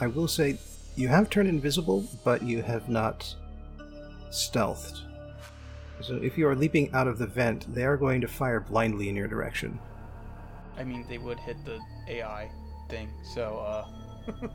[0.00, 0.58] I will say,
[0.96, 3.34] you have turned invisible, but you have not
[4.30, 5.00] stealthed.
[6.00, 9.08] So if you are leaping out of the vent, they are going to fire blindly
[9.08, 9.78] in your direction.
[10.76, 11.78] I mean, they would hit the
[12.08, 12.50] AI
[12.88, 13.08] thing.
[13.22, 13.86] So, uh,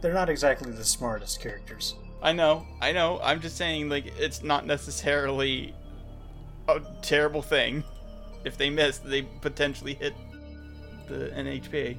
[0.00, 1.94] They're not exactly the smartest characters.
[2.22, 3.18] I know, I know.
[3.22, 5.74] I'm just saying, like, it's not necessarily
[6.68, 7.82] a terrible thing.
[8.44, 10.14] If they miss, they potentially hit
[11.08, 11.96] the NHP.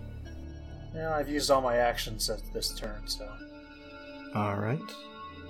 [0.94, 3.28] Yeah, I've used all my actions at this turn, so.
[4.36, 4.80] Alright.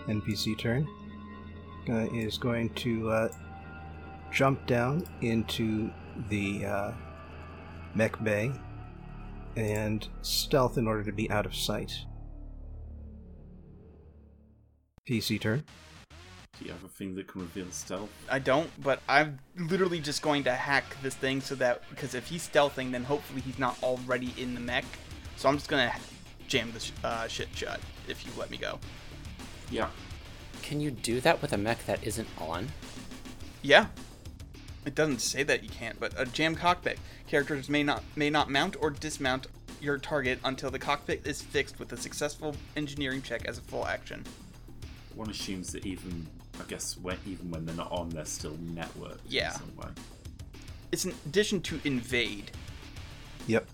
[0.07, 0.87] NPC turn.
[1.89, 3.29] Uh, is going to uh,
[4.31, 5.89] jump down into
[6.29, 6.91] the uh,
[7.95, 8.51] mech bay
[9.55, 12.05] and stealth in order to be out of sight.
[15.11, 15.65] PC turn.
[16.57, 18.09] Do you have a thing that can reveal stealth?
[18.29, 22.27] I don't, but I'm literally just going to hack this thing so that because if
[22.27, 24.85] he's stealthing, then hopefully he's not already in the mech.
[25.35, 25.91] So I'm just gonna
[26.47, 28.79] jam this uh, shit shut if you let me go.
[29.69, 29.89] Yeah.
[30.61, 32.69] Can you do that with a mech that isn't on?
[33.61, 33.87] Yeah.
[34.85, 36.99] It doesn't say that you can't, but a jam cockpit.
[37.27, 39.47] Characters may not may not mount or dismount
[39.81, 43.85] your target until the cockpit is fixed with a successful engineering check as a full
[43.85, 44.23] action.
[45.15, 46.27] One assumes that even,
[46.59, 49.53] I guess, when, even when they're not on, they're still networked Yeah.
[49.53, 49.87] in some way.
[50.91, 52.51] It's in addition to invade.
[53.47, 53.67] Yep.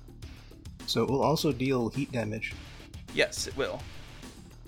[0.85, 2.53] So it will also deal heat damage.
[3.13, 3.81] Yes, it will.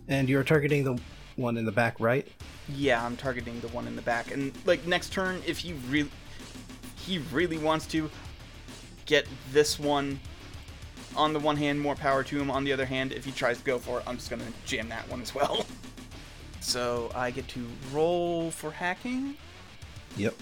[0.07, 0.99] And you're targeting the
[1.35, 2.27] one in the back right?
[2.67, 4.31] Yeah, I'm targeting the one in the back.
[4.31, 6.09] And like next turn, if he really
[6.97, 8.09] he really wants to
[9.05, 10.19] get this one
[11.15, 12.51] on the one hand, more power to him.
[12.51, 14.89] On the other hand, if he tries to go for it, I'm just gonna jam
[14.89, 15.65] that one as well.
[16.69, 19.35] So I get to roll for hacking.
[20.17, 20.35] Yep.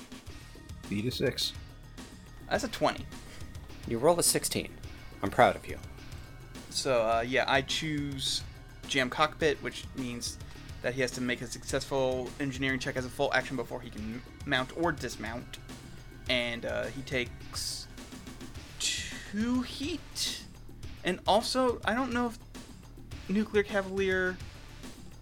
[0.89, 1.53] B to 6.
[2.49, 3.05] That's a 20.
[3.87, 4.67] You roll a 16.
[5.23, 5.77] I'm proud of you.
[6.69, 8.43] So uh, yeah, I choose
[8.89, 10.37] jam cockpit, which means
[10.81, 13.89] that he has to make a successful engineering check as a full action before he
[13.89, 15.59] can mount or dismount,
[16.29, 17.87] and uh, he takes
[18.79, 20.43] two heat.
[21.05, 22.37] And also, I don't know if
[23.29, 24.35] nuclear cavalier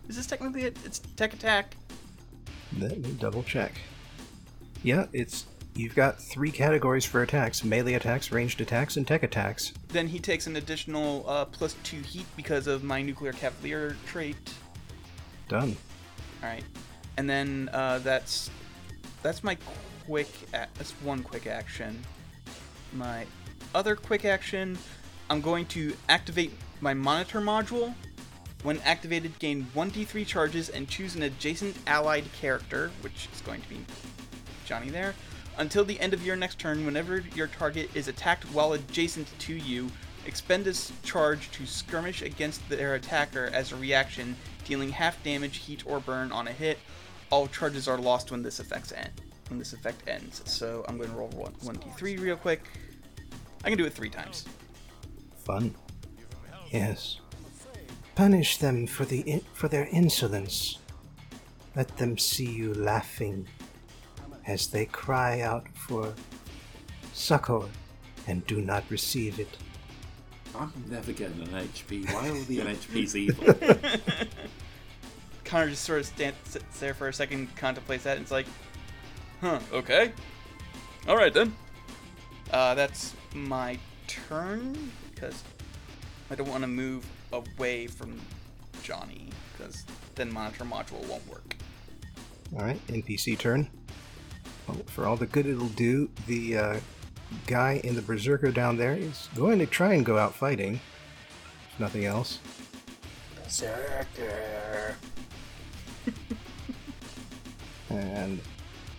[0.07, 0.77] is this technically it?
[0.85, 1.75] It's tech attack.
[2.77, 3.73] Let me double check.
[4.83, 5.45] Yeah, it's
[5.75, 9.73] you've got three categories for attacks: melee attacks, ranged attacks, and tech attacks.
[9.89, 14.35] Then he takes an additional uh, plus two heat because of my nuclear cavalier trait.
[15.47, 15.75] Done.
[16.43, 16.63] All right,
[17.17, 18.49] and then uh, that's
[19.23, 19.57] that's my
[20.05, 20.29] quick.
[20.53, 21.99] A- that's one quick action.
[22.93, 23.25] My
[23.73, 24.77] other quick action,
[25.29, 26.51] I'm going to activate
[26.81, 27.93] my monitor module.
[28.63, 33.69] When activated, gain 1d3 charges and choose an adjacent allied character, which is going to
[33.69, 33.85] be
[34.65, 35.13] Johnny there.
[35.57, 39.53] Until the end of your next turn, whenever your target is attacked while adjacent to
[39.53, 39.89] you,
[40.25, 45.83] expend this charge to skirmish against their attacker as a reaction, dealing half damage, heat,
[45.85, 46.79] or burn on a hit.
[47.29, 49.11] All charges are lost when this effect's end.
[49.49, 50.41] When this effect ends.
[50.45, 52.63] So I'm going to roll one, 1d3 real quick.
[53.63, 54.45] I can do it three times.
[55.37, 55.73] Fun.
[56.71, 57.19] Yes.
[58.15, 60.79] Punish them for the for their insolence.
[61.75, 63.47] Let them see you laughing
[64.47, 66.13] as they cry out for
[67.13, 67.63] succor
[68.27, 69.57] and do not receive it.
[70.57, 72.13] I'm never getting an NHP.
[72.13, 73.53] Why are all the NHPs evil?
[75.43, 78.47] Connor just sort of stand, sits there for a second, contemplates that, and it's like,
[79.41, 80.11] huh, okay.
[81.07, 81.53] Alright then.
[82.51, 83.77] Uh, that's my
[84.07, 85.43] turn, because
[86.31, 87.05] I don't want to move
[87.35, 88.19] away from
[88.83, 89.83] Johnny, because
[90.15, 91.55] then monitor module won't work.
[92.55, 93.69] All right, NPC turn.
[94.67, 96.79] Well, for all the good it'll do, the uh,
[97.47, 100.79] guy in the berserker down there is going to try and go out fighting.
[101.71, 102.39] If nothing else.
[103.43, 104.95] Berserker.
[107.89, 108.41] And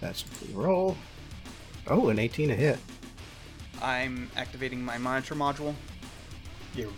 [0.01, 0.97] that's the roll.
[1.89, 2.79] Oh, an 18 to hit.
[3.83, 5.75] I'm activating my monitor module,
[6.75, 6.91] Your,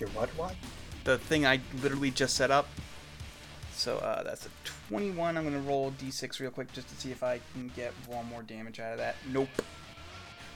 [0.00, 0.28] your what?
[0.30, 0.54] What?
[1.08, 2.68] the thing I literally just set up.
[3.72, 4.50] So uh, that's a
[4.88, 5.38] 21.
[5.38, 8.42] I'm gonna roll d6 real quick just to see if I can get one more
[8.42, 9.16] damage out of that.
[9.32, 9.48] Nope.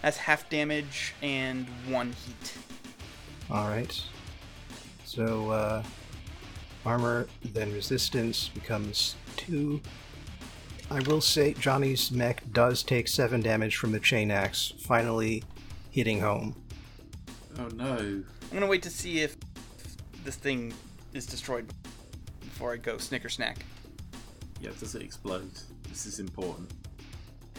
[0.02, 2.54] That's half damage and one heat.
[3.50, 3.98] All right.
[5.04, 5.82] So, uh,
[6.84, 9.80] armor, then resistance becomes two.
[10.90, 15.44] I will say Johnny's mech does take seven damage from the chain axe, finally
[15.90, 16.56] hitting home.
[17.58, 18.22] Oh no.
[18.52, 19.38] I'm gonna wait to see if
[20.24, 20.74] this thing
[21.14, 21.72] is destroyed
[22.40, 23.64] before I go snicker snack.
[24.60, 25.50] Yeah, does it explode?
[25.88, 26.70] This is important.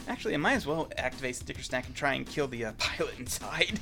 [0.06, 3.18] Actually, I might as well activate snicker snack and try and kill the uh, pilot
[3.18, 3.80] inside.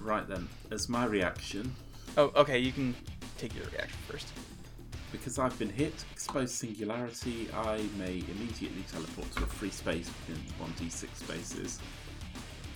[0.00, 1.72] Right then, as my reaction,
[2.16, 2.58] Oh, okay.
[2.58, 2.96] You can
[3.36, 4.26] take your reaction first.
[5.12, 10.42] because I've been hit, exposed singularity, I may immediately teleport to a free space within
[10.60, 11.78] 1d6 spaces.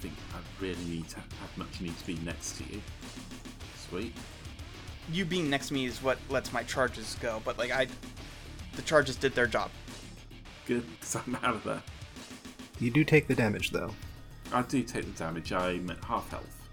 [0.03, 2.83] I think I really need to have much need to be next to you.
[3.89, 4.13] Sweet.
[5.13, 7.87] You being next to me is what lets my charges go, but like I,
[8.75, 9.71] the charges did their job.
[10.67, 11.83] Good, because I'm out of there.
[12.81, 13.95] You do take the damage, though.
[14.53, 16.69] I do take the damage, I'm at half health.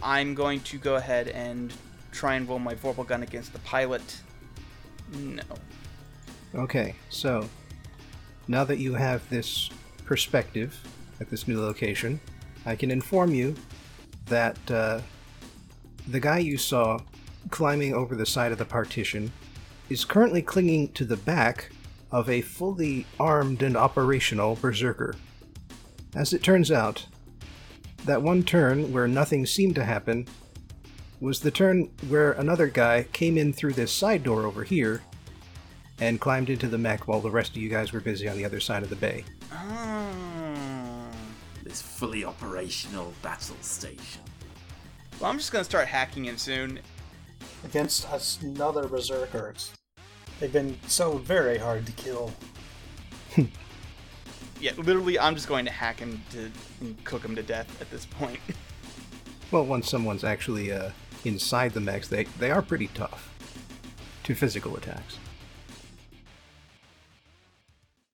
[0.00, 1.72] I'm going to go ahead and
[2.12, 4.20] try and roll my vorpal gun against the pilot.
[5.12, 5.42] No.
[6.54, 7.48] Okay, so
[8.46, 9.70] now that you have this
[10.04, 10.80] perspective
[11.20, 12.20] at this new location,
[12.66, 13.54] I can inform you
[14.26, 15.00] that uh,
[16.06, 17.00] the guy you saw
[17.50, 19.32] climbing over the side of the partition
[19.88, 21.70] is currently clinging to the back
[22.12, 25.14] of a fully armed and operational berserker.
[26.14, 27.06] As it turns out,
[28.04, 30.26] that one turn where nothing seemed to happen
[31.20, 35.02] was the turn where another guy came in through this side door over here
[36.00, 38.44] and climbed into the mech while the rest of you guys were busy on the
[38.44, 39.24] other side of the bay.
[39.52, 40.39] Oh.
[41.70, 44.22] This fully operational battle station.
[45.20, 46.80] Well, I'm just gonna start hacking him soon.
[47.64, 49.70] Against us, another berserkers.
[50.40, 52.32] They've been so very hard to kill.
[54.60, 56.50] Yeah, literally, I'm just going to hack him to
[56.82, 58.40] and cook him to death at this point.
[59.50, 60.90] Well, once someone's actually uh,
[61.24, 63.34] inside the mechs, they, they are pretty tough
[64.22, 65.18] to physical attacks.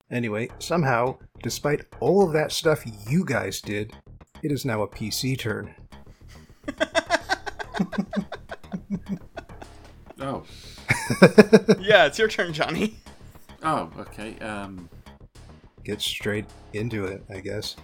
[0.09, 3.93] Anyway, somehow, despite all of that stuff you guys did,
[4.43, 5.73] it is now a PC turn.
[10.19, 10.43] Oh.
[11.79, 12.95] yeah, it's your turn, Johnny.
[13.63, 14.37] Oh, okay.
[14.39, 14.89] Um,
[15.83, 17.75] Get straight into it, I guess.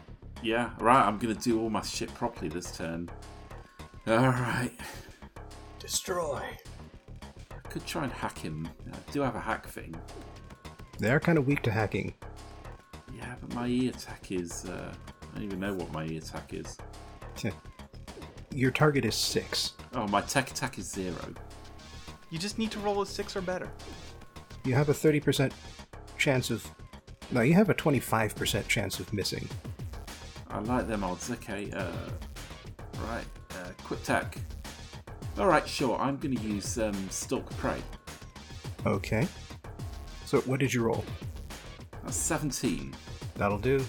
[0.42, 3.10] yeah, right, I'm gonna do all my shit properly this turn.
[4.08, 4.74] Alright.
[5.80, 6.42] Destroy.
[7.52, 8.68] I could try and hack him.
[8.92, 9.96] I do have a hack thing.
[11.00, 12.14] They are kind of weak to hacking.
[13.16, 14.66] Yeah, but my E attack is.
[14.66, 16.78] Uh, I don't even know what my E attack is.
[18.54, 19.74] Your target is 6.
[19.96, 21.34] Oh, my tech attack is zero.
[22.30, 23.70] You just need to roll a six or better.
[24.64, 25.52] You have a 30%
[26.18, 26.68] chance of.
[27.32, 29.48] No, you have a 25% chance of missing.
[30.50, 31.32] I like them odds.
[31.32, 31.92] Okay, uh,
[33.08, 33.26] right.
[33.52, 34.38] Uh, quick tech.
[35.38, 35.98] Alright, sure.
[36.00, 37.82] I'm going to use um, Stalk Prey.
[38.86, 39.28] Okay.
[40.26, 41.04] So, what did you roll?
[42.04, 42.94] That's 17.
[43.36, 43.84] That'll do.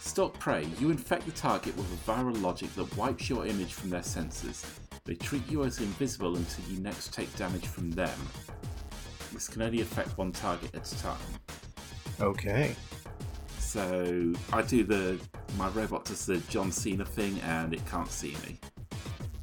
[0.00, 0.66] Stalk Prey.
[0.78, 4.64] You infect the target with a viral logic that wipes your image from their senses.
[5.04, 8.18] They treat you as invisible until you next take damage from them.
[9.32, 11.18] This can only affect one target at a time.
[12.20, 12.74] Okay.
[13.58, 15.18] So I do the
[15.58, 18.58] my robot does the John Cena thing and it can't see me.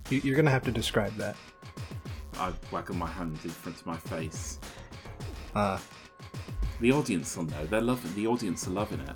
[0.09, 1.35] You- You're gonna have to describe that.
[2.37, 4.59] I waggle my hand in front of my face.
[5.53, 5.77] Uh,
[6.84, 7.65] The audience will know.
[7.65, 8.14] They're loving.
[8.14, 9.15] The audience are loving it.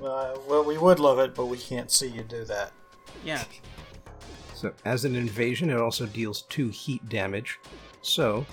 [0.00, 2.70] Uh, well, we would love it, but we can't see you do that.
[3.24, 3.42] Yeah.
[4.54, 7.58] so, as an invasion, it also deals 2 heat damage.
[8.02, 8.46] So,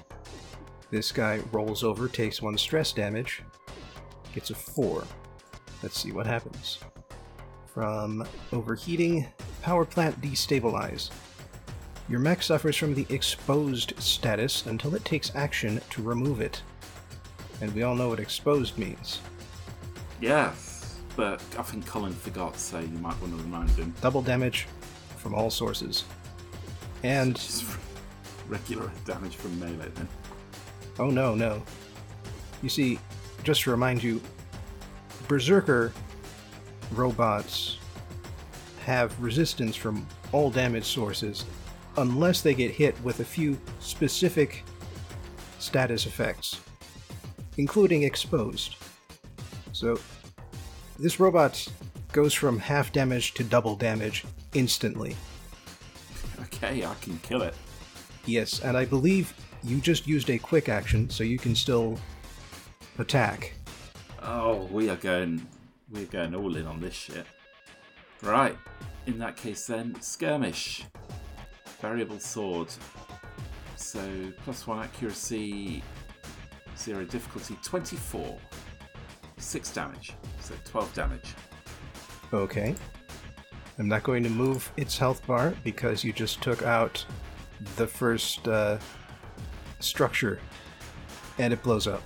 [0.89, 3.43] this guy rolls over, takes 1 stress damage,
[4.33, 5.03] gets a 4.
[5.83, 6.79] Let's see what happens.
[7.67, 9.27] From overheating,
[9.61, 11.11] power plant destabilize.
[12.09, 16.63] Your mech suffers from the exposed status until it takes action to remove it.
[17.61, 19.19] And we all know what exposed means.
[20.21, 23.93] Yes, but I think Colin forgot, so you might want to remind him.
[24.01, 24.67] Double damage
[25.17, 26.05] from all sources.
[27.03, 27.65] And Just
[28.47, 30.07] regular damage from melee then.
[30.99, 31.61] Oh no, no.
[32.61, 32.99] You see,
[33.43, 34.21] just to remind you,
[35.27, 35.91] Berserker
[36.93, 37.77] robots
[38.85, 41.45] have resistance from all damage sources
[41.97, 44.63] unless they get hit with a few specific
[45.59, 46.61] status effects,
[47.57, 48.75] including exposed.
[49.73, 49.99] So
[50.97, 51.67] this robot
[52.11, 55.15] goes from half damage to double damage instantly.
[56.43, 57.53] Okay, I can kill it.
[58.25, 61.99] Yes, and I believe you just used a quick action, so you can still
[62.97, 63.53] attack.
[64.23, 65.47] Oh, we are going,
[65.91, 67.25] we're going all in on this shit.
[68.21, 68.57] Right.
[69.05, 70.83] In that case, then skirmish,
[71.79, 72.67] variable sword.
[73.75, 74.01] So
[74.43, 75.83] plus one accuracy,
[76.77, 78.37] zero difficulty, twenty-four,
[79.37, 80.13] six damage.
[80.41, 81.33] So twelve damage.
[82.33, 82.75] Okay.
[83.79, 87.05] I'm not going to move its health bar because you just took out
[87.75, 88.79] the first uh,
[89.79, 90.39] structure
[91.37, 92.01] and it blows up.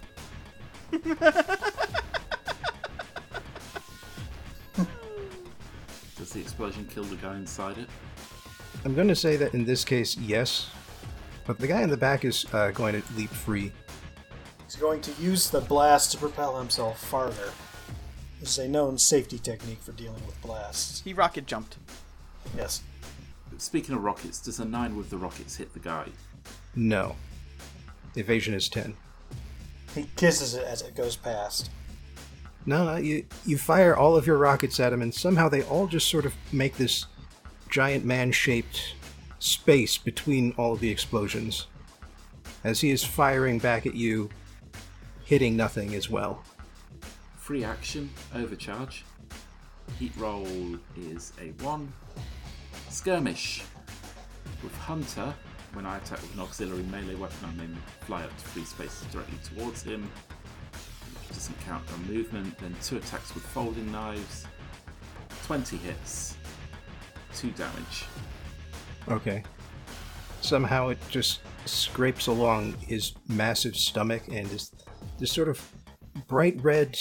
[6.18, 7.88] Does the explosion kill the guy inside it?
[8.84, 10.70] I'm going to say that in this case, yes.
[11.48, 13.72] But the guy in the back is uh, going to leap free.
[14.72, 17.52] He's going to use the blast to propel himself farther.
[18.40, 21.02] This is a known safety technique for dealing with blasts.
[21.02, 21.76] He rocket jumped.
[22.56, 22.82] Yes.
[23.58, 26.08] Speaking of rockets, does a nine with the rockets hit the guy?
[26.74, 27.18] No.
[28.16, 28.96] Evasion is 10.
[29.94, 31.70] He kisses it as it goes past.
[32.66, 35.88] No, no, you, you fire all of your rockets at him, and somehow they all
[35.88, 37.08] just sort of make this
[37.70, 38.96] giant man shaped
[39.38, 41.68] space between all of the explosions.
[42.64, 44.30] As he is firing back at you,
[45.32, 46.44] hitting nothing as well.
[47.38, 49.06] Free action, overcharge.
[49.98, 50.46] Heat roll
[50.98, 51.94] is a 1.
[52.90, 53.64] Skirmish.
[54.62, 55.34] With Hunter,
[55.72, 57.70] when I attack with an auxiliary melee weapon, I may
[58.02, 60.12] fly up to free space directly towards him.
[61.30, 62.58] Doesn't count on movement.
[62.58, 64.46] Then two attacks with folding knives.
[65.46, 66.36] 20 hits.
[67.36, 68.04] 2 damage.
[69.08, 69.44] Okay.
[70.42, 74.74] Somehow it just scrapes along his massive stomach and is
[75.22, 75.62] this sort of
[76.28, 76.98] bright red,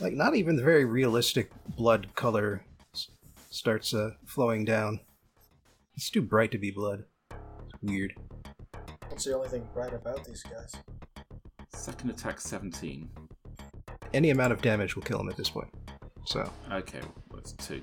[0.00, 2.64] like not even the very realistic blood color
[2.94, 3.08] s-
[3.50, 4.98] starts uh, flowing down.
[5.94, 7.04] It's too bright to be blood.
[7.30, 8.14] It's weird.
[9.08, 10.72] What's the only thing bright about these guys?
[11.74, 13.08] Second attack 17.
[14.14, 15.68] Any amount of damage will kill him at this point.
[16.24, 17.82] So, Okay, well, that's 2.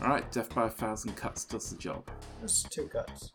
[0.00, 2.08] Alright, death by a thousand cuts does the job.
[2.40, 3.30] Just two cuts.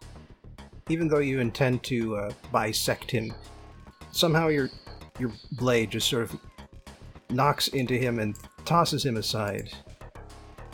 [0.90, 3.34] even though you intend to uh, bisect him,
[4.12, 4.70] somehow your
[5.20, 6.40] your blade just sort of
[7.30, 9.72] knocks into him and tosses him aside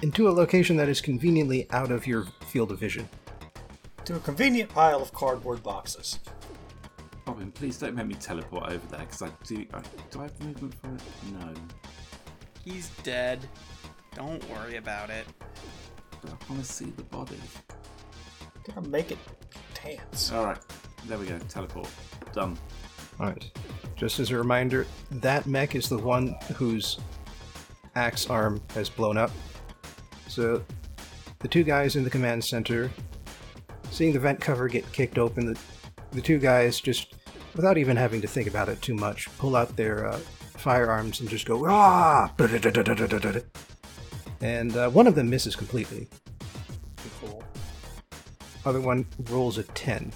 [0.01, 3.07] into a location that is conveniently out of your field of vision.
[4.05, 6.19] To a convenient pile of cardboard boxes.
[7.27, 9.65] Robin, please don't make me teleport over there because I do.
[9.73, 11.01] I, do I have movement for it?
[11.33, 11.53] No.
[12.63, 13.47] He's dead.
[14.15, 15.25] Don't worry about it.
[16.21, 17.37] But I want to see the body.
[18.65, 19.19] Gotta make it
[19.83, 20.31] dance.
[20.31, 20.59] Alright,
[21.05, 21.37] there we go.
[21.49, 21.89] Teleport.
[22.33, 22.57] Done.
[23.19, 23.51] Alright.
[23.95, 26.99] Just as a reminder, that mech is the one whose
[27.95, 29.31] axe arm has blown up.
[30.27, 30.63] So,
[31.39, 32.89] the two guys in the command center,
[33.91, 35.59] seeing the vent cover get kicked open, the,
[36.11, 37.15] the two guys just,
[37.55, 40.19] without even having to think about it too much, pull out their uh,
[40.55, 42.31] firearms and just go, ah!
[44.41, 46.07] And uh, one of them misses completely.
[47.19, 47.43] Cool.
[48.65, 50.11] Other one rolls a 10.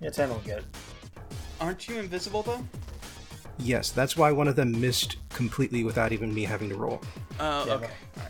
[0.00, 0.62] Yeah, 10 will get.
[1.60, 2.64] Aren't you invisible though?
[3.58, 7.00] Yes, that's why one of them missed completely without even me having to roll.
[7.40, 7.90] Oh, Yeah, okay.
[8.16, 8.22] no.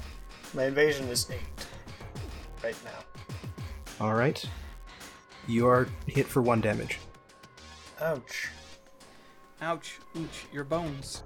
[0.54, 1.38] My evasion is 8.
[2.64, 4.04] Right now.
[4.04, 4.42] All right.
[5.46, 6.98] You are hit for one damage.
[8.00, 8.48] Ouch.
[9.60, 11.22] Ouch, ouch, your bones.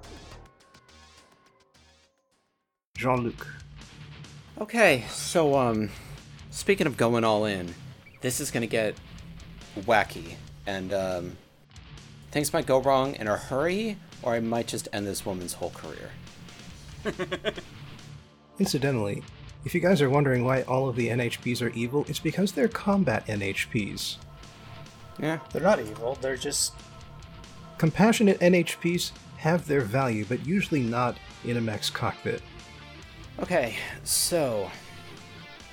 [2.96, 3.46] Jean Luc.
[4.60, 5.90] Okay, so um,
[6.50, 7.74] speaking of going all in,
[8.20, 8.94] this is gonna get
[9.80, 10.34] wacky,
[10.66, 11.36] and um,
[12.32, 15.70] things might go wrong in a hurry, or I might just end this woman's whole
[15.70, 16.10] career.
[18.58, 19.22] Incidentally,
[19.64, 22.68] if you guys are wondering why all of the NHPs are evil, it's because they're
[22.68, 24.16] combat NHPs.
[25.20, 26.72] Yeah, They're not evil, they're just.
[27.78, 32.42] Compassionate NHPs have their value, but usually not in a mech's cockpit.
[33.40, 34.70] Okay, so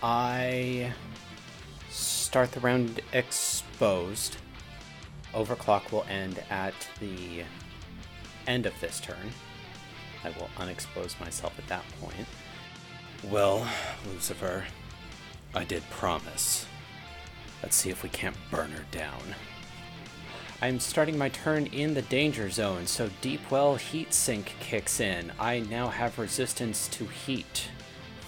[0.04, 0.94] I
[1.90, 4.38] start the round exposed.
[5.34, 7.44] Overclock will end at the
[8.48, 9.32] end of this turn.
[10.24, 12.28] I will unexpose myself at that point.
[13.24, 13.68] Well,
[14.12, 14.66] Lucifer,
[15.54, 16.66] I did promise.
[17.62, 19.36] Let's see if we can't burn her down.
[20.62, 25.32] I'm starting my turn in the danger zone, so Deep Well Heat Sink kicks in.
[25.40, 27.70] I now have resistance to heat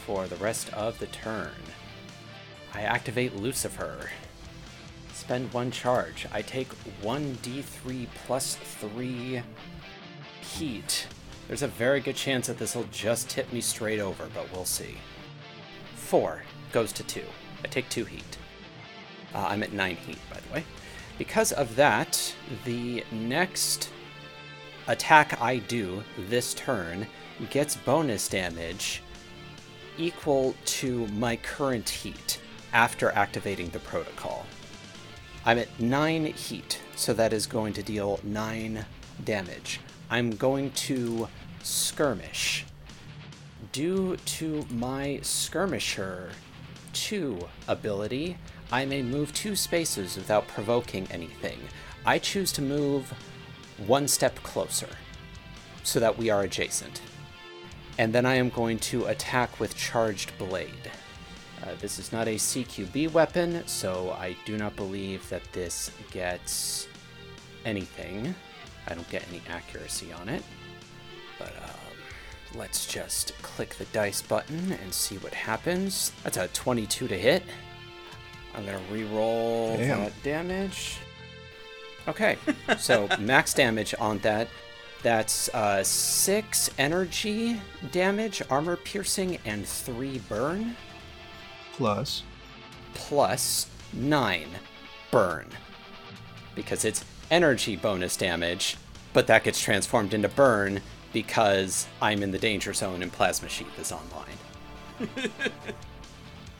[0.06, 1.52] for the rest of the turn.
[2.74, 4.10] I activate Lucifer.
[5.22, 6.26] Spend one charge.
[6.34, 6.68] I take
[7.04, 9.44] 1d3 plus 3
[10.42, 11.08] heat.
[11.48, 14.66] There's a very good chance that this will just tip me straight over, but we'll
[14.66, 14.96] see.
[15.94, 16.42] Four
[16.72, 17.24] goes to two.
[17.64, 18.40] I take two heat.
[19.36, 20.64] Uh, I'm at nine heat, by the way.
[21.20, 22.34] Because of that,
[22.66, 23.92] the next
[24.88, 27.06] attack I do this turn
[27.52, 29.04] gets bonus damage
[30.00, 32.40] equal to my current heat
[32.74, 34.48] after activating the protocol.
[35.44, 38.86] I'm at 9 heat, so that is going to deal 9
[39.24, 39.80] damage.
[40.10, 41.28] I'm going to
[41.64, 42.66] skirmish.
[43.72, 46.30] Due to my skirmisher
[46.94, 48.38] 2 ability,
[48.72, 51.58] I may move two spaces without provoking anything.
[52.06, 53.12] I choose to move
[53.88, 54.90] one step closer
[55.84, 57.02] so that we are adjacent.
[57.98, 60.92] And then I am going to attack with Charged Blade.
[61.64, 66.88] Uh, this is not a CQB weapon, so I do not believe that this gets
[67.66, 68.34] anything.
[68.88, 70.44] I don't get any accuracy on it.
[71.38, 76.12] But um, let's just click the dice button and see what happens.
[76.24, 77.44] That's a 22 to hit.
[78.56, 80.00] I'm going to re-roll Damn.
[80.00, 80.98] that damage.
[82.08, 82.38] Okay,
[82.78, 84.48] so max damage on that.
[85.04, 87.60] That's uh, six energy
[87.92, 90.76] damage, armor piercing, and three burn,
[91.82, 92.22] Plus,
[92.94, 94.50] plus nine
[95.10, 95.48] burn.
[96.54, 98.78] Because it's energy bonus damage,
[99.14, 100.82] but that gets transformed into burn
[101.12, 105.10] because I'm in the danger zone and Plasma Sheath is online.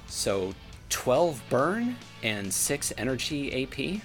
[0.08, 0.56] so
[0.90, 4.02] 12 burn and 6 energy AP.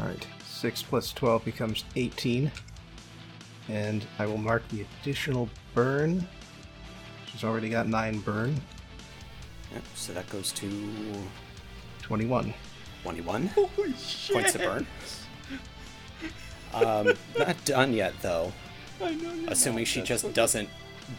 [0.00, 2.50] alright, 6 plus 12 becomes 18.
[3.68, 6.26] And I will mark the additional burn.
[7.26, 8.58] She's already got 9 burn.
[9.76, 10.70] Yep, so that goes to
[12.00, 12.54] 21.
[13.02, 14.34] 21 Holy shit!
[14.34, 14.86] points of burn.
[16.72, 18.54] Um, not done yet, though.
[19.02, 19.88] I know you're Assuming not.
[19.88, 20.32] she just okay.
[20.32, 20.70] doesn't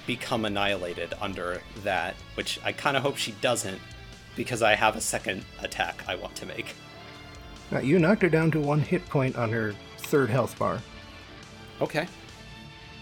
[0.07, 3.79] become annihilated under that, which I kind of hope she doesn't,
[4.35, 6.73] because I have a second attack I want to make.
[7.69, 10.81] Now, you knocked her down to one hit point on her third health bar.
[11.79, 12.07] Okay.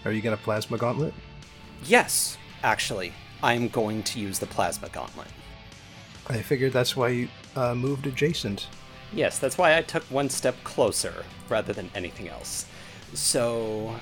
[0.04, 1.14] Are you going to plasma gauntlet?
[1.86, 5.28] Yes, actually, I'm going to use the plasma gauntlet.
[6.28, 8.68] I figured that's why you uh, moved adjacent.
[9.12, 12.66] Yes, that's why I took one step closer rather than anything else.
[13.14, 13.94] So,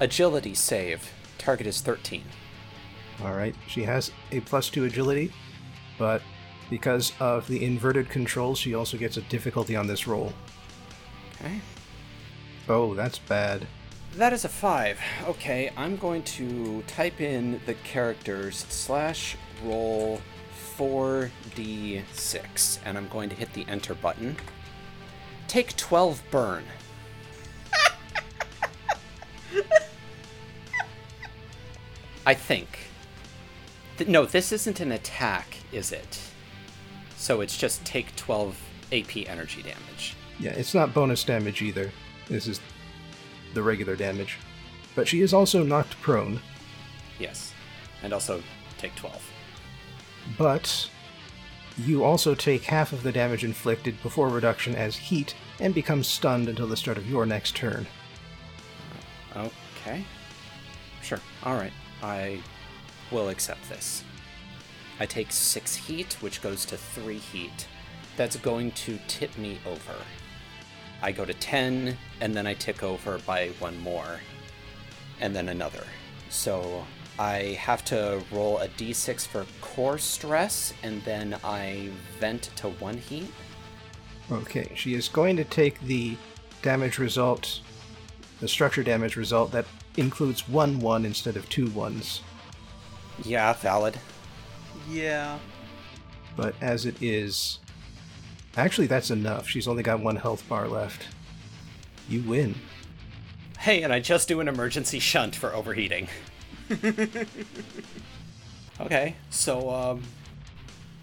[0.00, 1.12] agility save.
[1.38, 2.22] Target is 13.
[3.22, 5.32] Alright, she has a plus 2 agility,
[5.98, 6.22] but
[6.70, 10.32] because of the inverted controls, she also gets a difficulty on this roll.
[11.40, 11.60] Okay.
[12.68, 13.66] Oh, that's bad.
[14.16, 15.00] That is a 5.
[15.28, 20.20] Okay, I'm going to type in the characters slash roll
[20.78, 24.36] 4d6, and I'm going to hit the enter button.
[25.48, 26.64] Take 12 burn.
[32.26, 32.78] I think.
[33.98, 36.20] Th- no, this isn't an attack, is it?
[37.16, 38.58] So it's just take 12
[38.92, 40.16] AP energy damage.
[40.38, 41.90] Yeah, it's not bonus damage either.
[42.28, 42.60] This is
[43.54, 44.38] the regular damage.
[44.94, 46.40] But she is also knocked prone,
[47.18, 47.54] Yes.
[48.02, 48.42] And also
[48.76, 49.22] take 12.
[50.38, 50.90] But
[51.78, 56.48] you also take half of the damage inflicted before reduction as heat and become stunned
[56.48, 57.86] until the start of your next turn.
[59.36, 60.04] Okay.
[61.02, 61.20] Sure.
[61.44, 61.72] Alright.
[62.02, 62.40] I
[63.10, 64.04] will accept this.
[64.98, 67.68] I take 6 heat, which goes to 3 heat.
[68.16, 69.94] That's going to tip me over.
[71.02, 74.20] I go to 10, and then I tick over by one more,
[75.20, 75.84] and then another.
[76.30, 76.86] So
[77.18, 81.90] I have to roll a d6 for core stress, and then I
[82.20, 83.30] vent to 1 heat.
[84.30, 86.16] Okay, she is going to take the
[86.62, 87.60] damage result,
[88.40, 89.66] the structure damage result that
[89.96, 92.22] includes one one instead of two ones.
[93.24, 93.98] Yeah, valid.
[94.90, 95.38] Yeah.
[96.36, 97.60] But as it is.
[98.56, 99.48] Actually, that's enough.
[99.48, 101.06] She's only got one health bar left.
[102.08, 102.54] You win.
[103.58, 106.08] Hey, and I just do an emergency shunt for overheating.
[108.80, 110.02] okay, so um,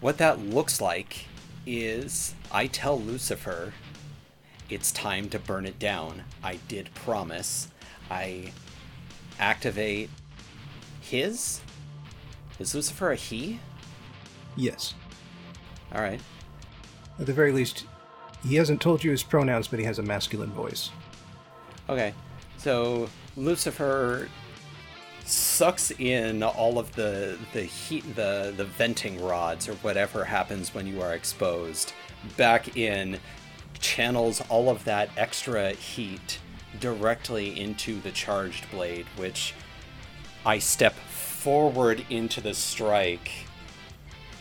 [0.02, 1.28] what that looks like
[1.66, 3.74] is I tell Lucifer
[4.70, 6.24] it's time to burn it down.
[6.44, 7.70] I did promise.
[8.10, 8.52] I
[9.40, 10.10] activate
[11.02, 11.62] his.
[12.60, 13.60] Is Lucifer a he?
[14.56, 14.94] Yes.
[15.94, 16.20] All right.
[17.20, 17.86] At the very least,
[18.46, 20.90] he hasn't told you his pronouns, but he has a masculine voice.
[21.90, 22.14] Okay,
[22.58, 24.30] so Lucifer
[25.26, 30.88] sucks in all of the the heat, the the venting rods or whatever happens when
[30.88, 31.94] you are exposed
[32.38, 33.20] back in,
[33.80, 36.40] channels all of that extra heat
[36.80, 39.54] directly into the charged blade, which
[40.46, 43.32] I step forward into the strike,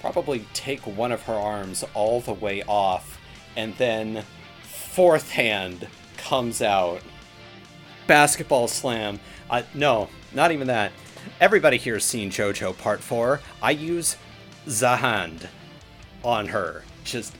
[0.00, 3.18] probably take one of her arms all the way off,
[3.56, 4.24] and then
[4.62, 5.86] fourth hand
[6.16, 7.02] comes out.
[8.06, 9.20] Basketball slam.
[9.48, 10.92] Uh, no, not even that.
[11.40, 13.40] Everybody here's seen JoJo Part 4.
[13.62, 14.16] I use
[14.66, 15.46] Zahand
[16.24, 16.84] on her.
[17.04, 17.34] Just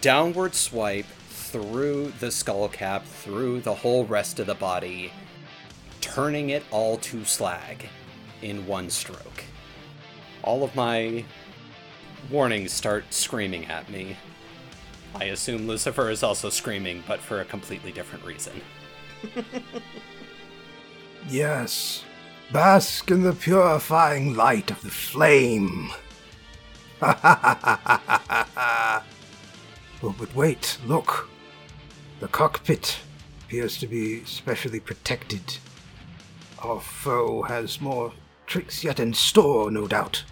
[0.00, 5.12] downward swipe through the skull cap, through the whole rest of the body,
[6.00, 7.88] turning it all to slag
[8.42, 9.44] in one stroke.
[10.42, 11.24] All of my
[12.30, 14.16] warnings start screaming at me.
[15.14, 18.60] I assume Lucifer is also screaming, but for a completely different reason.
[21.28, 22.04] Yes,
[22.52, 25.90] bask in the purifying light of the flame.
[27.02, 29.02] oh,
[30.02, 31.28] but wait, look.
[32.20, 32.98] The cockpit
[33.44, 35.58] appears to be specially protected.
[36.62, 38.12] Our foe has more
[38.46, 40.24] tricks yet in store, no doubt.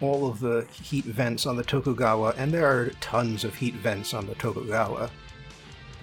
[0.00, 4.14] All of the heat vents on the Tokugawa, and there are tons of heat vents
[4.14, 5.10] on the Tokugawa.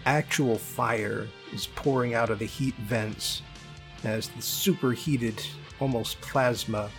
[0.05, 3.41] Actual fire is pouring out of the heat vents
[4.03, 5.41] as the superheated,
[5.79, 6.89] almost plasma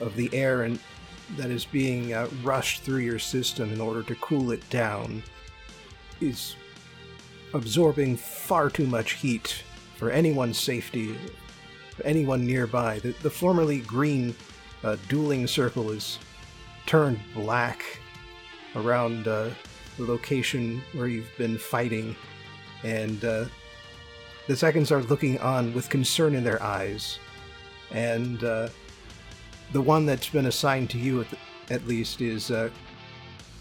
[0.00, 0.78] of the air and
[1.36, 5.22] that is being uh, rushed through your system in order to cool it down
[6.20, 6.56] is
[7.54, 9.62] absorbing far too much heat
[9.96, 11.16] for anyone's safety,
[11.96, 12.98] for anyone nearby.
[12.98, 14.34] The, the formerly green
[14.82, 16.18] uh, dueling circle is
[16.86, 17.84] turned black
[18.76, 19.50] around uh,
[19.96, 22.16] the location where you've been fighting,
[22.82, 23.44] and uh,
[24.50, 27.20] the seconds are looking on with concern in their eyes.
[27.92, 28.68] And uh,
[29.70, 31.36] the one that's been assigned to you, at, the,
[31.72, 32.68] at least, is uh,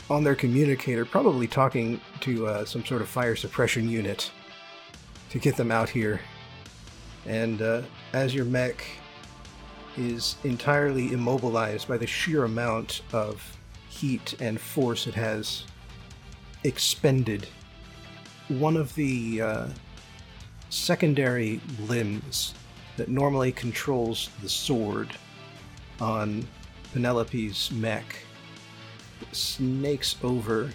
[0.09, 4.31] on their communicator, probably talking to uh, some sort of fire suppression unit
[5.29, 6.21] to get them out here.
[7.27, 7.83] And uh,
[8.13, 8.83] as your mech
[9.95, 13.59] is entirely immobilized by the sheer amount of
[13.89, 15.65] heat and force it has
[16.63, 17.47] expended,
[18.47, 19.67] one of the uh,
[20.69, 22.53] secondary limbs
[22.97, 25.09] that normally controls the sword
[25.99, 26.45] on
[26.93, 28.23] Penelope's mech
[29.31, 30.69] snakes over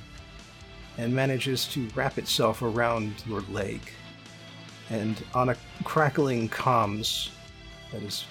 [0.99, 3.81] and manages to wrap itself around your leg.
[4.91, 7.31] And on a crackling comms
[7.93, 8.27] that is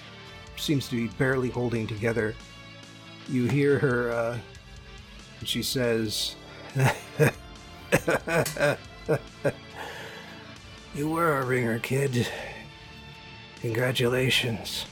[0.56, 2.34] seems to be barely holding together,
[3.28, 4.38] you hear her uh,
[5.44, 6.36] she says
[10.94, 12.28] You were a ringer, kid.
[13.60, 14.86] Congratulations.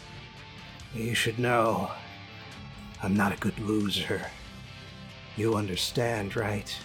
[0.96, 1.92] You should know,
[3.00, 4.20] I'm not a good loser.
[5.36, 6.76] You understand, right?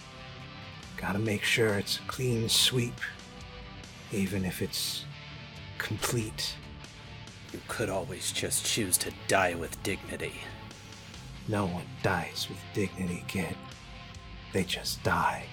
[0.96, 3.00] Gotta make sure it's a clean sweep,
[4.12, 5.04] even if it's
[5.78, 6.54] complete.
[7.52, 10.34] You could always just choose to die with dignity.
[11.48, 13.56] No one dies with dignity, kid.
[14.52, 15.46] They just die.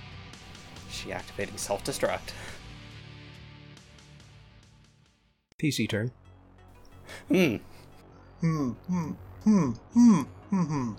[0.92, 2.32] She activating self destruct.
[5.60, 6.12] PC turn.
[7.30, 7.56] Hmm.
[8.42, 9.12] Hmm, hmm,
[9.44, 10.94] hmm, hmm, hmm, hmm.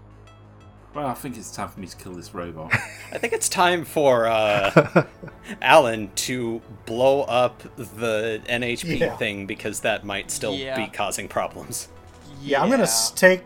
[0.94, 2.72] Well, I think it's time for me to kill this robot.
[3.12, 5.04] I think it's time for uh,
[5.60, 9.16] Alan to blow up the NHP Yeah.
[9.16, 10.76] thing because that might still Yeah.
[10.76, 11.88] be causing problems.
[12.42, 13.42] Yeah, I'm gonna take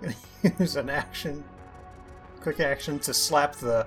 [0.58, 1.44] use an action,
[2.40, 3.86] quick action to slap the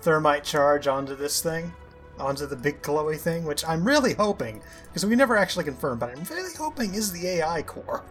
[0.00, 1.72] thermite charge onto this thing,
[2.20, 6.10] onto the big glowy thing, which I'm really hoping because we never actually confirmed, but
[6.10, 8.04] I'm really hoping is the AI core.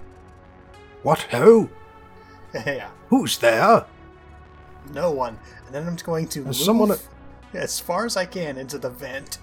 [1.03, 1.69] What ho?
[2.53, 3.85] yeah, Who's there?
[4.93, 5.37] no one.
[5.65, 6.97] And then I'm going to Has move someone-
[7.53, 9.39] as far as I can into the vent.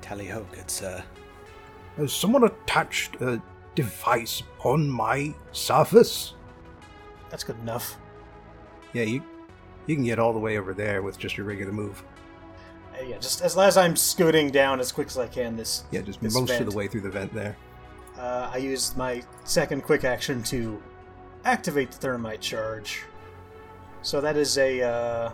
[0.00, 1.02] Tally ho, good sir.
[1.96, 3.40] Has someone attached a
[3.74, 6.34] device upon my surface?
[7.30, 7.96] That's good enough.
[8.92, 9.22] Yeah, you
[9.86, 12.02] you can get all the way over there with just your regular move.
[13.02, 16.20] Yeah, just as, as I'm scooting down as quick as I can this Yeah, just
[16.20, 17.56] this most of the way through the vent there.
[18.18, 20.80] Uh, I used my second quick action to
[21.44, 23.02] activate the thermite charge.
[24.02, 24.82] So that is a.
[24.82, 25.32] Uh,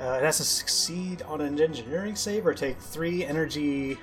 [0.00, 3.98] uh, it has to succeed on an engineering save or take three energy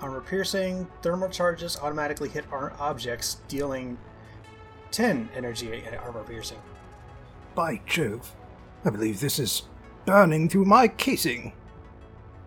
[0.00, 0.86] armor piercing.
[1.02, 3.98] Thermal charges automatically hit ar- objects, dealing
[4.92, 6.58] 10 energy armor piercing.
[7.54, 8.34] By Jove,
[8.84, 9.62] I believe this is
[10.06, 11.52] burning through my casing.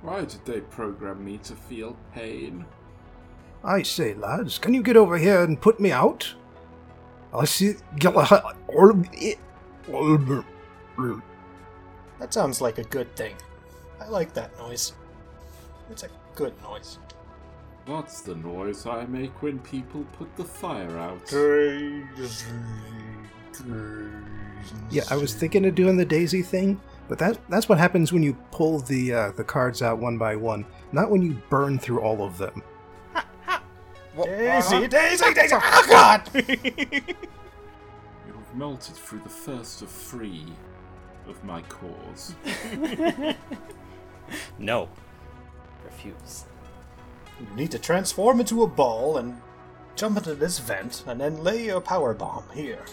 [0.04, 2.66] Why did they program me to feel pain?
[3.64, 6.34] I say, lads, can you get over here and put me out?
[7.34, 7.76] I see.
[12.20, 13.36] That sounds like a good thing.
[14.02, 14.92] I like that noise.
[15.90, 17.00] It's a good noise.
[17.86, 21.26] That's the noise I make when people put the fire out.
[21.28, 22.46] Crazy,
[24.92, 28.24] Yeah, I was thinking of doing the daisy thing, but that that's what happens when
[28.24, 32.02] you pull the uh, the cards out one by one, not when you burn through
[32.02, 32.62] all of them.
[34.16, 35.56] Daisy, Daisy, Daisy!
[35.56, 36.30] Oh God!
[38.28, 40.46] You have melted through the first of three
[41.28, 42.36] of my cores.
[44.58, 44.90] No.
[45.86, 46.46] Refuse.
[47.40, 49.40] you need to transform into a ball and
[49.96, 52.84] jump into this vent, and then lay your power bomb here.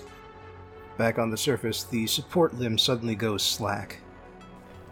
[1.00, 4.00] Back on the surface, the support limb suddenly goes slack,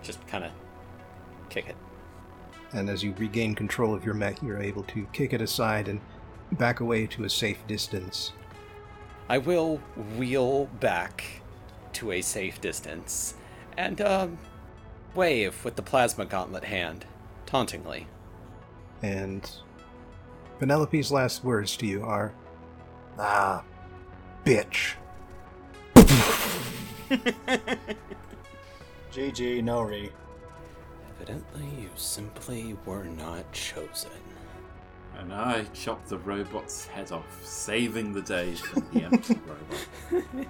[0.03, 0.53] Just kind of
[1.51, 1.77] kick it.
[2.73, 6.01] and as you regain control of your mech, you're able to kick it aside and
[6.53, 8.33] back away to a safe distance.
[9.29, 9.83] I will
[10.17, 11.43] wheel back
[11.93, 13.35] to a safe distance
[13.77, 14.39] and um,
[15.15, 17.05] wave with the plasma gauntlet hand,
[17.45, 18.07] tauntingly.
[19.03, 19.47] And
[20.59, 22.33] Penelope's last words to you are,
[23.19, 23.63] "Ah,
[24.47, 24.95] bitch."
[29.13, 30.11] GG, Nori.
[31.17, 34.11] Evidently, you simply were not chosen.
[35.19, 39.35] And I chopped the robot's head off, saving the day from the empty
[40.13, 40.47] robot.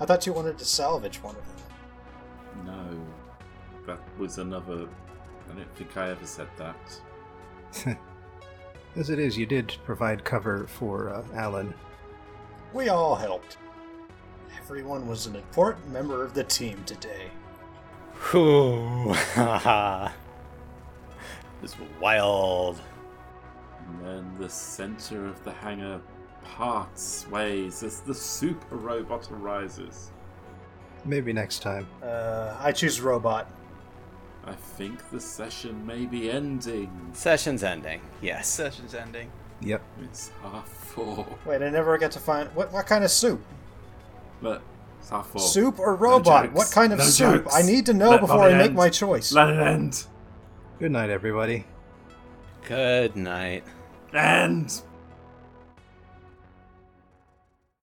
[0.00, 2.66] I thought you wanted to salvage one of them.
[2.66, 3.06] No,
[3.86, 4.86] that was another.
[5.50, 7.00] I don't think I ever said that.
[8.96, 11.74] As it is, you did provide cover for uh, Alan.
[12.72, 13.56] We all helped.
[14.64, 17.28] Everyone was an important member of the team today.
[18.30, 20.10] Whew, haha.
[21.60, 22.80] This was wild.
[23.86, 26.00] And then the center of the hangar
[26.44, 30.12] parts, sways as the super robot arises.
[31.04, 31.86] Maybe next time.
[32.02, 33.50] Uh, I choose robot.
[34.46, 36.90] I think the session may be ending.
[37.12, 38.00] Session's ending.
[38.22, 38.48] Yes.
[38.48, 39.30] Session's ending.
[39.60, 39.82] Yep.
[40.04, 41.26] It's half four.
[41.46, 43.42] Wait, I never get to find what what kind of soup?
[44.42, 44.62] But
[45.00, 45.40] it's half four.
[45.40, 46.44] Soup or robot?
[46.46, 46.56] jokes.
[46.56, 47.44] what kind of No soup?
[47.44, 47.54] jokes.
[47.54, 49.32] I need to know Let before Bobby I make my choice.
[49.32, 50.06] Let it end.
[50.78, 51.64] Good night, everybody.
[52.66, 53.64] Good night.
[54.12, 54.82] End.